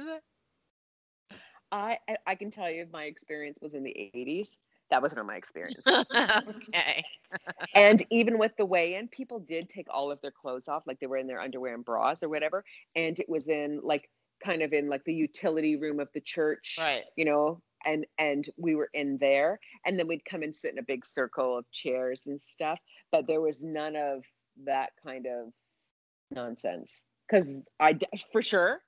I 1.71 1.97
I- 2.07 2.17
I 2.27 2.35
can 2.35 2.51
tell 2.51 2.69
you 2.69 2.87
my 2.91 3.05
experience 3.05 3.57
was 3.61 3.73
in 3.73 3.83
the 3.83 3.95
80s. 4.15 4.57
That 4.89 5.01
wasn't 5.01 5.25
my 5.25 5.37
experience. 5.37 5.75
okay. 5.87 7.01
and 7.73 8.03
even 8.11 8.37
with 8.37 8.51
the 8.57 8.65
weigh-in, 8.65 9.07
people 9.07 9.39
did 9.39 9.69
take 9.69 9.87
all 9.89 10.11
of 10.11 10.19
their 10.21 10.31
clothes 10.31 10.67
off, 10.67 10.83
like 10.85 10.99
they 10.99 11.07
were 11.07 11.15
in 11.15 11.27
their 11.27 11.39
underwear 11.39 11.73
and 11.73 11.85
bras 11.85 12.21
or 12.23 12.27
whatever. 12.27 12.65
And 12.95 13.17
it 13.17 13.29
was 13.29 13.47
in 13.47 13.79
like 13.83 14.09
kind 14.43 14.61
of 14.61 14.73
in 14.73 14.89
like 14.89 15.05
the 15.05 15.13
utility 15.13 15.77
room 15.77 16.01
of 16.01 16.09
the 16.13 16.19
church. 16.19 16.75
Right. 16.77 17.03
you 17.15 17.23
know 17.23 17.61
and 17.85 18.05
and 18.17 18.49
we 18.57 18.75
were 18.75 18.89
in 18.93 19.17
there 19.19 19.59
and 19.85 19.97
then 19.97 20.07
we'd 20.07 20.25
come 20.25 20.43
and 20.43 20.55
sit 20.55 20.71
in 20.71 20.79
a 20.79 20.83
big 20.83 21.05
circle 21.05 21.57
of 21.57 21.69
chairs 21.71 22.23
and 22.27 22.39
stuff 22.41 22.79
but 23.11 23.27
there 23.27 23.41
was 23.41 23.63
none 23.63 23.95
of 23.95 24.23
that 24.65 24.91
kind 25.03 25.25
of 25.27 25.51
nonsense 26.29 27.01
because 27.29 27.53
i 27.79 27.93
d- 27.93 28.05
for 28.31 28.41
sure 28.41 28.79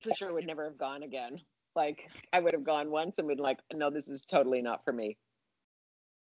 for 0.00 0.14
sure 0.14 0.32
would 0.32 0.46
never 0.46 0.64
have 0.64 0.78
gone 0.78 1.02
again. 1.02 1.38
Like 1.74 2.10
i 2.32 2.38
would 2.40 2.52
have 2.52 2.64
gone 2.64 2.90
once 2.90 3.18
and 3.18 3.26
been 3.26 3.38
like 3.38 3.58
no 3.72 3.90
this 3.90 4.08
is 4.08 4.22
totally 4.22 4.60
not 4.62 4.84
for 4.84 4.92
me. 4.92 5.16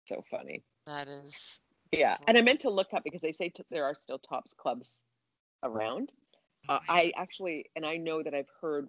So 0.07 0.25
funny. 0.31 0.65
That 0.87 1.07
is. 1.07 1.61
yeah 1.93 2.17
and 2.27 2.39
i 2.39 2.41
meant 2.41 2.61
to 2.61 2.71
look 2.71 2.95
up 2.95 3.05
because 3.05 3.21
they 3.21 3.33
say 3.33 3.51
t- 3.51 3.63
there 3.71 3.85
are 3.85 3.95
still 3.95 4.19
tops 4.19 4.55
clubs 4.55 5.03
around. 5.63 6.13
Uh, 6.69 6.81
I 6.89 7.13
actually, 7.17 7.67
and 7.77 7.87
I 7.87 7.97
know 7.97 8.23
that 8.23 8.35
I've 8.35 8.51
heard 8.61 8.89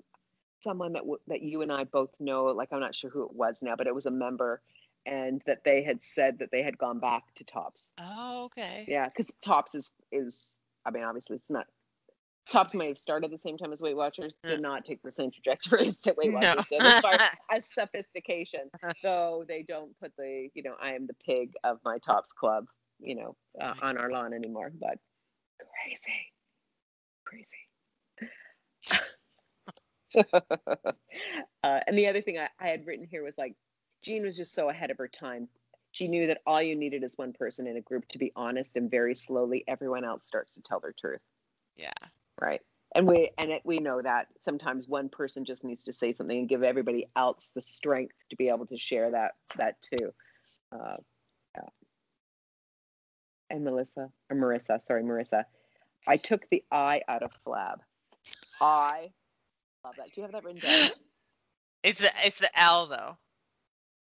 someone 0.62 0.94
that 0.94 1.00
w- 1.02 1.20
that 1.28 1.42
you 1.42 1.62
and 1.62 1.72
I 1.72 1.84
both 1.84 2.20
know. 2.20 2.46
Like 2.46 2.70
I'm 2.72 2.80
not 2.80 2.96
sure 2.96 3.10
who 3.10 3.24
it 3.24 3.34
was 3.34 3.62
now, 3.62 3.76
but 3.76 3.88
it 3.88 3.96
was 3.96 4.06
a 4.06 4.12
member, 4.12 4.62
and 5.06 5.42
that 5.46 5.64
they 5.64 5.84
had 5.84 6.04
said 6.04 6.40
that 6.40 6.52
they 6.52 6.64
had 6.64 6.78
gone 6.78 7.00
back 7.00 7.24
to 7.36 7.44
Tops. 7.44 7.90
Oh, 8.00 8.46
okay. 8.46 8.86
Yeah, 8.88 9.08
because 9.08 9.32
Tops 9.42 9.76
is 9.76 9.92
is. 10.12 10.60
I 10.86 10.92
mean, 10.92 11.04
obviously, 11.04 11.36
it's 11.36 11.50
not. 11.50 11.66
Tops 12.50 12.74
may 12.74 12.88
have 12.88 12.98
started 12.98 13.26
at 13.26 13.32
the 13.32 13.38
same 13.38 13.58
time 13.58 13.72
as 13.72 13.80
Weight 13.82 13.96
Watchers. 13.96 14.40
Did 14.44 14.62
not 14.62 14.84
take 14.84 15.04
the 15.04 15.12
same 15.12 15.30
trajectory 15.30 15.86
as 15.88 16.04
Weight 16.18 16.32
No. 16.32 16.40
Watchers 16.40 16.68
did 16.68 16.84
as 16.84 17.00
far 17.00 17.20
as 17.52 17.66
sophistication. 17.66 18.72
Though 19.04 19.46
they 19.48 19.62
don't 19.62 19.98
put 20.00 20.14
the, 20.18 20.50
you 20.56 20.64
know, 20.64 20.74
I 20.82 20.94
am 20.94 21.06
the 21.06 21.14
pig 21.14 21.54
of 21.64 21.80
my 21.86 22.00
Tops 22.00 22.32
club, 22.32 22.66
you 23.00 23.16
know, 23.16 23.36
uh, 23.62 23.74
on 23.82 23.98
our 23.98 24.10
lawn 24.10 24.34
anymore. 24.34 24.72
But 24.80 24.98
crazy, 25.86 26.34
crazy. 27.26 29.08
uh, 30.34 30.92
and 31.64 31.98
the 31.98 32.08
other 32.08 32.22
thing 32.22 32.38
I, 32.38 32.50
I 32.60 32.70
had 32.70 32.86
written 32.86 33.08
here 33.10 33.24
was 33.24 33.38
like, 33.38 33.56
Jean 34.02 34.24
was 34.24 34.38
just 34.38 34.54
so 34.54 34.70
ahead 34.70 34.92
of 34.92 34.98
her 34.98 35.08
time. 35.08 35.48
She 35.92 36.08
knew 36.08 36.28
that 36.28 36.42
all 36.46 36.62
you 36.62 36.76
needed 36.76 37.04
is 37.04 37.18
one 37.18 37.34
person 37.34 37.68
in 37.68 37.76
a 37.78 37.82
group 37.82 38.08
to 38.10 38.18
be 38.20 38.32
honest, 38.36 38.76
and 38.76 38.90
very 38.90 39.16
slowly 39.16 39.64
everyone 39.68 40.06
else 40.06 40.26
starts 40.26 40.52
to 40.54 40.62
tell 40.62 40.80
their 40.80 40.94
truth, 40.98 41.22
Yeah. 41.76 41.92
right? 42.40 42.62
And 42.96 43.08
we 43.08 43.30
and 43.38 43.52
it, 43.52 43.62
we 43.66 43.80
know 43.80 44.02
that 44.02 44.28
sometimes 44.42 44.88
one 44.88 45.10
person 45.10 45.46
just 45.46 45.64
needs 45.64 45.84
to 45.84 45.94
say 45.94 46.12
something 46.12 46.40
and 46.40 46.50
give 46.50 46.64
everybody 46.64 47.08
else 47.16 47.52
the 47.54 47.62
strength 47.62 48.16
to 48.32 48.36
be 48.36 48.50
able 48.50 48.66
to 48.68 48.78
share 48.78 49.12
that 49.12 49.36
that 49.58 49.80
too. 49.82 50.12
Uh, 50.72 50.98
yeah. 51.56 51.70
And 53.52 53.64
Melissa 53.64 54.10
or 54.30 54.36
Marisa, 54.36 54.82
sorry, 54.82 55.04
Marisa, 55.04 55.44
I 56.08 56.16
took 56.16 56.50
the 56.50 56.64
I 56.72 57.02
out 57.08 57.22
of 57.22 57.32
flab. 57.46 57.80
I 58.60 59.12
love 59.84 59.96
that. 59.98 60.08
Do 60.08 60.12
you 60.18 60.24
have 60.24 60.32
that 60.32 60.44
written 60.44 60.62
down? 60.62 60.90
It's 61.82 62.00
the 62.00 62.10
it's 62.26 62.40
the 62.40 62.50
L 62.60 62.88
though. 62.88 63.18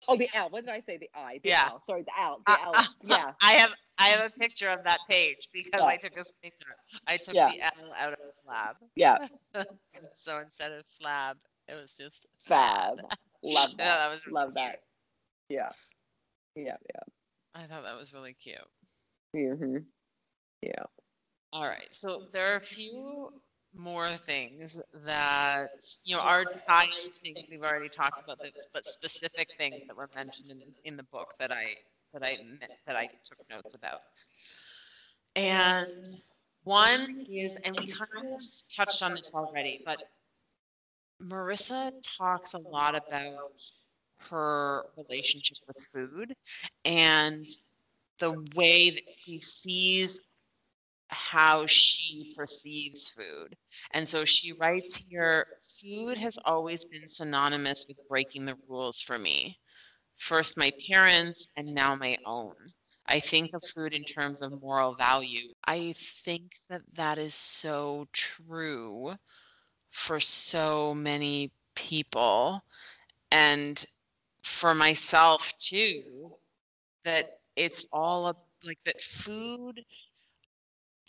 Oh, 0.07 0.15
the 0.15 0.30
L. 0.36 0.51
What 0.51 0.63
did 0.63 0.71
I 0.76 0.82
say? 0.82 0.97
The 0.97 1.09
I. 1.15 1.39
The 1.43 1.49
Yeah. 1.49 1.69
L. 1.71 1.80
Sorry, 1.80 2.03
the 2.03 2.11
L. 2.21 2.41
Uh, 2.45 2.55
The 2.55 2.63
L. 2.78 2.86
Yeah. 3.03 3.32
I 3.41 3.53
have 3.53 3.74
I 3.97 4.09
have 4.09 4.28
a 4.28 4.39
picture 4.39 4.69
of 4.69 4.84
that 4.84 4.99
page 5.09 5.49
because 5.51 5.82
Yeah. 5.82 5.88
I 5.88 5.95
took 5.97 6.15
a 6.15 6.19
screenshot. 6.21 6.99
I 7.07 7.17
took 7.17 7.34
Yeah. 7.34 7.47
the 7.47 7.61
L 7.82 7.93
out 7.97 8.13
of 8.13 8.19
slab. 8.43 8.76
Yeah. 8.95 9.17
so 10.13 10.38
instead 10.39 10.71
of 10.71 10.86
slab, 10.86 11.38
it 11.67 11.74
was 11.82 11.95
just 11.97 12.28
Fab. 12.38 12.99
Love 13.41 13.71
that. 13.71 13.78
that 13.78 14.11
was 14.11 14.28
really 14.28 14.36
Love 14.36 14.53
cute. 14.53 14.55
that. 14.55 14.84
Yeah. 15.49 15.69
Yeah. 16.55 16.78
Yeah. 16.93 17.01
I 17.55 17.63
thought 17.63 17.84
that 17.86 17.97
was 17.97 18.13
really 18.13 18.34
cute. 18.34 18.57
Hmm 19.36 19.78
Yeah. 20.61 20.84
All 21.51 21.65
right. 21.65 21.88
So 21.91 22.28
there 22.32 22.53
are 22.53 22.57
a 22.57 22.61
few 22.61 23.32
more 23.76 24.09
things 24.09 24.82
that 25.05 25.69
you 26.05 26.15
know 26.15 26.21
are 26.21 26.45
tied 26.45 26.91
to 27.01 27.09
things 27.24 27.45
we've 27.49 27.63
already 27.63 27.89
talked 27.89 28.21
about 28.24 28.41
this, 28.41 28.67
but 28.74 28.86
specific 28.86 29.49
things 29.57 29.86
that 29.86 29.95
were 29.95 30.09
mentioned 30.15 30.51
in, 30.51 30.61
in 30.86 30.97
the 30.97 31.03
book 31.03 31.34
that 31.39 31.51
I 31.51 31.76
that 32.13 32.24
I 32.24 32.38
that 32.86 32.95
I 32.95 33.07
took 33.24 33.39
notes 33.49 33.76
about. 33.76 34.01
And 35.36 36.05
one 36.63 37.26
is, 37.30 37.57
and 37.63 37.76
we 37.76 37.88
kind 37.88 38.09
of 38.34 38.41
touched 38.76 39.01
on 39.03 39.11
this 39.15 39.34
already, 39.34 39.82
but 39.86 39.99
Marisa 41.21 41.91
talks 42.17 42.53
a 42.53 42.59
lot 42.59 42.95
about 42.95 43.61
her 44.30 44.84
relationship 44.97 45.57
with 45.67 45.88
food 45.93 46.36
and 46.86 47.47
the 48.19 48.34
way 48.55 48.89
that 48.91 49.03
she 49.17 49.38
sees 49.39 50.19
how 51.14 51.66
she 51.68 52.28
perceives 52.36 53.09
food. 53.09 53.55
And 53.91 54.07
so 54.07 54.26
she 54.26 54.53
writes 54.53 54.97
here 55.07 55.47
food 55.61 56.18
has 56.20 56.38
always 56.45 56.86
been 56.86 57.07
synonymous 57.07 57.86
with 57.88 57.99
breaking 58.09 58.45
the 58.45 58.57
rules 58.68 59.01
for 59.01 59.18
me. 59.20 59.59
First, 60.18 60.57
my 60.57 60.72
parents, 60.89 61.47
and 61.55 61.74
now 61.74 61.95
my 61.95 62.18
own. 62.26 62.55
I 63.07 63.20
think 63.20 63.53
of 63.53 63.64
food 63.64 63.93
in 63.93 64.03
terms 64.05 64.41
of 64.41 64.61
moral 64.61 64.93
value. 64.95 65.53
I 65.66 65.93
think 65.97 66.53
that 66.70 66.82
that 66.93 67.18
is 67.18 67.34
so 67.36 68.07
true 68.14 69.16
for 69.89 70.20
so 70.20 70.93
many 70.95 71.51
people. 71.76 72.64
And 73.32 73.86
for 74.43 74.74
myself 74.76 75.53
too, 75.57 76.38
that 77.03 77.30
it's 77.55 77.86
all 77.93 78.28
a, 78.28 78.36
like 78.66 78.80
that 78.86 79.01
food 79.01 79.84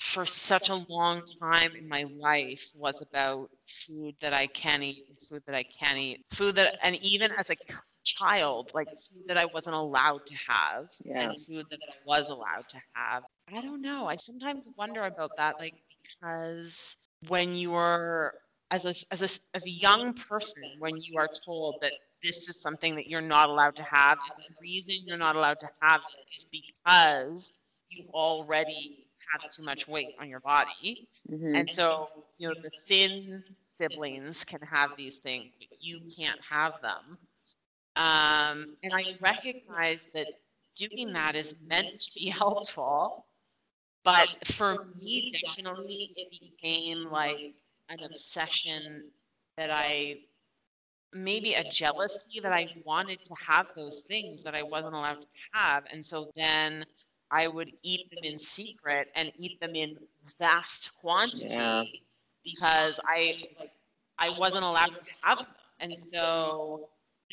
for 0.04 0.26
such 0.26 0.68
a 0.70 0.84
long 0.88 1.22
time 1.40 1.74
in 1.76 1.88
my 1.88 2.04
life 2.20 2.70
was 2.76 3.02
about 3.02 3.50
food 3.66 4.14
that 4.20 4.32
I 4.34 4.48
can 4.48 4.82
eat, 4.82 5.04
food 5.18 5.42
that 5.46 5.54
I 5.56 5.64
can't 5.64 5.98
eat, 5.98 6.20
food 6.30 6.56
that, 6.56 6.74
and 6.82 6.96
even 7.02 7.32
as 7.38 7.50
a 7.50 7.56
child, 8.04 8.70
like 8.74 8.88
food 8.94 9.24
that 9.28 9.38
I 9.38 9.46
wasn't 9.46 9.76
allowed 9.76 10.26
to 10.26 10.34
have, 10.48 10.86
Yeah. 11.04 11.34
and 11.34 11.36
food 11.36 11.66
that 11.70 11.78
I 11.82 11.92
was 12.04 12.28
allowed 12.30 12.68
to 12.70 12.78
have. 12.94 13.24
I 13.52 13.60
don't 13.62 13.82
know. 13.82 14.06
I 14.08 14.16
sometimes 14.16 14.68
wonder 14.76 15.04
about 15.04 15.32
that, 15.36 15.58
like 15.58 15.74
because 16.02 16.96
when 17.28 17.54
you're 17.56 18.34
as 18.70 18.84
a 18.84 18.90
as 19.12 19.22
a 19.22 19.56
as 19.56 19.66
a 19.66 19.70
young 19.70 20.14
person, 20.14 20.64
when 20.78 20.96
you 21.00 21.16
are 21.18 21.28
told 21.44 21.76
that 21.80 21.94
this 22.22 22.48
is 22.48 22.56
something 22.60 22.96
that 22.96 23.06
you're 23.08 23.20
not 23.22 23.48
allowed 23.50 23.76
to 23.76 23.84
have, 23.84 24.18
and 24.26 24.34
the 24.38 24.54
reason 24.60 24.96
you're 25.06 25.16
not 25.18 25.36
allowed 25.36 25.60
to 25.60 25.68
have 25.82 26.00
it 26.00 26.34
is 26.36 26.46
because 26.50 27.52
you 27.88 28.04
already 28.14 29.03
have 29.32 29.42
too 29.48 29.62
much 29.62 29.86
weight 29.88 30.14
on 30.18 30.28
your 30.28 30.40
body. 30.40 31.00
Mhm. 31.28 31.54
And 31.54 31.70
so, 31.70 32.08
you 32.38 32.48
know, 32.48 32.54
the 32.62 32.70
thin 32.70 33.44
siblings 33.62 34.44
can 34.44 34.60
have 34.62 34.94
these 34.96 35.18
things, 35.18 35.52
but 35.58 35.68
you 35.78 36.00
can't 36.14 36.40
have 36.50 36.74
them. 36.82 37.18
Um, 37.96 38.66
and 38.82 38.92
I 38.94 39.04
recognize 39.20 40.08
that 40.14 40.28
doing 40.76 41.12
that 41.12 41.34
is 41.36 41.54
meant 41.60 41.88
to 42.00 42.12
be 42.14 42.26
helpful. 42.28 43.12
But 44.04 44.28
for 44.44 44.76
me, 44.96 45.22
definitely, 45.30 46.10
it 46.16 46.28
became 46.30 47.04
like 47.10 47.40
an 47.88 48.02
obsession 48.02 49.02
that 49.56 49.70
I 49.72 50.16
maybe 51.12 51.54
a 51.54 51.64
jealousy 51.64 52.40
that 52.42 52.52
I 52.52 52.68
wanted 52.84 53.18
to 53.24 53.34
have 53.46 53.66
those 53.76 54.02
things 54.02 54.42
that 54.42 54.54
I 54.54 54.62
wasn't 54.62 54.94
allowed 54.94 55.20
to 55.22 55.28
have. 55.52 55.84
And 55.90 56.04
so 56.04 56.26
then 56.36 56.84
I 57.34 57.48
would 57.48 57.72
eat 57.84 58.02
them 58.10 58.20
in 58.24 58.38
secret 58.38 59.08
and 59.16 59.32
eat 59.38 59.60
them 59.60 59.76
in 59.76 59.98
vast 60.38 60.94
quantity 60.96 61.50
Yeah. 61.50 61.84
because 62.44 63.00
I 63.06 63.36
like 63.58 63.72
I 64.18 64.30
wasn't 64.30 64.64
allowed 64.64 64.86
to 65.04 65.12
have 65.22 65.38
them. 65.38 65.46
And 65.80 65.98
so 65.98 66.82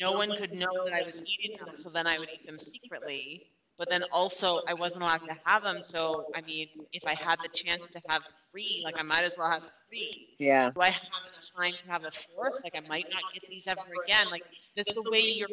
no 0.00 0.12
one 0.12 0.32
could 0.34 0.52
know 0.54 0.66
that 0.84 0.94
I 0.94 1.02
was 1.04 1.22
eating 1.26 1.56
them. 1.60 1.70
So 1.74 1.90
then 1.90 2.06
I 2.06 2.18
would 2.18 2.30
eat 2.32 2.46
them 2.46 2.58
secretly. 2.58 3.42
But 3.78 3.88
then 3.90 4.04
also 4.12 4.60
I 4.68 4.74
wasn't 4.74 5.04
allowed 5.04 5.24
to 5.28 5.36
have 5.46 5.62
them. 5.64 5.82
So 5.82 6.26
I 6.34 6.42
mean, 6.42 6.68
if 6.92 7.06
I 7.06 7.14
had 7.14 7.42
the 7.42 7.48
chance 7.50 7.90
to 7.92 8.02
have 8.08 8.24
three, 8.50 8.82
like 8.84 8.96
I 8.98 9.02
might 9.02 9.24
as 9.24 9.38
well 9.38 9.50
have 9.50 9.66
three 9.88 10.38
Yeah. 10.38 10.72
do 10.74 10.82
I 10.82 10.90
have 10.90 11.30
time 11.56 11.76
to 11.82 11.88
have 11.90 12.04
a 12.04 12.12
fourth? 12.12 12.60
Like 12.64 12.74
I 12.76 12.80
might 12.80 13.08
not 13.10 13.28
get 13.32 13.42
these 13.50 13.66
ever 13.68 13.92
again. 13.94 14.30
Like 14.30 14.44
that's 14.76 14.92
the 14.92 15.02
way 15.02 15.22
you're. 15.30 15.48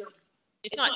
It's 0.64 0.76
not 0.76 0.92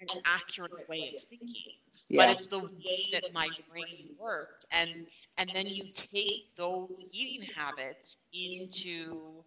an 0.00 0.20
accurate 0.24 0.88
way 0.88 1.12
of 1.14 1.22
thinking, 1.22 1.72
but 2.16 2.28
it's 2.28 2.46
the 2.46 2.60
way 2.60 3.00
that 3.12 3.24
my 3.32 3.48
brain 3.70 4.10
worked, 4.18 4.66
and 4.70 5.06
and 5.36 5.50
then 5.54 5.66
you 5.66 5.84
take 5.92 6.54
those 6.56 7.04
eating 7.12 7.46
habits 7.56 8.16
into 8.32 9.42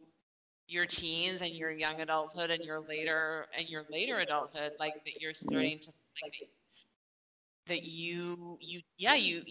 your 0.68 0.86
teens 0.86 1.42
and 1.42 1.52
your 1.52 1.72
young 1.72 2.00
adulthood 2.00 2.50
and 2.50 2.64
your 2.64 2.80
later 2.80 3.46
and 3.58 3.68
your 3.70 3.84
later 3.92 4.20
adulthood 4.20 4.72
like 4.80 4.94
that 5.04 5.20
you're 5.20 5.34
mm-hmm. 5.34 5.48
starting 5.48 5.80
to 5.80 5.92
like 6.24 6.34
that 7.68 7.84
you 7.84 8.58
you 8.62 8.82
yeah 8.98 9.14
you 9.16 9.42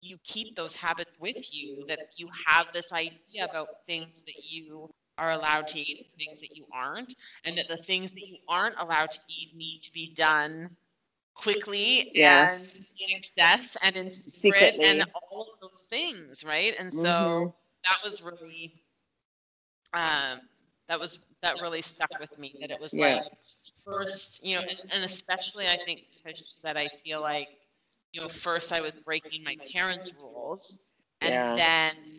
you 0.00 0.16
keep 0.24 0.54
those 0.56 0.76
habits 0.76 1.16
with 1.20 1.54
you 1.54 1.84
that 1.88 2.10
you 2.16 2.28
have 2.46 2.66
this 2.72 2.92
idea 2.92 3.44
about 3.48 3.68
things 3.86 4.22
that 4.22 4.44
you 4.44 4.90
are 5.18 5.32
allowed 5.32 5.68
to 5.68 5.80
eat 5.80 5.98
and 5.98 6.08
things 6.18 6.40
that 6.40 6.56
you 6.56 6.66
aren't 6.72 7.14
and 7.44 7.58
that 7.58 7.68
the 7.68 7.78
things 7.78 8.14
that 8.14 8.26
you 8.26 8.38
aren't 8.48 8.76
allowed 8.78 9.10
to 9.12 9.20
eat 9.28 9.54
need 9.56 9.80
to 9.82 9.92
be 9.92 10.14
done 10.14 10.76
quickly 11.34 12.12
Yes. 12.14 12.74
and 12.74 12.86
in 13.00 13.16
excess 13.18 13.76
and 13.82 13.96
in 13.96 14.10
secret 14.10 14.74
Secretly. 14.76 14.82
and 14.82 15.04
all 15.14 15.42
of 15.54 15.60
those 15.60 15.86
things 15.90 16.44
right 16.44 16.74
and 16.78 16.92
so 16.92 17.46
Mhm. 17.46 17.52
that 17.84 17.98
was 18.04 18.22
really 18.22 18.72
um 19.94 20.40
that 20.88 20.98
was 21.00 21.20
that 21.42 21.58
really 21.60 21.82
stuck 21.82 22.10
with 22.18 22.36
me 22.38 22.56
that 22.60 22.70
it 22.70 22.78
was 22.80 22.96
Yeah. 22.96 23.18
like 23.18 23.24
first 23.84 24.44
you 24.44 24.56
know 24.56 24.62
and, 24.68 24.78
and 24.90 25.04
especially 25.04 25.66
i 25.68 25.76
think 25.76 26.00
because 26.22 26.38
she 26.38 26.50
said 26.54 26.76
i 26.76 26.88
feel 26.88 27.20
like 27.20 27.48
you 28.12 28.20
know 28.20 28.28
first 28.28 28.72
i 28.72 28.80
was 28.80 28.96
breaking 28.96 29.42
my 29.44 29.56
parents 29.72 30.12
rules 30.14 30.80
and 31.20 31.42
Yeah. 31.42 31.54
then 31.54 32.17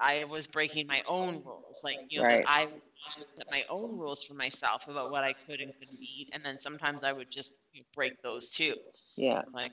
i 0.00 0.24
was 0.24 0.48
breaking 0.48 0.86
my 0.88 1.02
own 1.08 1.42
rules 1.44 1.82
like 1.84 2.00
you 2.08 2.20
know 2.20 2.26
Right. 2.26 2.48
that 2.48 2.52
i 2.56 2.68
set 3.38 3.46
my 3.50 3.64
own 3.70 3.98
rules 3.98 4.24
for 4.24 4.34
myself 4.34 4.88
about 4.88 5.10
what 5.10 5.24
i 5.24 5.34
could 5.48 5.60
and 5.60 5.74
couldn't 5.78 6.00
eat 6.02 6.28
and 6.32 6.44
then 6.44 6.58
sometimes 6.58 7.04
i 7.04 7.12
would 7.12 7.30
just 7.30 7.56
you 7.72 7.80
know, 7.80 7.86
break 7.94 8.14
those 8.22 8.50
too 8.50 8.74
Yeah. 9.16 9.42
like 9.52 9.72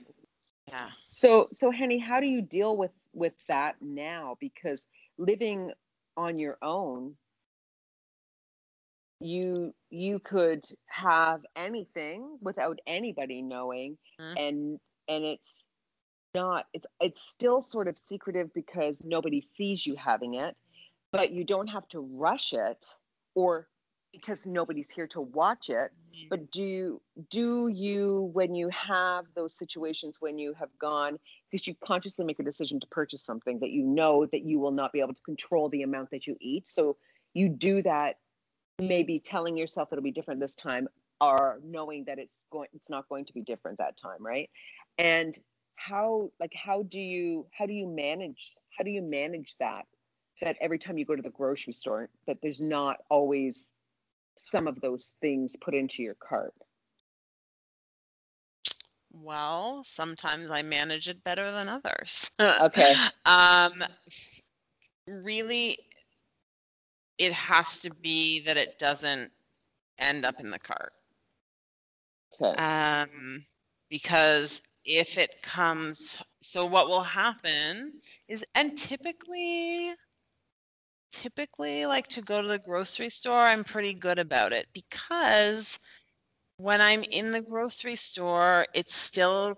yeah 0.68 0.90
So 1.10 1.48
so 1.52 1.72
Henny, 1.72 2.00
how 2.00 2.20
do 2.20 2.28
you 2.28 2.42
deal 2.42 2.76
with 2.78 2.92
with 3.14 3.34
that 3.48 3.82
now? 3.82 4.38
Because 4.40 4.88
living 5.18 5.72
on 6.18 6.38
your 6.38 6.58
own, 6.62 7.18
you 9.20 9.74
you 9.90 10.20
could 10.20 10.64
have 10.88 11.46
anything 11.56 12.38
without 12.42 12.80
anybody 12.88 13.42
knowing, 13.42 13.98
Mhm. 14.20 14.38
and 14.38 14.80
and 15.08 15.24
it's 15.24 15.66
not 16.42 16.66
it's 16.74 16.88
it's 17.08 17.22
still 17.36 17.62
sort 17.62 17.88
of 17.88 17.96
secretive 18.12 18.50
because 18.54 18.96
nobody 19.06 19.42
sees 19.58 19.86
you 19.88 19.96
having 19.96 20.34
it, 20.46 20.56
but 21.12 21.32
you 21.32 21.44
don't 21.54 21.68
have 21.68 21.88
to 21.90 22.00
rush 22.00 22.54
it 22.54 22.82
or 23.36 23.68
because 24.14 24.46
nobody's 24.46 24.90
here 24.98 25.08
to 25.08 25.22
watch 25.22 25.70
it. 25.70 25.92
Mhm. 26.14 26.30
but 26.32 26.42
do 26.52 27.02
do 27.30 27.68
you 27.86 28.32
when 28.38 28.56
you 28.60 28.70
have 28.70 29.26
those 29.36 29.54
situations 29.62 30.22
when 30.26 30.36
you 30.44 30.54
have 30.62 30.72
gone 30.80 31.14
because 31.52 31.68
you 31.68 31.74
consciously 31.92 32.26
make 32.30 32.40
a 32.40 32.48
decision 32.52 32.80
to 32.80 32.88
purchase 33.00 33.24
something 33.30 33.60
that 33.60 33.72
you 33.78 33.84
know 33.84 34.26
that 34.34 34.44
you 34.50 34.58
will 34.64 34.76
not 34.82 34.90
be 34.96 35.00
able 35.06 35.14
to 35.20 35.26
control 35.32 35.66
the 35.70 35.84
amount 35.84 36.10
that 36.12 36.24
you 36.28 36.36
eat. 36.40 36.66
So 36.68 36.98
you 37.34 37.50
do 37.50 37.82
that 37.84 38.12
maybe 38.80 39.16
telling 39.20 39.58
yourself 39.58 39.90
it'll 39.92 40.10
be 40.12 40.18
different 40.20 40.40
this 40.40 40.56
time 40.56 40.86
or 41.20 41.60
knowing 41.76 42.06
that 42.06 42.18
it's 42.24 42.38
going 42.52 42.70
it's 42.78 42.90
not 42.90 43.04
going 43.10 43.26
to 43.26 43.34
be 43.34 43.42
different 43.42 43.78
that 43.80 43.96
time 44.06 44.22
right? 44.34 44.50
And 44.98 45.38
how 45.78 46.30
like 46.40 46.54
how 46.54 46.84
do 46.84 47.00
you 47.00 47.46
how 47.58 47.66
do 47.66 47.74
you 47.74 47.88
manage 47.88 48.56
how 48.78 48.84
do 48.84 48.90
you 48.92 49.02
manage 49.02 49.56
that 49.60 49.86
that 50.42 50.58
every 50.60 50.78
time 50.78 50.98
you 50.98 51.06
go 51.06 51.16
to 51.16 51.22
the 51.22 51.30
grocery 51.30 51.74
store 51.74 52.10
that 52.28 52.38
there's 52.42 52.62
not 52.62 52.98
always 53.10 53.70
some 54.36 54.68
of 54.68 54.80
those 54.82 55.18
things 55.22 55.56
put 55.62 55.74
into 55.74 56.04
your 56.04 56.16
cart? 56.16 56.54
Well 59.24 59.84
sometimes 59.84 60.52
i 60.52 60.62
manage 60.62 61.08
it 61.08 61.24
better 61.24 61.52
than 61.52 61.70
others. 61.70 62.32
Okay. 62.62 62.94
um 63.26 63.84
really 65.24 65.78
it 67.18 67.34
has 67.34 67.80
to 67.80 67.90
be 68.02 68.42
that 68.42 68.58
it 68.58 68.78
doesn't 68.80 69.32
end 70.00 70.26
up 70.26 70.40
in 70.40 70.52
the 70.52 70.60
cart. 70.60 70.94
Okay. 72.42 72.56
Um, 72.62 73.44
because 73.90 74.62
if 74.88 75.18
it 75.20 75.44
comes 75.44 76.24
so 76.42 76.66
what 76.66 76.88
will 76.88 77.04
happen 77.04 77.94
is 78.30 78.46
and 78.56 78.78
typically 78.78 79.94
typically 81.12 81.86
like 81.86 82.08
to 82.08 82.22
go 82.22 82.42
to 82.42 82.48
the 82.48 82.60
grocery 82.60 83.10
store 83.10 83.42
i'm 83.42 83.64
pretty 83.64 83.94
good 83.94 84.20
about 84.20 84.54
it 84.54 84.68
because 84.74 85.80
when 86.58 86.82
i'm 86.82 87.04
in 87.12 87.32
the 87.32 87.42
grocery 87.42 87.96
store 87.96 88.66
it's 88.74 88.96
still 88.96 89.56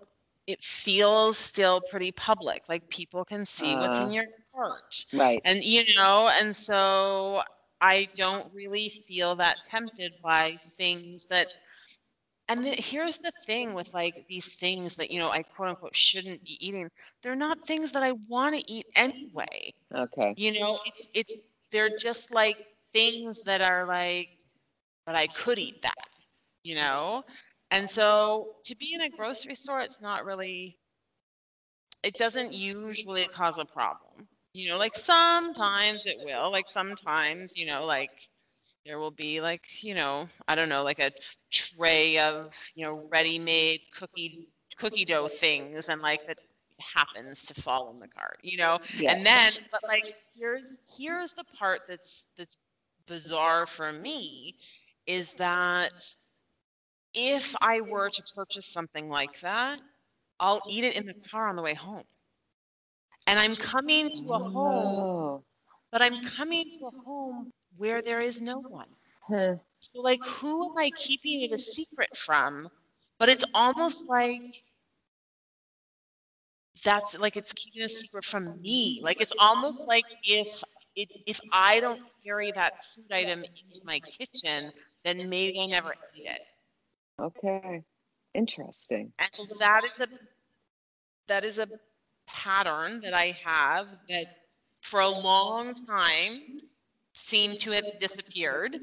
it 0.48 0.64
feels 0.64 1.38
still 1.38 1.80
pretty 1.82 2.12
public. 2.12 2.64
Like 2.70 2.90
people 2.90 3.24
can 3.26 3.46
see 3.46 3.78
what's 3.78 4.00
in 4.00 4.10
Uh. 4.10 4.12
your 4.12 4.26
cart. 4.56 5.06
Right. 5.14 5.44
And 5.46 5.64
you 5.64 5.84
know 5.96 6.30
and 6.42 6.56
so 6.56 7.42
i 7.82 8.08
don't 8.16 8.52
really 8.54 8.90
feel 8.90 9.36
that 9.36 9.64
tempted 9.66 10.14
by 10.22 10.58
things 10.78 11.28
that 11.28 11.48
and 12.50 12.66
the, 12.66 12.72
here's 12.72 13.20
the 13.20 13.32
thing 13.46 13.74
with 13.74 13.94
like 13.94 14.26
these 14.28 14.56
things 14.56 14.96
that 14.98 15.12
you 15.12 15.20
know 15.20 15.30
i 15.32 15.42
quote 15.44 15.70
unquote 15.70 15.96
shouldn't 15.96 16.44
be 16.44 16.58
eating 16.66 16.90
they're 17.24 17.36
not 17.36 17.66
things 17.66 17.92
that 17.94 18.04
i 18.04 18.14
want 18.28 18.56
to 18.56 18.72
eat 18.72 18.86
anyway 18.96 19.72
okay 19.96 20.34
you 20.38 20.60
know 20.60 20.80
it's 20.86 21.10
it's 21.14 21.44
they're 21.72 21.96
just 21.98 22.34
like 22.34 22.58
things 22.92 23.44
that 23.44 23.62
are 23.62 23.86
like 23.88 24.30
but 25.06 25.16
i 25.16 25.28
could 25.28 25.60
eat 25.60 25.82
that 25.82 25.94
you 26.64 26.76
know 26.76 27.24
and 27.72 27.90
so 27.90 28.56
to 28.64 28.76
be 28.78 28.94
in 28.94 29.02
a 29.02 29.10
grocery 29.10 29.56
store 29.56 29.82
it's 29.82 30.02
not 30.02 30.26
really 30.26 30.78
it 32.04 32.18
doesn't 32.18 32.54
usually 32.54 33.26
cause 33.26 33.58
a 33.58 33.66
problem. 33.66 34.28
You 34.54 34.70
know, 34.70 34.78
like 34.78 34.96
sometimes 34.96 36.06
it 36.06 36.18
will. 36.24 36.52
Like 36.52 36.68
sometimes, 36.68 37.58
you 37.58 37.66
know, 37.66 37.86
like 37.86 38.12
there 38.90 38.98
will 38.98 39.12
be 39.12 39.40
like, 39.40 39.84
you 39.84 39.94
know, 39.94 40.26
I 40.48 40.56
don't 40.56 40.68
know, 40.68 40.84
like 40.84 40.98
a 40.98 41.12
tray 41.52 42.18
of, 42.18 42.58
you 42.76 42.84
know, 42.84 43.08
ready-made 43.12 43.82
cookie 43.94 44.48
cookie 44.78 45.06
dough 45.06 45.28
things 45.28 45.90
and 45.90 46.02
like 46.02 46.26
that 46.26 46.40
happens 46.80 47.46
to 47.46 47.54
fall 47.54 47.92
in 47.92 48.00
the 48.00 48.08
cart, 48.08 48.40
you 48.42 48.58
know? 48.58 48.80
Yeah. 48.98 49.14
And 49.14 49.24
then 49.24 49.54
but 49.72 49.82
like 49.88 50.16
here's 50.36 50.80
here's 50.98 51.34
the 51.34 51.44
part 51.56 51.82
that's 51.88 52.26
that's 52.36 52.58
bizarre 53.06 53.68
for 53.68 53.94
me 53.94 54.56
is 55.06 55.36
that 55.36 56.16
if 57.14 57.56
I 57.62 57.82
were 57.82 58.10
to 58.10 58.24
purchase 58.36 58.66
something 58.66 59.08
like 59.08 59.40
that, 59.42 59.82
I'll 60.40 60.62
eat 60.68 60.84
it 60.84 60.98
in 60.98 61.06
the 61.06 61.16
car 61.30 61.48
on 61.48 61.56
the 61.56 61.62
way 61.62 61.76
home. 61.76 62.06
And 63.28 63.38
I'm 63.38 63.56
coming 63.56 64.10
to 64.10 64.34
a 64.34 64.40
home, 64.40 65.06
Oh. 65.06 65.44
but 65.92 66.02
I'm 66.02 66.18
coming 66.24 66.66
to 66.80 66.88
a 66.88 66.92
home 67.06 67.52
where 67.80 68.02
there 68.04 68.22
is 68.22 68.42
no 68.42 68.60
one. 68.60 68.98
So, 69.80 70.02
like, 70.02 70.24
who 70.26 70.66
am 70.66 70.78
I 70.78 70.92
keeping 70.92 71.42
it 71.44 71.54
a 71.54 71.60
secret 71.60 72.16
from? 72.18 72.70
But 73.20 73.30
it's 73.30 73.46
almost 73.54 74.08
like 74.10 74.66
that's 76.84 77.18
like 77.20 77.38
it's 77.38 77.54
keeping 77.54 77.84
a 77.84 77.90
secret 77.90 78.24
from 78.26 78.62
me. 78.62 79.02
Like, 79.04 79.22
it's 79.22 79.34
almost 79.40 79.88
like 79.88 80.08
if 80.24 80.64
it, 80.96 81.10
if 81.26 81.40
I 81.52 81.80
don't 81.82 82.02
carry 82.26 82.52
that 82.54 82.74
food 82.84 83.12
item 83.12 83.40
into 83.56 83.82
my 83.86 84.02
kitchen, 84.02 84.72
then 85.04 85.30
maybe 85.30 85.60
I 85.62 85.68
never 85.68 85.94
eat 86.14 86.26
it. 86.26 86.42
Okay. 87.20 87.84
Interesting. 88.34 89.14
And 89.20 89.30
so 89.34 89.46
that 89.60 89.84
is 89.86 90.00
a 90.00 90.08
that 91.28 91.44
is 91.46 91.60
a 91.60 91.70
pattern 92.28 93.02
that 93.02 93.14
I 93.14 93.28
have 93.44 93.88
that 94.10 94.28
for 94.82 95.00
a 95.00 95.10
long 95.10 95.74
time 95.76 96.44
seemed 97.20 97.60
to 97.60 97.72
have 97.72 97.98
disappeared 98.00 98.80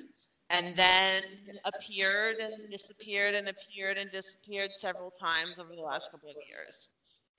and 0.50 0.76
then 0.76 1.22
appeared 1.64 2.36
and 2.36 2.70
disappeared 2.70 3.34
and 3.34 3.48
appeared 3.48 3.96
and 3.98 4.10
disappeared 4.10 4.70
several 4.74 5.10
times 5.10 5.58
over 5.58 5.74
the 5.74 5.82
last 5.82 6.10
couple 6.10 6.28
of 6.28 6.36
years. 6.48 6.90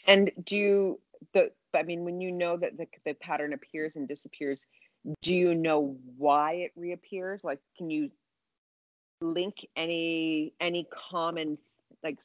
And 0.07 0.31
do 0.45 0.57
you 0.57 0.99
the 1.33 1.51
I 1.73 1.83
mean 1.83 2.03
when 2.03 2.19
you 2.21 2.31
know 2.31 2.57
that 2.57 2.77
the 2.77 2.87
the 3.05 3.13
pattern 3.13 3.53
appears 3.53 3.95
and 3.95 4.07
disappears, 4.07 4.67
do 5.21 5.33
you 5.33 5.55
know 5.55 5.97
why 6.17 6.53
it 6.53 6.71
reappears? 6.75 7.43
Like 7.43 7.59
can 7.77 7.89
you 7.89 8.11
link 9.21 9.65
any 9.75 10.53
any 10.59 10.85
common 10.91 11.57
like 12.03 12.19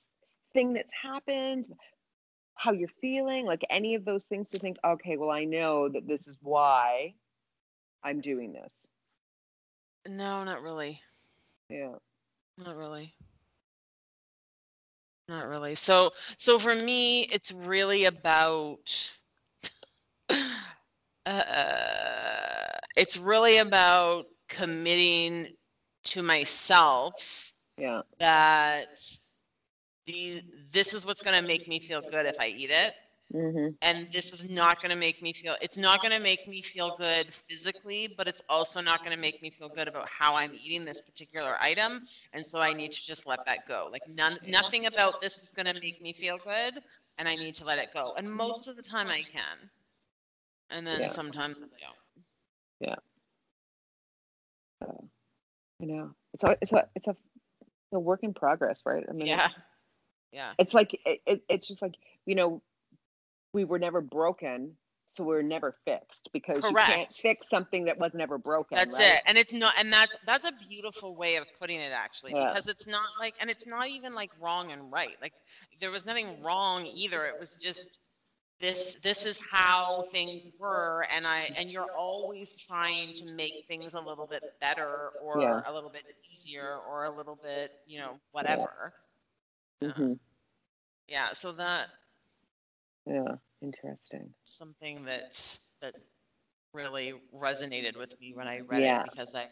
thing 0.52 0.72
that's 0.74 0.92
happened, 1.00 1.66
how 2.54 2.72
you're 2.72 2.88
feeling, 3.00 3.46
like 3.46 3.64
any 3.70 3.94
of 3.94 4.04
those 4.04 4.24
things 4.24 4.50
to 4.50 4.58
think, 4.58 4.76
okay, 4.84 5.16
well 5.16 5.30
I 5.30 5.44
know 5.44 5.88
that 5.88 6.06
this 6.06 6.26
is 6.26 6.38
why 6.42 7.14
I'm 8.04 8.20
doing 8.20 8.52
this. 8.52 8.86
No, 10.06 10.44
not 10.44 10.62
really. 10.62 11.02
Yeah. 11.68 11.96
Not 12.56 12.76
really. 12.76 13.14
Not 15.28 15.46
really. 15.48 15.74
So 15.74 16.12
so 16.36 16.58
for 16.58 16.74
me 16.74 17.22
it's 17.22 17.52
really 17.52 18.04
about 18.04 19.12
uh, 21.26 22.78
it's 22.96 23.16
really 23.16 23.58
about 23.58 24.26
committing 24.48 25.48
to 26.04 26.22
myself 26.22 27.52
Yeah. 27.78 28.02
that 28.18 29.00
the 30.06 30.42
this 30.72 30.94
is 30.94 31.06
what's 31.06 31.22
going 31.22 31.40
to 31.40 31.46
make 31.46 31.66
me 31.68 31.78
feel 31.78 32.02
good 32.02 32.26
if 32.26 32.38
I 32.40 32.48
eat 32.48 32.70
it 32.70 32.94
hmm 33.32 33.68
and 33.82 34.08
this 34.12 34.32
is 34.32 34.48
not 34.50 34.80
going 34.80 34.92
to 34.92 34.98
make 34.98 35.22
me 35.22 35.32
feel 35.32 35.54
it's 35.60 35.76
not 35.78 36.00
going 36.02 36.12
to 36.12 36.22
make 36.22 36.46
me 36.46 36.62
feel 36.62 36.90
good 36.90 37.32
physically 37.32 38.08
but 38.16 38.28
it's 38.28 38.42
also 38.48 38.80
not 38.80 39.02
going 39.02 39.14
to 39.14 39.20
make 39.20 39.40
me 39.42 39.50
feel 39.50 39.68
good 39.68 39.88
about 39.88 40.08
how 40.08 40.34
i'm 40.36 40.52
eating 40.54 40.84
this 40.84 41.00
particular 41.02 41.56
item. 41.60 42.00
And 42.32 42.44
so 42.44 42.60
i 42.60 42.72
need 42.72 42.92
to 42.92 43.04
just 43.04 43.26
let 43.26 43.44
that 43.46 43.66
go. 43.66 43.88
Like 43.90 44.04
none 44.08 44.38
nothing 44.46 44.86
about 44.86 45.20
this 45.20 45.38
is 45.42 45.50
going 45.52 45.66
to 45.66 45.74
make 45.74 46.00
me 46.00 46.12
feel 46.12 46.38
good 46.38 46.80
and 47.18 47.28
i 47.28 47.36
need 47.36 47.54
to 47.56 47.64
let 47.64 47.78
it 47.78 47.92
go. 47.92 48.14
And 48.16 48.30
most 48.30 48.68
of 48.68 48.76
the 48.76 48.82
time 48.82 49.10
i 49.10 49.22
can. 49.22 49.70
And 50.70 50.86
then 50.86 51.00
Yeah. 51.00 51.08
sometimes 51.08 51.62
i 51.62 51.66
don't. 51.84 52.24
Yeah. 52.80 52.96
So, 54.82 55.08
you 55.80 55.86
know, 55.86 56.10
it's 56.34 56.44
a 56.44 56.56
it's 56.60 56.72
a 56.72 56.86
it's 56.94 57.08
a, 57.08 57.10
it's 57.10 57.92
a 57.94 58.00
work 58.00 58.20
in 58.22 58.34
progress, 58.34 58.82
right? 58.86 59.04
I 59.08 59.12
mean, 59.12 59.26
yeah. 59.26 59.48
Yeah. 60.32 60.52
it's 60.58 60.74
like 60.74 60.94
it, 61.06 61.20
it, 61.26 61.42
it's 61.48 61.66
just 61.68 61.82
like 61.82 61.94
you 62.26 62.34
know 62.34 62.62
we 63.52 63.64
were 63.64 63.78
never 63.78 64.00
broken 64.00 64.76
so 65.10 65.22
we're 65.24 65.42
never 65.42 65.74
fixed 65.84 66.30
because 66.32 66.62
you 66.64 66.74
can't 66.74 67.10
fix 67.10 67.48
something 67.48 67.84
that 67.84 67.98
was 67.98 68.12
never 68.14 68.38
broken 68.38 68.76
that's 68.78 68.98
right? 68.98 69.16
it 69.16 69.22
and 69.26 69.36
it's 69.36 69.52
not 69.52 69.74
and 69.78 69.92
that's 69.92 70.16
that's 70.26 70.44
a 70.46 70.52
beautiful 70.68 71.16
way 71.16 71.36
of 71.36 71.46
putting 71.60 71.78
it 71.80 71.92
actually 71.94 72.32
Yeah. 72.32 72.48
because 72.48 72.66
it's 72.68 72.86
not 72.86 73.06
like 73.20 73.34
and 73.40 73.50
it's 73.50 73.66
not 73.66 73.88
even 73.88 74.14
like 74.14 74.30
wrong 74.40 74.72
and 74.72 74.90
right 74.92 75.14
like 75.20 75.34
there 75.80 75.90
was 75.90 76.06
nothing 76.06 76.42
wrong 76.42 76.86
either 76.96 77.24
it 77.24 77.34
was 77.38 77.54
just 77.56 78.00
this 78.60 78.96
this 79.02 79.26
is 79.26 79.42
how 79.50 80.02
things 80.12 80.50
were 80.58 81.04
and 81.14 81.26
i 81.26 81.48
and 81.58 81.70
you're 81.70 81.90
always 81.96 82.56
trying 82.56 83.12
to 83.12 83.24
make 83.34 83.64
things 83.68 83.94
a 83.94 84.00
little 84.00 84.26
bit 84.26 84.42
better 84.60 85.10
or 85.22 85.40
Yeah. 85.42 85.60
a 85.66 85.72
little 85.72 85.90
bit 85.90 86.04
easier 86.32 86.78
or 86.88 87.04
a 87.04 87.10
little 87.10 87.36
bit 87.36 87.70
you 87.86 87.98
know 87.98 88.18
whatever 88.30 88.92
Yeah. 89.80 89.90
Mhm. 89.90 90.18
yeah 91.08 91.32
so 91.32 91.52
that 91.52 91.88
yeah 93.06 93.34
interesting 93.62 94.32
something 94.44 95.04
that 95.04 95.58
that 95.80 95.94
really 96.74 97.14
resonated 97.34 97.96
with 97.96 98.18
me 98.20 98.32
when 98.34 98.46
i 98.48 98.60
read 98.60 98.82
Yeah. 98.82 99.02
it 99.02 99.04
because 99.04 99.34
i 99.34 99.46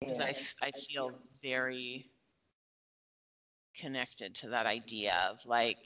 because 0.00 0.18
yeah. 0.18 0.32
I 0.62 0.70
feel 0.70 1.12
very 1.42 2.06
connected 3.76 4.34
to 4.36 4.48
that 4.48 4.66
idea 4.66 5.14
of 5.30 5.44
like 5.46 5.78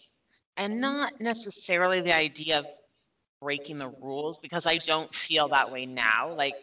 and 0.56 0.80
not 0.80 1.12
necessarily 1.20 2.00
the 2.00 2.14
idea 2.14 2.58
of 2.58 2.66
breaking 3.40 3.78
the 3.78 3.92
rules 4.00 4.38
because 4.38 4.66
i 4.66 4.78
don't 4.78 5.14
feel 5.14 5.48
that 5.48 5.70
way 5.70 5.84
now 5.86 6.32
like 6.34 6.62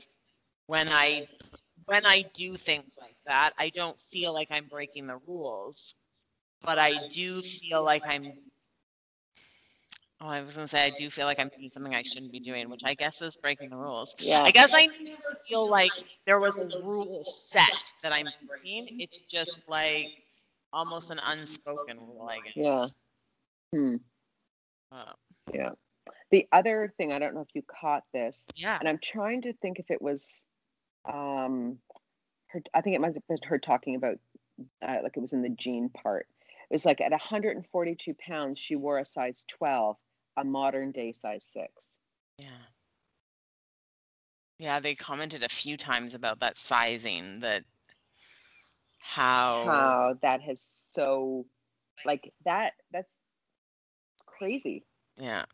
when 0.67 0.87
i 0.89 1.27
when 1.85 2.05
i 2.05 2.23
do 2.33 2.55
things 2.55 2.97
like 2.99 3.15
that 3.25 3.51
i 3.59 3.69
don't 3.69 3.99
feel 3.99 4.33
like 4.33 4.47
i'm 4.51 4.67
breaking 4.67 5.07
the 5.07 5.17
rules 5.27 5.95
but 6.63 6.79
i 6.79 6.91
do 7.11 7.41
feel 7.41 7.83
like 7.83 8.03
i'm 8.07 8.33
oh 10.21 10.27
i 10.27 10.39
was 10.41 10.55
going 10.55 10.63
to 10.63 10.67
say 10.67 10.85
i 10.85 10.89
do 10.91 11.09
feel 11.09 11.25
like 11.25 11.39
i'm 11.39 11.49
doing 11.57 11.69
something 11.69 11.95
i 11.95 12.01
shouldn't 12.01 12.31
be 12.31 12.39
doing 12.39 12.69
which 12.69 12.81
i 12.85 12.93
guess 12.93 13.21
is 13.21 13.37
breaking 13.37 13.69
the 13.69 13.75
rules 13.75 14.15
yeah 14.19 14.41
I 14.43 14.51
guess 14.51 14.73
I 14.73 14.87
never 15.01 15.37
feel 15.47 15.69
like 15.69 15.91
there 16.25 16.39
was 16.39 16.57
a 16.57 16.67
rule 16.83 17.23
set 17.23 17.93
that 18.03 18.11
I'm 18.11 18.27
breaking. 18.47 18.99
It's 18.99 19.23
just 19.23 19.63
like 19.69 20.09
almost 20.73 21.11
an 21.11 21.19
unspoken 21.25 21.97
rule, 21.99 22.29
I 22.29 22.39
guess. 22.45 22.53
Yeah. 22.55 22.85
Hmm. 23.73 23.95
Uh, 24.91 25.13
yeah 25.53 25.69
the 26.31 26.47
other 26.51 26.93
thing 26.97 27.13
i 27.13 27.19
don't 27.19 27.33
know 27.33 27.41
if 27.41 27.53
you 27.53 27.61
caught 27.61 28.03
this 28.13 28.45
yeah. 28.55 28.77
and 28.79 28.89
i'm 28.89 28.97
trying 28.97 29.41
to 29.41 29.53
think 29.53 29.79
if 29.79 29.89
it 29.89 30.01
was 30.01 30.43
um 31.11 31.77
her 32.47 32.61
i 32.73 32.81
think 32.81 32.95
it 32.95 33.01
must 33.01 33.15
have 33.15 33.27
been 33.27 33.37
her 33.43 33.57
talking 33.57 33.95
about 33.95 34.17
uh, 34.85 34.97
like 35.01 35.15
it 35.15 35.21
was 35.21 35.33
in 35.33 35.41
the 35.41 35.49
jean 35.49 35.89
part 35.89 36.27
it 36.69 36.73
was 36.73 36.85
like 36.85 36.99
at 36.99 37.11
142 37.11 38.13
pounds 38.15 38.59
she 38.59 38.75
wore 38.75 38.99
a 38.99 39.05
size 39.05 39.45
12 39.47 39.95
a 40.41 40.45
modern 40.45 40.91
day 40.91 41.11
size 41.13 41.45
6 41.45 41.99
Yeah. 42.37 42.67
Yeah, 44.59 44.79
they 44.79 44.95
commented 44.95 45.43
a 45.43 45.49
few 45.49 45.77
times 45.77 46.13
about 46.15 46.39
that 46.39 46.57
sizing 46.57 47.41
that 47.41 47.65
how, 49.01 49.65
how 49.65 50.17
that 50.21 50.41
has 50.41 50.85
so 50.95 51.45
like 52.05 52.33
that 52.45 52.73
that's 52.91 53.09
crazy 54.25 54.85
yeah. 55.17 55.45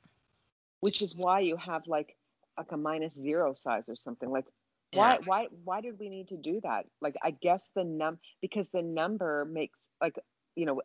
which 0.82 1.02
is 1.02 1.16
why 1.16 1.40
you 1.40 1.58
have 1.58 1.88
like 1.88 2.18
like 2.58 2.72
a 2.72 2.78
minus 2.78 3.14
zero 3.14 3.54
size 3.54 3.90
or 3.90 3.96
something 3.96 4.30
like 4.30 4.46
why 4.92 5.18
Yeah. 5.18 5.18
why 5.24 5.48
why 5.64 5.82
did 5.82 6.00
we 6.00 6.10
need 6.10 6.28
to 6.30 6.38
do 6.38 6.60
that 6.64 6.86
like 7.02 7.16
i 7.24 7.32
guess 7.32 7.70
the 7.76 7.84
num 7.84 8.20
because 8.42 8.70
the 8.70 8.82
number 8.82 9.46
makes 9.46 9.90
like 10.02 10.18
you 10.56 10.66
know 10.66 10.82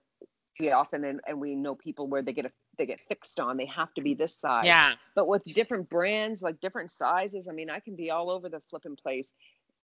we 0.61 0.71
often 0.73 1.05
and, 1.05 1.21
and 1.27 1.41
we 1.41 1.55
know 1.55 1.75
people 1.75 2.07
where 2.09 2.23
they 2.23 2.33
get 2.33 2.47
a 2.47 2.53
they 2.83 2.87
get 2.87 3.01
fixed 3.09 3.39
on 3.39 3.57
they 3.57 3.67
have 3.67 3.95
to 3.95 4.03
be 4.03 4.15
this 4.15 4.35
size 4.35 4.67
Yeah. 4.67 4.95
but 5.15 5.29
with 5.29 5.45
different 5.55 5.89
brands 5.89 6.43
like 6.43 6.61
different 6.61 6.91
sizes 6.91 7.49
i 7.49 7.53
mean 7.53 7.71
i 7.71 7.79
can 7.79 7.95
be 7.95 8.11
all 8.11 8.31
over 8.31 8.49
the 8.49 8.61
flipping 8.69 8.97
place 8.97 9.33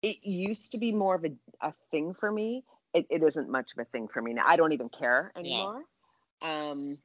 it 0.02 0.18
used 0.26 0.72
to 0.72 0.78
be 0.78 0.92
more 0.94 1.16
of 1.16 1.26
a, 1.26 1.32
a 1.62 1.74
thing 1.92 2.14
for 2.14 2.32
me 2.32 2.64
it, 2.94 3.06
it 3.10 3.24
isn't 3.24 3.50
much 3.50 3.74
of 3.74 3.80
a 3.80 3.86
thing 3.86 4.08
for 4.08 4.22
me 4.22 4.34
now 4.34 4.44
i 4.48 4.56
don't 4.56 4.72
even 4.72 4.90
care 4.90 5.34
Yeah. 5.44 5.68
anymore 5.68 5.84
um 6.42 6.98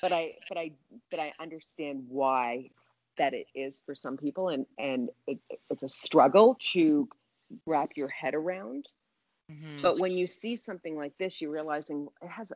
but 0.00 0.12
i 0.12 0.34
but 0.48 0.58
i 0.58 0.70
but 1.10 1.20
i 1.20 1.32
understand 1.40 2.04
why 2.08 2.70
that 3.18 3.34
it 3.34 3.46
is 3.54 3.82
for 3.84 3.94
some 3.94 4.16
people 4.16 4.48
and 4.50 4.66
and 4.78 5.10
it, 5.26 5.38
it's 5.68 5.82
a 5.82 5.88
struggle 5.88 6.56
to 6.60 7.08
wrap 7.66 7.90
your 7.96 8.08
head 8.08 8.34
around 8.34 8.92
Mhm. 9.50 9.82
but 9.82 9.98
when 9.98 10.16
you 10.16 10.26
see 10.26 10.56
something 10.56 10.96
like 10.96 11.16
this 11.18 11.40
you're 11.40 11.50
realizing 11.50 12.08
it 12.22 12.28
has 12.28 12.50
a, 12.52 12.54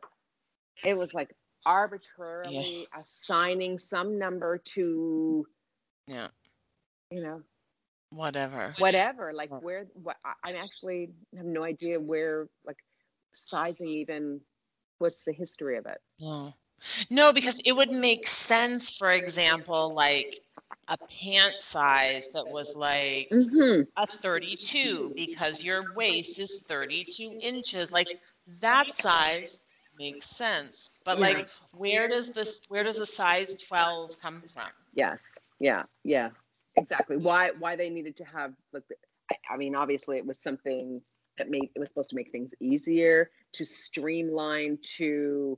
it 0.87 0.97
was 0.97 1.13
like 1.13 1.35
arbitrarily 1.65 2.87
assigning 2.95 3.77
some 3.77 4.17
number 4.17 4.57
to 4.57 5.45
Yeah. 6.07 6.27
you 7.11 7.21
know 7.21 7.41
Whatever. 8.09 8.73
whatever 8.77 9.33
like 9.33 9.49
where 9.61 9.85
what 9.93 10.17
I, 10.23 10.51
I 10.51 10.53
actually 10.53 11.09
have 11.35 11.45
no 11.45 11.63
idea 11.63 11.99
where 11.99 12.47
like 12.65 12.77
sizing 13.33 13.89
even 13.89 14.41
what's 14.99 15.23
the 15.25 15.33
history 15.33 15.77
of 15.77 15.85
it 15.85 15.99
No. 16.19 16.53
No, 17.09 17.31
because 17.33 17.61
it 17.65 17.71
would 17.73 17.91
make 17.91 18.27
sense, 18.27 18.95
for 18.95 19.11
example, 19.11 19.93
like 19.93 20.39
a 20.87 20.97
pant 20.97 21.61
size 21.61 22.27
that 22.33 22.47
was 22.47 22.75
like 22.75 23.29
mm-hmm. 23.31 23.81
a 23.97 24.07
32 24.07 25.11
because 25.15 25.63
your 25.63 25.93
waist 25.95 26.39
is 26.39 26.63
32 26.67 27.39
inches. 27.41 27.91
Like 27.91 28.07
that 28.61 28.91
size 28.91 29.61
makes 29.97 30.25
sense. 30.25 30.89
But 31.03 31.17
Yeah. 31.19 31.25
like 31.27 31.49
where 31.71 32.07
does 32.07 32.31
this 32.31 32.61
where 32.69 32.83
does 32.83 32.99
a 32.99 33.05
size 33.05 33.61
12 33.63 34.19
come 34.19 34.39
from? 34.39 34.67
yes 34.93 35.21
yeah 35.59 35.83
yeah 36.03 36.29
exactly 36.75 37.17
why 37.17 37.51
why 37.59 37.75
they 37.75 37.89
needed 37.89 38.15
to 38.17 38.23
have 38.25 38.53
like 38.73 38.87
the, 38.87 38.95
I, 39.31 39.53
I 39.53 39.57
mean 39.57 39.75
obviously 39.75 40.17
it 40.17 40.25
was 40.25 40.39
something 40.41 41.01
that 41.37 41.49
made 41.49 41.69
it 41.75 41.79
was 41.79 41.89
supposed 41.89 42.09
to 42.11 42.15
make 42.15 42.31
things 42.31 42.51
easier 42.59 43.29
to 43.53 43.65
streamline 43.65 44.77
to 44.97 45.57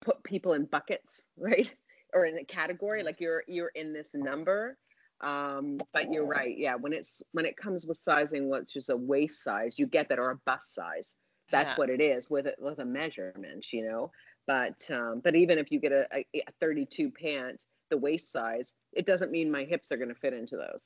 put 0.00 0.22
people 0.24 0.52
in 0.54 0.64
buckets 0.64 1.26
right 1.36 1.70
or 2.12 2.24
in 2.24 2.38
a 2.38 2.44
category 2.44 3.02
like 3.02 3.20
you're 3.20 3.44
you're 3.46 3.72
in 3.74 3.92
this 3.92 4.14
number 4.14 4.76
um 5.22 5.78
but 5.92 6.10
you're 6.10 6.26
right 6.26 6.56
yeah 6.56 6.74
when 6.74 6.92
it's 6.92 7.20
when 7.32 7.44
it 7.44 7.56
comes 7.56 7.86
with 7.86 7.96
sizing 7.98 8.48
which 8.48 8.74
is 8.74 8.88
a 8.88 8.96
waist 8.96 9.44
size 9.44 9.74
you 9.78 9.86
get 9.86 10.08
that 10.08 10.18
or 10.18 10.30
a 10.30 10.36
bust 10.46 10.74
size 10.74 11.14
that's 11.50 11.70
Yeah. 11.70 11.76
what 11.76 11.90
it 11.90 12.00
is 12.00 12.30
with 12.30 12.46
it 12.46 12.56
with 12.58 12.78
a 12.78 12.84
measurement 12.84 13.72
you 13.72 13.84
know 13.86 14.10
but 14.46 14.88
um 14.90 15.20
but 15.22 15.34
even 15.34 15.58
if 15.58 15.70
you 15.70 15.80
get 15.80 15.92
a, 15.92 16.06
a, 16.12 16.24
a 16.36 16.52
32 16.60 17.10
pant 17.10 17.62
the 17.90 17.96
waist 17.96 18.30
size 18.30 18.74
it 18.92 19.06
doesn't 19.06 19.30
mean 19.30 19.50
my 19.50 19.64
hips 19.64 19.90
are 19.92 19.96
going 19.96 20.08
to 20.08 20.14
fit 20.14 20.32
into 20.32 20.56
those 20.56 20.82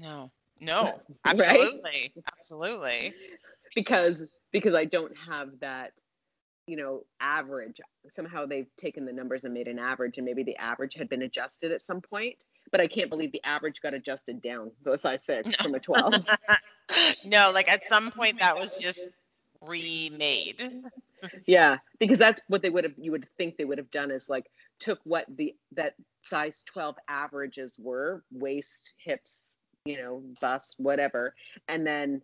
No. 0.00 0.30
No. 0.60 0.82
Right? 0.84 1.00
Absolutely. 1.26 2.12
Absolutely. 2.38 3.12
because 3.74 4.30
because 4.52 4.72
I 4.72 4.84
don't 4.84 5.12
have 5.28 5.48
that 5.60 5.92
you 6.68 6.76
know 6.76 7.04
average 7.20 7.80
somehow 8.08 8.46
they've 8.46 8.68
taken 8.76 9.04
the 9.04 9.12
numbers 9.12 9.44
and 9.44 9.52
made 9.52 9.66
an 9.66 9.80
average 9.80 10.16
and 10.16 10.24
maybe 10.24 10.44
the 10.44 10.56
average 10.56 10.94
had 10.94 11.08
been 11.08 11.22
adjusted 11.22 11.72
at 11.72 11.82
some 11.82 12.00
point 12.00 12.44
but 12.70 12.80
I 12.80 12.86
can't 12.86 13.10
believe 13.10 13.32
the 13.32 13.44
average 13.44 13.80
got 13.82 13.94
adjusted 13.94 14.40
down 14.40 14.70
to 14.84 14.92
a 14.92 14.98
size 14.98 15.24
6 15.24 15.56
from 15.56 15.74
a 15.74 15.80
12 15.80 16.26
no, 17.24 17.50
like 17.52 17.68
at 17.68 17.84
some 17.84 18.10
point 18.10 18.38
that 18.40 18.56
was 18.56 18.78
just 18.78 19.10
remade. 19.66 20.82
yeah 21.46 21.76
because 21.98 22.18
that's 22.18 22.40
what 22.48 22.62
they 22.62 22.70
would 22.70 22.84
have 22.84 22.92
you 22.98 23.10
would 23.12 23.26
think 23.38 23.56
they 23.56 23.64
would 23.64 23.78
have 23.78 23.90
done 23.90 24.10
is 24.10 24.28
like 24.28 24.46
took 24.80 24.98
what 25.04 25.24
the 25.36 25.54
that 25.72 25.94
size 26.24 26.62
12 26.66 26.96
averages 27.08 27.78
were 27.78 28.22
waist 28.32 28.92
hips 28.98 29.54
you 29.84 29.96
know 29.96 30.22
bust 30.40 30.74
whatever 30.78 31.34
and 31.68 31.86
then 31.86 32.20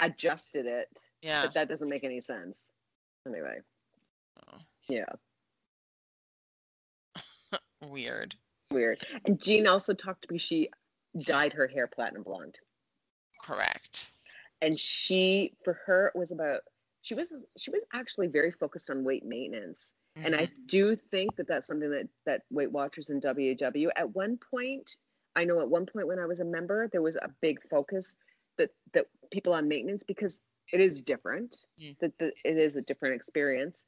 adjusted 0.00 0.66
it 0.66 0.88
Yeah. 1.22 1.42
but 1.44 1.54
that 1.54 1.68
doesn't 1.68 1.88
make 1.88 2.04
any 2.04 2.20
sense 2.20 2.64
anyway 3.26 3.58
Oh. 4.52 4.58
yeah 4.88 5.04
Weird. 7.86 8.34
weird 8.70 9.00
and 9.26 9.40
jean 9.42 9.66
also 9.66 9.92
talked 9.94 10.22
to 10.26 10.32
me 10.32 10.38
she 10.38 10.70
dyed 11.24 11.52
her 11.52 11.66
hair 11.68 11.86
platinum 11.86 12.22
blonde 12.22 12.56
Correct. 13.42 14.10
and 14.62 14.76
she 14.78 15.54
for 15.64 15.78
her 15.86 16.06
it 16.14 16.18
was 16.18 16.30
about 16.32 16.60
she 17.02 17.14
was 17.14 17.32
she 17.58 17.70
was 17.70 17.84
actually 17.92 18.26
very 18.26 18.50
focused 18.50 18.90
on 18.90 19.04
weight 19.04 19.24
maintenance 19.24 19.92
and 20.24 20.34
i 20.34 20.46
Mhm. 20.46 20.54
do 20.68 20.96
think 20.96 21.36
that 21.36 21.46
that's 21.48 21.66
something 21.66 21.90
that 21.90 22.08
that 22.26 22.42
weight 22.50 22.70
watchers 22.72 23.10
and 23.10 23.22
ww 23.22 23.90
at 23.96 24.14
one 24.14 24.38
point 24.50 24.98
i 25.36 25.44
know 25.44 25.60
at 25.60 25.68
one 25.68 25.86
point 25.86 26.06
when 26.06 26.18
i 26.18 26.26
was 26.26 26.40
a 26.40 26.44
member 26.44 26.88
there 26.92 27.02
was 27.02 27.16
a 27.16 27.30
big 27.40 27.58
focus 27.68 28.14
that 28.58 28.70
that 28.94 29.06
people 29.30 29.52
on 29.52 29.68
maintenance 29.68 30.04
because 30.04 30.40
it 30.72 30.80
is 30.80 31.02
different 31.02 31.56
Mm. 31.78 31.96
that 32.00 32.12
the, 32.18 32.32
it 32.44 32.56
is 32.58 32.76
a 32.76 32.82
different 32.82 33.14
experience 33.14 33.84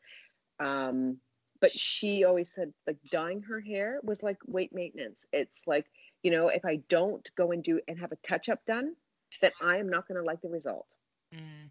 um 0.61 1.19
but 1.61 1.71
she 1.73 2.25
always 2.25 2.53
said 2.53 2.73
like 2.87 2.99
dyeing 3.11 3.41
her 3.43 3.61
hair 3.61 4.01
was 4.03 4.23
like 4.23 4.39
weight 4.47 4.73
maintenance 4.75 5.27
it's 5.33 5.63
like 5.67 5.87
you 6.23 6.31
know 6.31 6.49
if 6.49 6.65
i 6.65 6.77
don't 6.89 7.31
go 7.37 7.53
and 7.53 7.63
do 7.65 7.81
and 7.89 7.99
have 7.99 8.13
a 8.13 8.17
touch 8.17 8.49
up 8.49 8.65
done 8.67 8.95
then 9.41 9.53
i 9.63 9.77
am 9.77 9.89
not 9.89 10.07
going 10.09 10.17
to 10.19 10.25
like 10.25 10.41
the 10.43 10.49
result 10.49 10.87
Mm. 11.33 11.71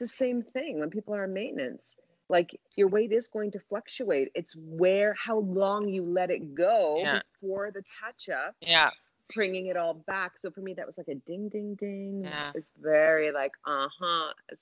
It's 0.00 0.12
the 0.12 0.16
same 0.16 0.42
thing 0.42 0.78
when 0.78 0.90
people 0.90 1.14
are 1.14 1.24
on 1.24 1.32
maintenance 1.32 1.94
like 2.28 2.60
your 2.76 2.88
weight 2.88 3.12
is 3.12 3.28
going 3.28 3.50
to 3.50 3.58
fluctuate 3.58 4.30
it's 4.34 4.54
where 4.56 5.14
how 5.14 5.38
long 5.38 5.88
you 5.88 6.02
let 6.02 6.30
it 6.30 6.54
go 6.54 6.98
Yeah. 7.02 7.20
before 7.40 7.70
the 7.70 7.82
touch 8.00 8.28
up 8.28 8.54
Yeah. 8.60 8.90
bringing 9.34 9.66
it 9.66 9.76
all 9.76 9.94
back 9.94 10.32
so 10.38 10.50
for 10.50 10.60
me 10.60 10.74
that 10.74 10.86
was 10.86 10.98
like 10.98 11.08
a 11.08 11.14
ding 11.14 11.48
ding 11.48 11.74
ding 11.76 12.20
Yeah. 12.24 12.52
it's 12.54 12.68
very 12.80 13.32
like 13.32 13.52
uh-huh 13.66 14.32
it's, 14.50 14.60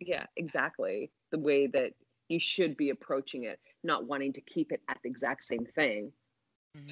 yeah 0.00 0.26
exactly 0.36 1.10
the 1.30 1.38
way 1.38 1.66
that 1.68 1.92
you 2.28 2.40
should 2.40 2.76
be 2.76 2.90
approaching 2.90 3.44
it 3.44 3.60
not 3.84 4.06
wanting 4.06 4.32
to 4.32 4.40
keep 4.40 4.72
it 4.72 4.82
at 4.88 4.98
the 5.02 5.08
exact 5.08 5.44
same 5.44 5.66
thing 5.66 6.12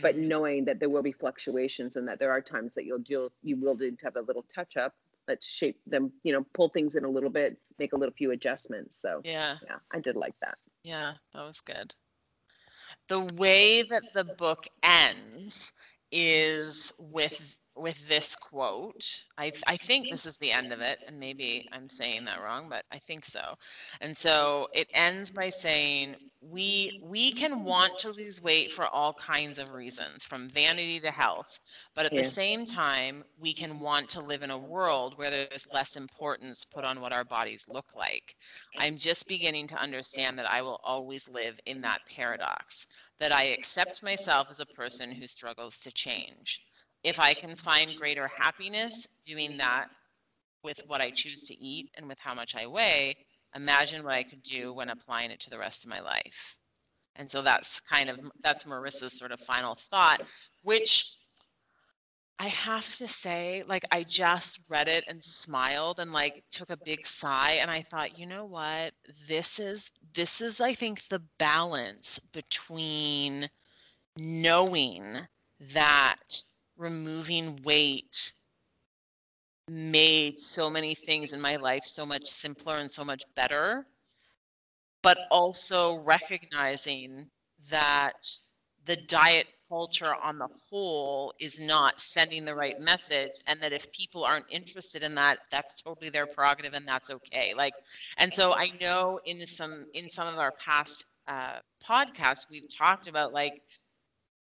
but 0.03 0.17
Mhm. 0.17 0.29
knowing 0.29 0.65
that 0.65 0.79
there 0.79 0.89
will 0.89 1.03
be 1.03 1.13
fluctuations 1.13 1.97
and 1.97 2.09
that 2.09 2.19
there 2.19 2.31
are 2.31 2.41
times 2.41 2.75
that 2.75 2.85
you'll 2.85 2.99
do 2.99 3.29
you 3.43 3.57
will 3.57 3.75
do 3.75 3.91
to 3.91 4.05
have 4.05 4.17
a 4.17 4.21
little 4.21 4.45
touch 4.55 4.77
up 4.77 4.95
let's 5.29 5.47
shape 5.47 5.79
them 5.87 6.13
you 6.23 6.33
know 6.33 6.45
pull 6.55 6.69
things 6.69 6.95
in 6.95 7.05
a 7.05 7.09
little 7.09 7.31
bit 7.31 7.57
make 7.79 7.93
a 7.93 7.97
little 7.97 8.15
few 8.17 8.31
adjustments 8.31 9.01
so 9.01 9.21
yeah. 9.25 9.57
yeah 9.67 9.77
i 9.93 10.01
did 10.01 10.17
like 10.17 10.35
that 10.41 10.57
Yeah, 10.85 11.15
that 11.35 11.43
was 11.43 11.61
good. 11.61 11.95
The 13.09 13.25
way 13.35 13.83
that 13.83 14.13
the 14.13 14.25
book 14.25 14.67
ends 14.83 15.73
is 16.13 16.93
with 16.99 17.59
with 17.77 18.09
this 18.09 18.35
quote. 18.35 19.25
I 19.39 19.53
I 19.67 19.77
think 19.77 20.09
this 20.09 20.27
is 20.27 20.39
the 20.39 20.53
end 20.53 20.73
of 20.73 20.81
it, 20.81 20.99
and 21.07 21.19
maybe 21.21 21.65
I'm 21.73 21.89
saying 21.91 22.25
that 22.27 22.41
wrong, 22.41 22.69
but 22.69 22.85
I 22.93 22.99
think 22.99 23.25
so. 23.25 23.55
And 24.01 24.17
so 24.17 24.67
it 24.73 24.89
ends 24.95 25.31
by 25.31 25.49
saying 25.51 26.17
we 26.41 26.93
we 27.01 27.33
can 27.33 27.65
want 27.65 27.99
to 27.99 28.11
lose 28.13 28.43
weight 28.43 28.71
for 28.73 28.87
all 28.87 29.15
kinds 29.15 29.59
of 29.59 29.73
reasons, 29.73 30.25
from 30.25 30.49
vanity 30.49 31.01
to 31.01 31.11
health, 31.11 31.61
but 31.95 32.07
at 32.07 32.15
Yeah. 32.15 32.23
the 32.25 32.25
same 32.25 32.67
time, 32.67 33.23
we 33.39 33.55
can 33.55 33.81
want 33.81 34.09
to 34.11 34.21
live 34.21 34.43
in 34.43 34.51
a 34.51 34.59
world 34.59 35.17
where 35.19 35.31
there's 35.31 35.67
less 35.73 35.97
importance 35.97 36.65
put 36.65 36.85
on 36.85 37.01
what 37.01 37.13
our 37.13 37.25
bodies 37.25 37.67
look 37.69 37.95
like. 37.95 38.35
I'm 38.77 38.97
just 38.97 39.27
beginning 39.29 39.67
to 39.69 39.77
understand 39.81 40.39
that 40.39 40.51
I 40.51 40.63
will 40.63 40.81
always 40.85 41.29
live 41.29 41.59
in 41.67 41.81
that 41.83 42.05
paradox, 42.07 42.87
that 43.19 43.33
I 43.33 43.45
accept 43.45 44.03
myself 44.03 44.51
as 44.51 44.61
a 44.61 44.67
person 44.67 45.13
who 45.13 45.27
struggles 45.27 45.81
to 45.81 45.93
change. 45.93 46.63
If 47.03 47.21
I 47.21 47.35
can 47.35 47.57
find 47.57 47.97
greater 47.97 48.29
happiness 48.29 49.07
doing 49.25 49.57
that 49.59 49.89
with 50.65 50.81
what 50.87 51.01
I 51.01 51.11
choose 51.11 51.45
to 51.45 51.59
eat 51.63 51.91
and 51.97 52.09
with 52.09 52.19
how 52.19 52.35
much 52.35 52.57
I 52.57 52.67
weigh, 52.67 53.15
imagine 53.55 54.05
what 54.05 54.15
I 54.15 54.23
could 54.23 54.43
do 54.43 54.73
when 54.73 54.91
applying 54.91 55.31
it 55.31 55.41
to 55.41 55.51
the 55.51 55.59
rest 55.59 55.85
of 55.85 55.91
my 55.91 56.01
life. 56.01 56.57
And 57.15 57.31
so 57.31 57.41
that's 57.43 57.81
kind 57.81 58.11
of 58.11 58.21
that's 58.43 58.65
Marisa's 58.65 59.17
sort 59.19 59.33
of 59.33 59.41
final 59.41 59.75
thought, 59.75 60.23
which 60.63 61.17
I 62.39 62.49
have 62.49 62.97
to 62.97 63.09
say, 63.09 63.63
like, 63.67 63.85
I 63.91 64.03
just 64.03 64.61
read 64.69 64.89
it 64.89 65.05
and 65.09 65.23
smiled 65.25 66.01
and 66.01 66.13
like 66.13 66.45
took 66.51 66.69
a 66.69 66.77
big 66.77 67.07
sigh. 67.07 67.53
And 67.53 67.71
I 67.71 67.81
thought, 67.81 68.19
you 68.19 68.27
know 68.27 68.45
what? 68.45 68.93
This 69.27 69.59
is, 69.59 69.91
this 70.13 70.43
is, 70.43 70.61
I 70.61 70.75
think, 70.75 71.09
the 71.09 71.23
balance 71.39 72.19
between 72.19 73.49
knowing 74.19 75.17
that 75.73 76.43
removing 76.77 77.61
weight 77.63 78.33
made 79.69 80.39
so 80.39 80.71
many 80.71 80.95
things 80.95 81.33
in 81.33 81.41
my 81.41 81.57
life 81.57 81.83
so 81.83 82.07
much 82.07 82.27
simpler 82.27 82.77
and 82.77 82.91
so 82.91 83.05
much 83.05 83.23
better, 83.35 83.87
but 85.03 85.19
also 85.31 85.97
recognizing 85.99 87.29
that 87.71 88.27
the 88.85 88.97
diet 89.09 89.47
culture 89.69 90.15
on 90.23 90.39
the 90.39 90.49
whole 90.71 91.35
is 91.41 91.59
not 91.59 92.01
sending 92.01 92.45
the 92.45 92.55
right 92.55 92.79
message 92.81 93.33
and 93.49 93.61
that 93.61 93.73
if 93.73 93.91
people 93.91 94.25
aren't 94.25 94.47
interested 94.49 95.03
in 95.03 95.15
that 95.15 95.39
that's 95.51 95.83
totally 95.83 96.09
their 96.09 96.27
prerogative 96.27 96.75
and 96.75 96.87
that's 96.87 97.11
okay. 97.11 97.53
Like 97.57 97.75
and 98.19 98.33
so 98.33 98.55
i 98.57 98.71
know 98.81 99.19
in 99.25 99.45
some 99.47 99.87
in 99.95 100.09
some 100.09 100.29
of 100.29 100.39
our 100.39 100.53
past 100.53 101.05
uh, 101.27 101.59
podcasts 101.85 102.49
we've 102.49 102.69
talked 102.69 103.09
about 103.09 103.33
like 103.33 103.61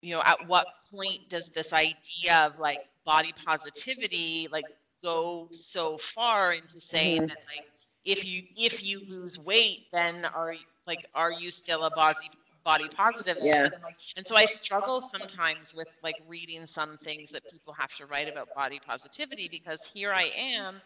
you 0.01 0.13
know 0.13 0.21
at 0.25 0.45
what 0.45 0.67
point 0.91 1.19
does 1.29 1.49
this 1.51 1.73
idea 1.73 2.45
of 2.45 2.59
like 2.59 2.81
body 3.05 3.33
positivity 3.45 4.47
like 4.51 4.67
go 5.03 5.47
so 5.51 5.97
far 5.97 6.53
into 6.53 6.79
saying 6.79 7.21
Mhm. 7.21 7.27
that 7.27 7.37
like 7.53 7.65
if 8.05 8.25
you 8.25 8.41
if 8.55 8.83
you 8.83 9.01
lose 9.07 9.39
weight 9.39 9.81
then 9.91 10.25
are 10.25 10.53
like 10.87 11.05
are 11.13 11.31
you 11.31 11.51
still 11.51 11.83
a 11.83 11.91
body 11.91 12.29
body 12.63 12.89
positive 12.89 13.37
Yeah. 13.39 13.69
and 14.15 14.25
so 14.27 14.35
i 14.35 14.45
struggle 14.45 15.01
sometimes 15.01 15.73
with 15.75 15.97
like 16.03 16.17
reading 16.27 16.65
some 16.65 16.97
things 16.97 17.31
that 17.31 17.47
people 17.47 17.73
have 17.73 17.93
to 17.95 18.05
write 18.05 18.27
about 18.27 18.53
body 18.55 18.79
positivity 18.79 19.47
because 19.49 19.85
here 19.85 20.11
i 20.13 20.31
am 20.37 20.79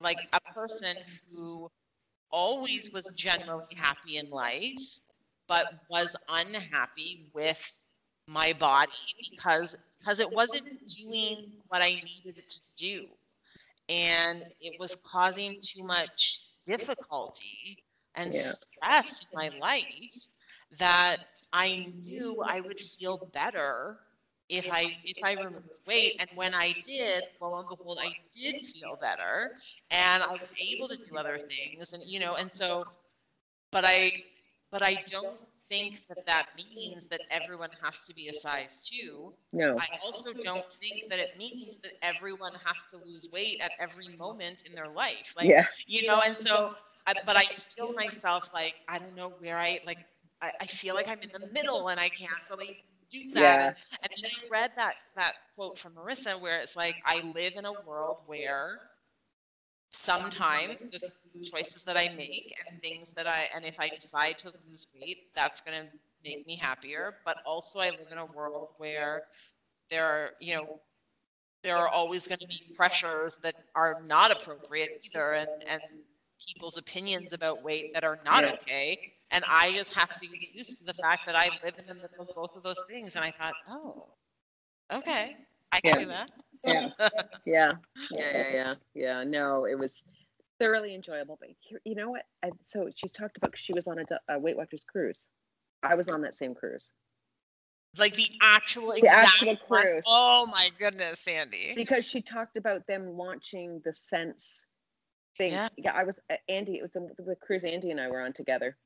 like 0.00 0.26
a 0.32 0.40
person 0.52 0.96
who 1.30 1.68
always 2.30 2.90
was 2.92 3.12
generally 3.12 3.74
happy 3.76 4.16
in 4.16 4.30
life 4.30 5.00
but 5.48 5.66
was 5.88 6.16
unhappy 6.28 7.20
with 7.34 7.86
my 8.30 8.54
body 8.54 8.92
because 9.30 9.76
because 9.98 10.20
it 10.20 10.32
wasn't 10.32 10.64
doing 10.96 11.36
what 11.68 11.82
I 11.82 11.90
needed 12.04 12.38
it 12.38 12.48
to 12.50 12.60
do. 12.76 13.06
And 13.88 14.44
it 14.60 14.74
was 14.78 14.96
causing 14.96 15.56
too 15.60 15.84
much 15.84 16.44
difficulty 16.66 17.78
and 18.14 18.32
Yeah. 18.32 18.54
stress 18.54 19.20
in 19.22 19.28
my 19.34 19.50
life 19.58 20.28
that 20.78 21.18
I 21.52 21.88
knew 22.04 22.42
I 22.46 22.60
would 22.60 22.80
feel 22.80 23.18
better 23.32 23.98
if 24.48 24.68
I 24.70 24.96
if 25.04 25.18
I 25.24 25.32
removed 25.34 25.80
weight. 25.86 26.14
And 26.18 26.28
when 26.34 26.54
I 26.54 26.74
did, 26.82 27.24
lo 27.40 27.56
and 27.56 27.68
behold, 27.68 27.98
I 28.00 28.14
did 28.34 28.60
feel 28.60 28.96
better 29.00 29.52
and 29.90 30.22
I 30.22 30.36
was 30.36 30.54
able 30.72 30.88
to 30.88 30.98
do 31.08 31.16
other 31.16 31.38
things. 31.38 31.92
And 31.92 32.02
you 32.06 32.20
know, 32.20 32.36
and 32.36 32.52
so 32.52 32.86
but 33.72 33.84
I 33.86 34.12
but 34.70 34.82
I 34.82 34.96
don't 35.10 35.38
think 35.70 36.06
that 36.08 36.26
that 36.26 36.48
means 36.56 37.08
that 37.08 37.20
everyone 37.30 37.70
has 37.80 38.04
to 38.06 38.14
be 38.14 38.28
a 38.28 38.32
size 38.32 38.90
two. 38.90 39.32
No. 39.52 39.78
I 39.78 39.86
also 40.04 40.32
don't 40.32 40.70
think 40.70 41.08
that 41.08 41.20
it 41.20 41.38
means 41.38 41.78
that 41.78 41.92
everyone 42.02 42.52
has 42.64 42.90
to 42.90 42.96
lose 43.06 43.28
weight 43.32 43.58
at 43.62 43.70
every 43.78 44.08
moment 44.16 44.64
in 44.66 44.74
their 44.74 44.88
life. 44.88 45.32
Like, 45.36 45.48
yeah. 45.48 45.64
you 45.86 46.06
know, 46.06 46.20
and 46.26 46.36
so, 46.36 46.74
I, 47.06 47.14
but 47.24 47.36
I 47.36 47.44
feel 47.44 47.92
myself 47.92 48.50
like, 48.52 48.74
I 48.88 48.98
don't 48.98 49.16
know 49.16 49.32
where 49.38 49.58
I, 49.58 49.78
like, 49.86 50.04
I, 50.42 50.50
I 50.60 50.66
feel 50.66 50.94
like 50.96 51.08
I'm 51.08 51.20
in 51.22 51.30
the 51.32 51.48
middle 51.52 51.88
and 51.88 52.00
I 52.00 52.08
can't 52.08 52.32
really 52.50 52.82
do 53.08 53.30
that. 53.34 53.40
Yeah. 53.40 53.74
And, 54.02 54.12
and 54.12 54.24
then 54.24 54.30
I 54.44 54.48
read 54.50 54.72
that, 54.76 54.94
that 55.14 55.34
quote 55.54 55.78
from 55.78 55.92
Marisa 55.92 56.40
where 56.40 56.60
it's 56.60 56.76
like, 56.76 56.96
I 57.06 57.22
live 57.34 57.54
in 57.56 57.64
a 57.64 57.72
world 57.86 58.18
where 58.26 58.80
sometimes 59.90 60.86
the 60.86 61.00
choices 61.42 61.84
that 61.84 61.96
I 61.96 62.08
make 62.08 62.52
and 62.58 62.68
things 62.80 63.12
that 63.14 63.26
I, 63.26 63.48
and 63.54 63.64
if 63.64 63.78
I 63.80 63.90
decide 63.90 64.38
to 64.38 64.52
lose 64.68 64.86
weight, 64.94 65.18
that's 65.34 65.60
going 65.60 65.76
to 65.86 65.88
make 66.24 66.38
me 66.46 66.56
happier. 66.56 67.14
But 67.24 67.36
also, 67.44 67.80
I 67.80 67.90
live 67.90 68.08
in 68.10 68.18
a 68.18 68.26
world 68.26 68.68
where 68.76 69.22
there 69.90 70.04
are, 70.06 70.32
you 70.40 70.54
know, 70.54 70.66
there 71.62 71.76
are 71.78 71.88
always 71.88 72.26
going 72.26 72.38
to 72.40 72.46
be 72.46 72.62
pressures 72.72 73.38
that 73.42 73.54
are 73.74 73.96
not 74.00 74.30
appropriate 74.30 74.90
either, 75.04 75.32
and 75.32 75.50
and 75.66 75.82
people's 76.48 76.76
opinions 76.76 77.32
about 77.32 77.62
weight 77.62 77.86
that 77.92 78.04
are 78.04 78.18
not 78.24 78.44
Yeah. 78.44 78.50
okay. 78.50 78.98
And 79.30 79.44
I 79.48 79.72
just 79.72 79.94
have 79.94 80.10
to 80.16 80.28
get 80.28 80.40
used 80.52 80.78
to 80.78 80.84
the 80.84 80.94
fact 80.94 81.24
that 81.26 81.36
I 81.36 81.50
live 81.62 81.78
in 81.78 81.86
the 81.86 81.94
middle 81.94 82.20
of 82.20 82.32
both 82.34 82.54
of 82.56 82.62
those 82.62 82.82
things. 82.82 83.16
And 83.16 83.24
I 83.24 83.30
thought, 83.32 83.56
oh, 83.68 84.08
okay, 84.92 85.30
I 85.72 85.80
can 85.80 85.92
Yeah. 85.94 86.04
do 86.04 86.06
that. 86.10 86.30
Yeah. 86.64 86.88
Yeah. 87.46 87.72
Yeah. 88.10 88.18
Yeah. 88.32 88.52
Yeah. 88.52 88.74
Yeah. 88.94 89.24
No, 89.24 89.64
it 89.66 89.78
was 89.78 90.02
thoroughly 90.58 90.94
enjoyable. 90.94 91.36
But 91.40 91.50
here- 91.60 91.80
you 91.84 91.94
know 91.94 92.10
what? 92.10 92.22
I, 92.44 92.50
so 92.64 92.88
she's 92.94 93.12
talked 93.12 93.36
about 93.38 93.58
she 93.58 93.72
was 93.72 93.86
on 93.88 93.98
a, 93.98 94.04
a 94.34 94.38
Weight 94.38 94.56
Watchers 94.56 94.84
cruise. 94.84 95.28
I 95.82 95.94
was 95.94 96.08
on 96.08 96.20
that 96.22 96.34
same 96.34 96.54
cruise 96.54 96.92
like 97.98 98.14
the 98.14 98.28
actual 98.40 98.92
The 98.92 98.98
exact 98.98 99.26
actual 99.28 99.56
one. 99.68 99.82
cruise. 99.82 100.04
Oh 100.06 100.46
my 100.52 100.68
goodness, 100.78 101.18
Sandy. 101.20 101.72
because 101.74 102.06
she 102.06 102.22
talked 102.22 102.56
about 102.56 102.86
them 102.86 103.16
launching 103.16 103.80
the 103.84 103.92
Sense 103.92 104.64
thing. 105.36 105.52
Yeah. 105.52 105.68
Yeah. 105.76 105.92
I 105.94 106.04
was 106.04 106.18
uh, 106.30 106.36
Andy. 106.48 106.74
It 106.78 106.82
was 106.82 106.92
the, 106.92 107.08
the 107.24 107.34
cruise 107.36 107.64
Andy 107.64 107.90
and 107.90 108.00
I 108.00 108.08
were 108.08 108.20
on 108.20 108.32
together. 108.32 108.76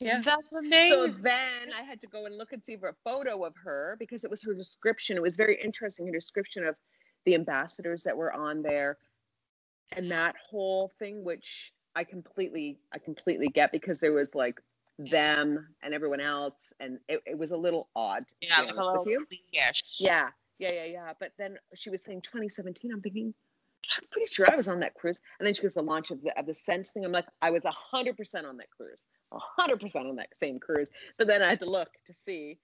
Yeah. 0.00 0.20
That's 0.20 0.52
amazing. 0.54 0.98
So 0.98 1.06
then 1.22 1.72
I 1.78 1.82
had 1.82 2.00
to 2.00 2.06
go 2.06 2.26
and 2.26 2.36
look 2.36 2.52
and 2.52 2.62
see 2.62 2.76
for 2.76 2.88
a 2.88 2.94
photo 3.04 3.44
of 3.44 3.54
her 3.62 3.96
because 3.98 4.24
it 4.24 4.30
was 4.30 4.42
her 4.42 4.54
description. 4.54 5.16
It 5.16 5.22
was 5.22 5.36
very 5.36 5.60
interesting, 5.62 6.06
her 6.06 6.12
description 6.12 6.64
of 6.64 6.74
the 7.24 7.34
ambassadors 7.34 8.02
that 8.02 8.16
were 8.16 8.32
on 8.32 8.62
there 8.62 8.98
and 9.92 10.10
that 10.10 10.34
whole 10.50 10.92
thing, 10.98 11.24
which 11.24 11.72
I 11.94 12.04
completely, 12.04 12.78
I 12.92 12.98
completely 12.98 13.48
get 13.48 13.72
because 13.72 14.00
there 14.00 14.12
was 14.12 14.34
like 14.34 14.60
them 14.98 15.68
and 15.82 15.94
everyone 15.94 16.20
else, 16.20 16.72
and 16.80 16.98
it, 17.08 17.22
it 17.26 17.38
was 17.38 17.50
a 17.50 17.56
little 17.56 17.88
odd. 17.96 18.24
yeah, 18.40 18.60
like 18.60 18.72
a 18.72 18.82
little 18.82 19.04
Yeah, 19.98 20.28
yeah, 20.58 20.70
yeah, 20.72 20.84
yeah. 20.84 21.12
But 21.18 21.32
then 21.38 21.56
she 21.74 21.90
was 21.90 22.02
saying 22.02 22.22
2017. 22.22 22.92
I'm 22.92 23.00
thinking, 23.00 23.34
I'm 23.96 24.04
pretty 24.10 24.32
sure 24.32 24.50
I 24.50 24.56
was 24.56 24.68
on 24.68 24.80
that 24.80 24.94
cruise. 24.94 25.20
And 25.38 25.46
then 25.46 25.54
she 25.54 25.62
goes 25.62 25.74
the 25.74 25.82
launch 25.82 26.10
of 26.10 26.22
the 26.22 26.38
of 26.38 26.46
the 26.46 26.54
Sense 26.54 26.90
thing. 26.90 27.04
I'm 27.04 27.12
like, 27.12 27.26
I 27.42 27.50
was 27.50 27.64
hundred 27.64 28.16
percent 28.16 28.46
on 28.46 28.56
that 28.58 28.70
cruise, 28.70 29.02
hundred 29.38 29.80
percent 29.80 30.06
on 30.06 30.16
that 30.16 30.36
same 30.36 30.58
cruise. 30.58 30.90
But 31.18 31.26
then 31.26 31.42
I 31.42 31.48
had 31.48 31.60
to 31.60 31.70
look 31.70 31.88
to 32.06 32.12
see. 32.12 32.58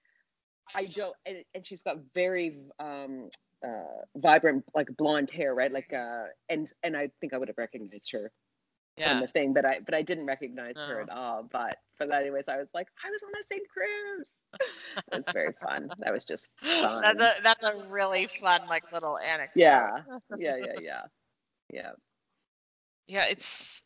I 0.75 0.85
don't, 0.85 1.15
and, 1.25 1.43
and 1.53 1.65
she's 1.65 1.81
got 1.81 1.97
very 2.13 2.59
um, 2.79 3.29
uh, 3.63 4.05
vibrant, 4.15 4.63
like 4.75 4.87
blonde 4.95 5.29
hair, 5.29 5.53
right? 5.53 5.71
Like, 5.71 5.91
uh, 5.93 6.25
and 6.49 6.67
and 6.83 6.95
I 6.95 7.09
think 7.19 7.33
I 7.33 7.37
would 7.37 7.47
have 7.47 7.57
recognized 7.57 8.11
her 8.11 8.31
from 9.07 9.19
the 9.19 9.27
thing, 9.27 9.53
but 9.53 9.65
I 9.65 9.79
but 9.83 9.93
I 9.93 10.01
didn't 10.01 10.25
recognize 10.25 10.75
her 10.77 11.01
at 11.01 11.09
all. 11.09 11.47
But 11.51 11.77
for 11.97 12.07
that, 12.07 12.21
anyways, 12.21 12.47
I 12.47 12.57
was 12.57 12.67
like, 12.73 12.87
I 13.03 13.09
was 13.09 13.23
on 13.23 13.31
that 13.33 13.47
same 13.49 13.61
cruise. 13.71 14.31
it 15.11 15.25
was 15.25 15.33
very 15.33 15.53
fun. 15.61 15.89
That 15.99 16.13
was 16.13 16.25
just 16.25 16.47
fun. 16.57 17.01
That's 17.01 17.39
a 17.39 17.43
that's 17.43 17.65
a 17.65 17.85
really 17.89 18.27
fun 18.27 18.61
like 18.67 18.91
little 18.91 19.17
anecdote. 19.29 19.51
Yeah. 19.55 19.89
yeah, 20.37 20.55
yeah, 20.57 20.73
yeah, 20.81 21.01
yeah. 21.69 21.91
Yeah, 23.07 23.25
it's 23.29 23.81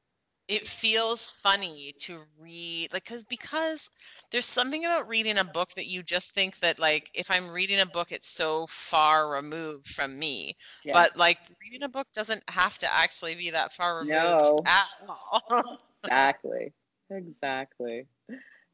it 0.47 0.67
feels 0.67 1.31
funny 1.31 1.93
to 1.99 2.23
read 2.39 2.91
like 2.93 3.05
cuz 3.05 3.23
because 3.23 3.89
there's 4.31 4.45
something 4.45 4.85
about 4.85 5.07
reading 5.07 5.37
a 5.37 5.43
book 5.43 5.71
that 5.75 5.85
you 5.87 6.03
just 6.03 6.33
think 6.33 6.59
that 6.59 6.79
like 6.79 7.09
if 7.13 7.29
I'm 7.31 7.49
reading 7.51 7.79
a 7.79 7.85
book 7.85 8.11
it's 8.11 8.27
so 8.27 8.65
far 8.67 9.29
removed 9.29 9.87
from 9.87 10.19
me. 10.19 10.55
yeah. 10.83 10.93
But 10.93 11.15
like 11.17 11.39
reading 11.63 11.83
a 11.83 11.89
book 11.89 12.07
doesn't 12.13 12.43
have 12.49 12.77
to 12.79 12.87
actually 12.93 13.35
be 13.35 13.49
that 13.51 13.71
far 13.71 13.99
removed 13.99 14.51
No. 14.51 14.59
at 14.65 14.87
all. 15.07 15.79
exactly, 16.03 16.73
exactly. 17.09 18.07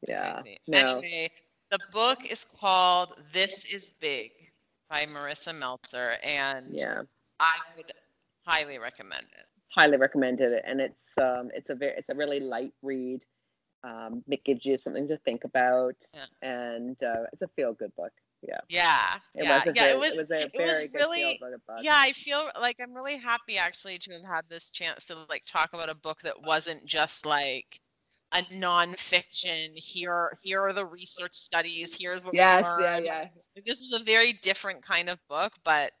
Yeah. 0.08 0.42
No. 0.66 1.02
Anyway, 1.02 1.28
the 1.70 1.78
book 1.92 2.24
is 2.30 2.44
called 2.44 3.14
This 3.32 3.64
is 3.72 3.90
Big 3.90 4.30
by 4.88 5.04
Marisa 5.06 5.54
Meltzer 5.58 6.16
and 6.22 6.74
Yeah. 6.74 7.02
I 7.40 7.58
would 7.76 7.92
highly 8.46 8.78
recommend 8.78 9.26
it. 9.32 9.46
Highly 9.74 9.96
recommended 9.96 10.52
it, 10.52 10.62
and 10.66 10.80
it's 10.80 11.08
um, 11.20 11.50
it's 11.54 11.70
a 11.70 11.74
very, 11.74 11.92
it's 11.96 12.10
a 12.10 12.14
really 12.14 12.40
light 12.40 12.72
read. 12.82 13.24
Um, 13.84 14.22
it 14.28 14.44
gives 14.44 14.64
you 14.64 14.76
something 14.78 15.08
to 15.08 15.16
think 15.18 15.44
about, 15.44 15.96
Yeah. 16.14 16.26
and 16.42 17.02
uh, 17.02 17.24
it's 17.32 17.42
a 17.42 17.48
feel 17.48 17.72
good 17.72 17.94
book. 17.96 18.12
Yeah. 18.42 18.60
Yeah. 18.68 19.16
It 19.34 19.44
yeah. 19.44 19.64
was. 19.64 19.66
A 19.66 19.76
yeah, 19.76 19.82
very, 19.82 19.92
it 19.92 19.98
was 19.98 20.14
It 20.14 20.18
was 20.18 20.30
a 20.30 20.42
it 20.44 20.52
very 20.56 20.84
was 20.84 20.94
really 20.94 21.38
book. 21.40 21.78
yeah, 21.80 21.96
I 21.96 22.12
feel 22.12 22.48
like 22.60 22.76
I'm 22.80 22.92
really 22.92 23.16
happy 23.16 23.56
actually 23.56 23.98
to 23.98 24.12
have 24.12 24.24
had 24.24 24.44
this 24.48 24.70
chance 24.70 25.06
to 25.06 25.16
like 25.30 25.44
talk 25.46 25.70
about 25.72 25.88
a 25.88 25.94
book 25.96 26.20
that 26.22 26.40
wasn't 26.42 26.84
just 26.86 27.24
like 27.24 27.80
a 28.32 28.42
nonfiction. 28.54 29.68
Here, 29.76 30.36
here 30.42 30.60
are 30.60 30.72
the 30.72 30.86
research 30.86 31.34
studies. 31.34 31.96
Here's 31.98 32.24
what 32.24 32.34
Yes. 32.34 32.64
we 32.64 32.82
Yeah. 32.84 32.90
learned. 32.92 33.04
Yeah. 33.06 33.28
Like, 33.56 33.64
This 33.64 33.80
was 33.80 33.92
a 34.00 34.04
very 34.04 34.32
different 34.34 34.82
kind 34.82 35.08
of 35.08 35.18
book, 35.28 35.54
but 35.64 35.92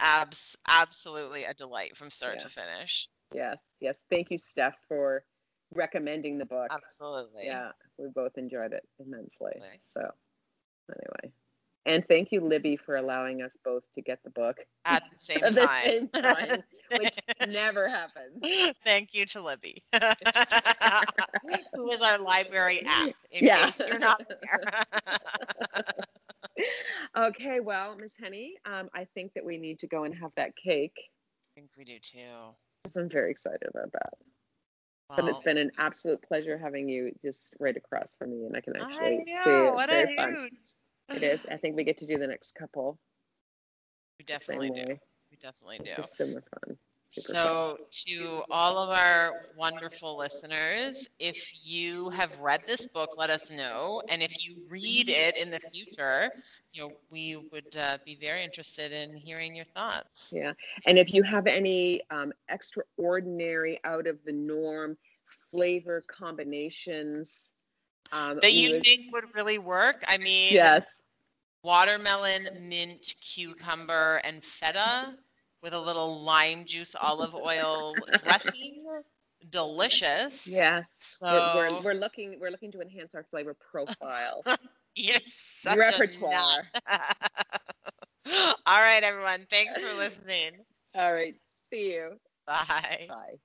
abs 0.00 0.56
absolutely 0.68 1.44
a 1.44 1.54
delight 1.54 1.96
from 1.96 2.10
start 2.10 2.34
Yeah. 2.34 2.44
to 2.44 2.48
finish. 2.48 3.08
Yes. 3.34 3.58
Yes. 3.80 3.98
Thank 4.10 4.30
you, 4.30 4.38
Steph, 4.38 4.76
for 4.88 5.24
recommending 5.74 6.38
the 6.38 6.46
book. 6.46 6.70
Absolutely. 6.72 7.46
Yeah, 7.46 7.72
we 7.98 8.08
both 8.08 8.36
enjoyed 8.36 8.72
it 8.72 8.86
immensely. 8.98 9.52
Absolutely. 9.56 9.80
So, 9.94 10.10
anyway, 10.90 11.32
and 11.86 12.04
thank 12.08 12.32
you, 12.32 12.40
Libby, 12.40 12.76
for 12.76 12.96
allowing 12.96 13.42
us 13.42 13.56
both 13.64 13.82
to 13.94 14.02
get 14.02 14.22
the 14.24 14.30
book 14.30 14.56
At 14.84 15.02
the 15.10 15.18
same 15.18 15.40
at 15.42 15.52
the 15.54 15.60
time. 15.60 15.84
same 15.84 16.08
time, 16.08 16.62
which 16.96 17.18
never 17.46 17.88
happens. 17.88 18.72
Thank 18.82 19.14
you 19.14 19.26
to 19.26 19.40
Libby, 19.42 19.82
who 21.74 21.90
is 21.90 22.02
our 22.02 22.18
library 22.18 22.80
app, 22.86 23.10
in 23.30 23.44
Yeah. 23.44 23.56
case 23.66 23.86
you're 23.86 23.98
not 23.98 24.22
there. 24.28 24.64
Okay, 27.16 27.58
well, 27.60 27.96
Miss 27.98 28.14
Henny, 28.16 28.56
um, 28.64 28.90
I 28.94 29.06
think 29.14 29.32
that 29.34 29.44
we 29.44 29.56
need 29.56 29.78
to 29.80 29.86
go 29.86 30.04
and 30.04 30.14
have 30.14 30.30
that 30.36 30.52
cake. 30.56 30.94
I 30.96 31.60
think 31.60 31.70
we 31.76 31.84
do 31.84 31.98
too. 31.98 32.18
I'm 32.96 33.08
very 33.08 33.30
excited 33.30 33.66
about 33.68 33.92
that. 33.92 34.12
Wow. 35.10 35.16
But 35.16 35.28
it's 35.28 35.40
been 35.40 35.58
an 35.58 35.72
absolute 35.78 36.22
pleasure 36.22 36.58
having 36.58 36.88
you 36.88 37.12
just 37.24 37.54
right 37.58 37.76
across 37.76 38.14
from 38.18 38.30
me, 38.30 38.44
and 38.44 38.56
I 38.56 38.60
can 38.60 38.76
I 38.76 38.80
actually 38.84 39.24
see 39.26 39.50
it. 39.50 39.74
What 39.74 39.90
It's 39.90 40.02
a 40.10 40.16
very 40.16 40.16
fun. 40.16 40.48
It 41.16 41.22
is. 41.22 41.46
I 41.50 41.56
think 41.56 41.76
we 41.76 41.84
get 41.84 41.98
to 41.98 42.06
do 42.06 42.18
the 42.18 42.26
next 42.26 42.52
couple. 42.52 42.98
We 44.20 44.24
definitely 44.24 44.70
do. 44.70 44.98
We 45.30 45.36
definitely 45.40 45.78
do. 45.78 45.84
It's 45.84 45.96
just 45.96 46.16
super 46.16 46.40
fun. 46.40 46.76
So, 47.10 47.78
to 48.06 48.42
all 48.50 48.78
of 48.78 48.90
our 48.90 49.32
wonderful 49.54 50.16
listeners, 50.16 51.06
if 51.18 51.52
you 51.64 52.10
have 52.10 52.38
read 52.38 52.62
this 52.66 52.86
book, 52.86 53.10
let 53.16 53.30
us 53.30 53.50
know. 53.50 54.02
And 54.08 54.22
if 54.22 54.44
you 54.44 54.56
read 54.68 55.08
it 55.08 55.36
in 55.36 55.50
the 55.50 55.60
future, 55.60 56.30
you 56.72 56.82
know, 56.82 56.92
we 57.10 57.36
would 57.50 57.76
uh, 57.78 57.98
be 58.04 58.14
very 58.14 58.42
interested 58.42 58.92
in 58.92 59.14
hearing 59.16 59.54
your 59.54 59.64
thoughts. 59.64 60.32
Yeah. 60.34 60.52
And 60.86 60.98
if 60.98 61.12
you 61.12 61.22
have 61.22 61.46
any 61.46 62.00
um, 62.10 62.32
extraordinary, 62.48 63.78
out 63.84 64.06
of 64.06 64.18
the 64.24 64.32
norm 64.32 64.96
flavor 65.50 66.04
combinations 66.06 67.50
um, 68.12 68.38
That 68.40 68.52
you 68.52 68.70
would- 68.70 68.82
think 68.82 69.12
would 69.12 69.34
really 69.34 69.58
work? 69.58 70.02
I 70.08 70.18
mean, 70.18 70.52
yes. 70.52 71.00
watermelon, 71.62 72.48
mint, 72.68 73.14
cucumber, 73.20 74.20
and 74.24 74.42
feta 74.42 75.16
with 75.62 75.72
a 75.72 75.80
little 75.80 76.22
lime 76.22 76.64
juice 76.64 76.94
olive 77.00 77.34
oil 77.34 77.94
dressing. 78.22 78.84
delicious. 79.50 80.48
Yeah. 80.50 80.82
So 80.98 81.52
We're, 81.54 81.68
we're, 81.68 81.82
we're 81.82 82.00
looking 82.00 82.38
we're 82.40 82.50
looking 82.50 82.72
to 82.72 82.80
enhance 82.80 83.14
our 83.14 83.24
flavor 83.24 83.54
profile. 83.54 84.44
a 85.66 85.76
Repertoire. 85.76 86.62
All 88.66 88.80
right, 88.80 89.02
everyone. 89.02 89.46
Thanks 89.48 89.80
for 89.82 89.96
listening. 89.96 90.52
All 90.94 91.12
right. 91.12 91.34
See 91.70 91.92
you. 91.92 92.18
Bye. 92.46 93.06
Bye. 93.08 93.28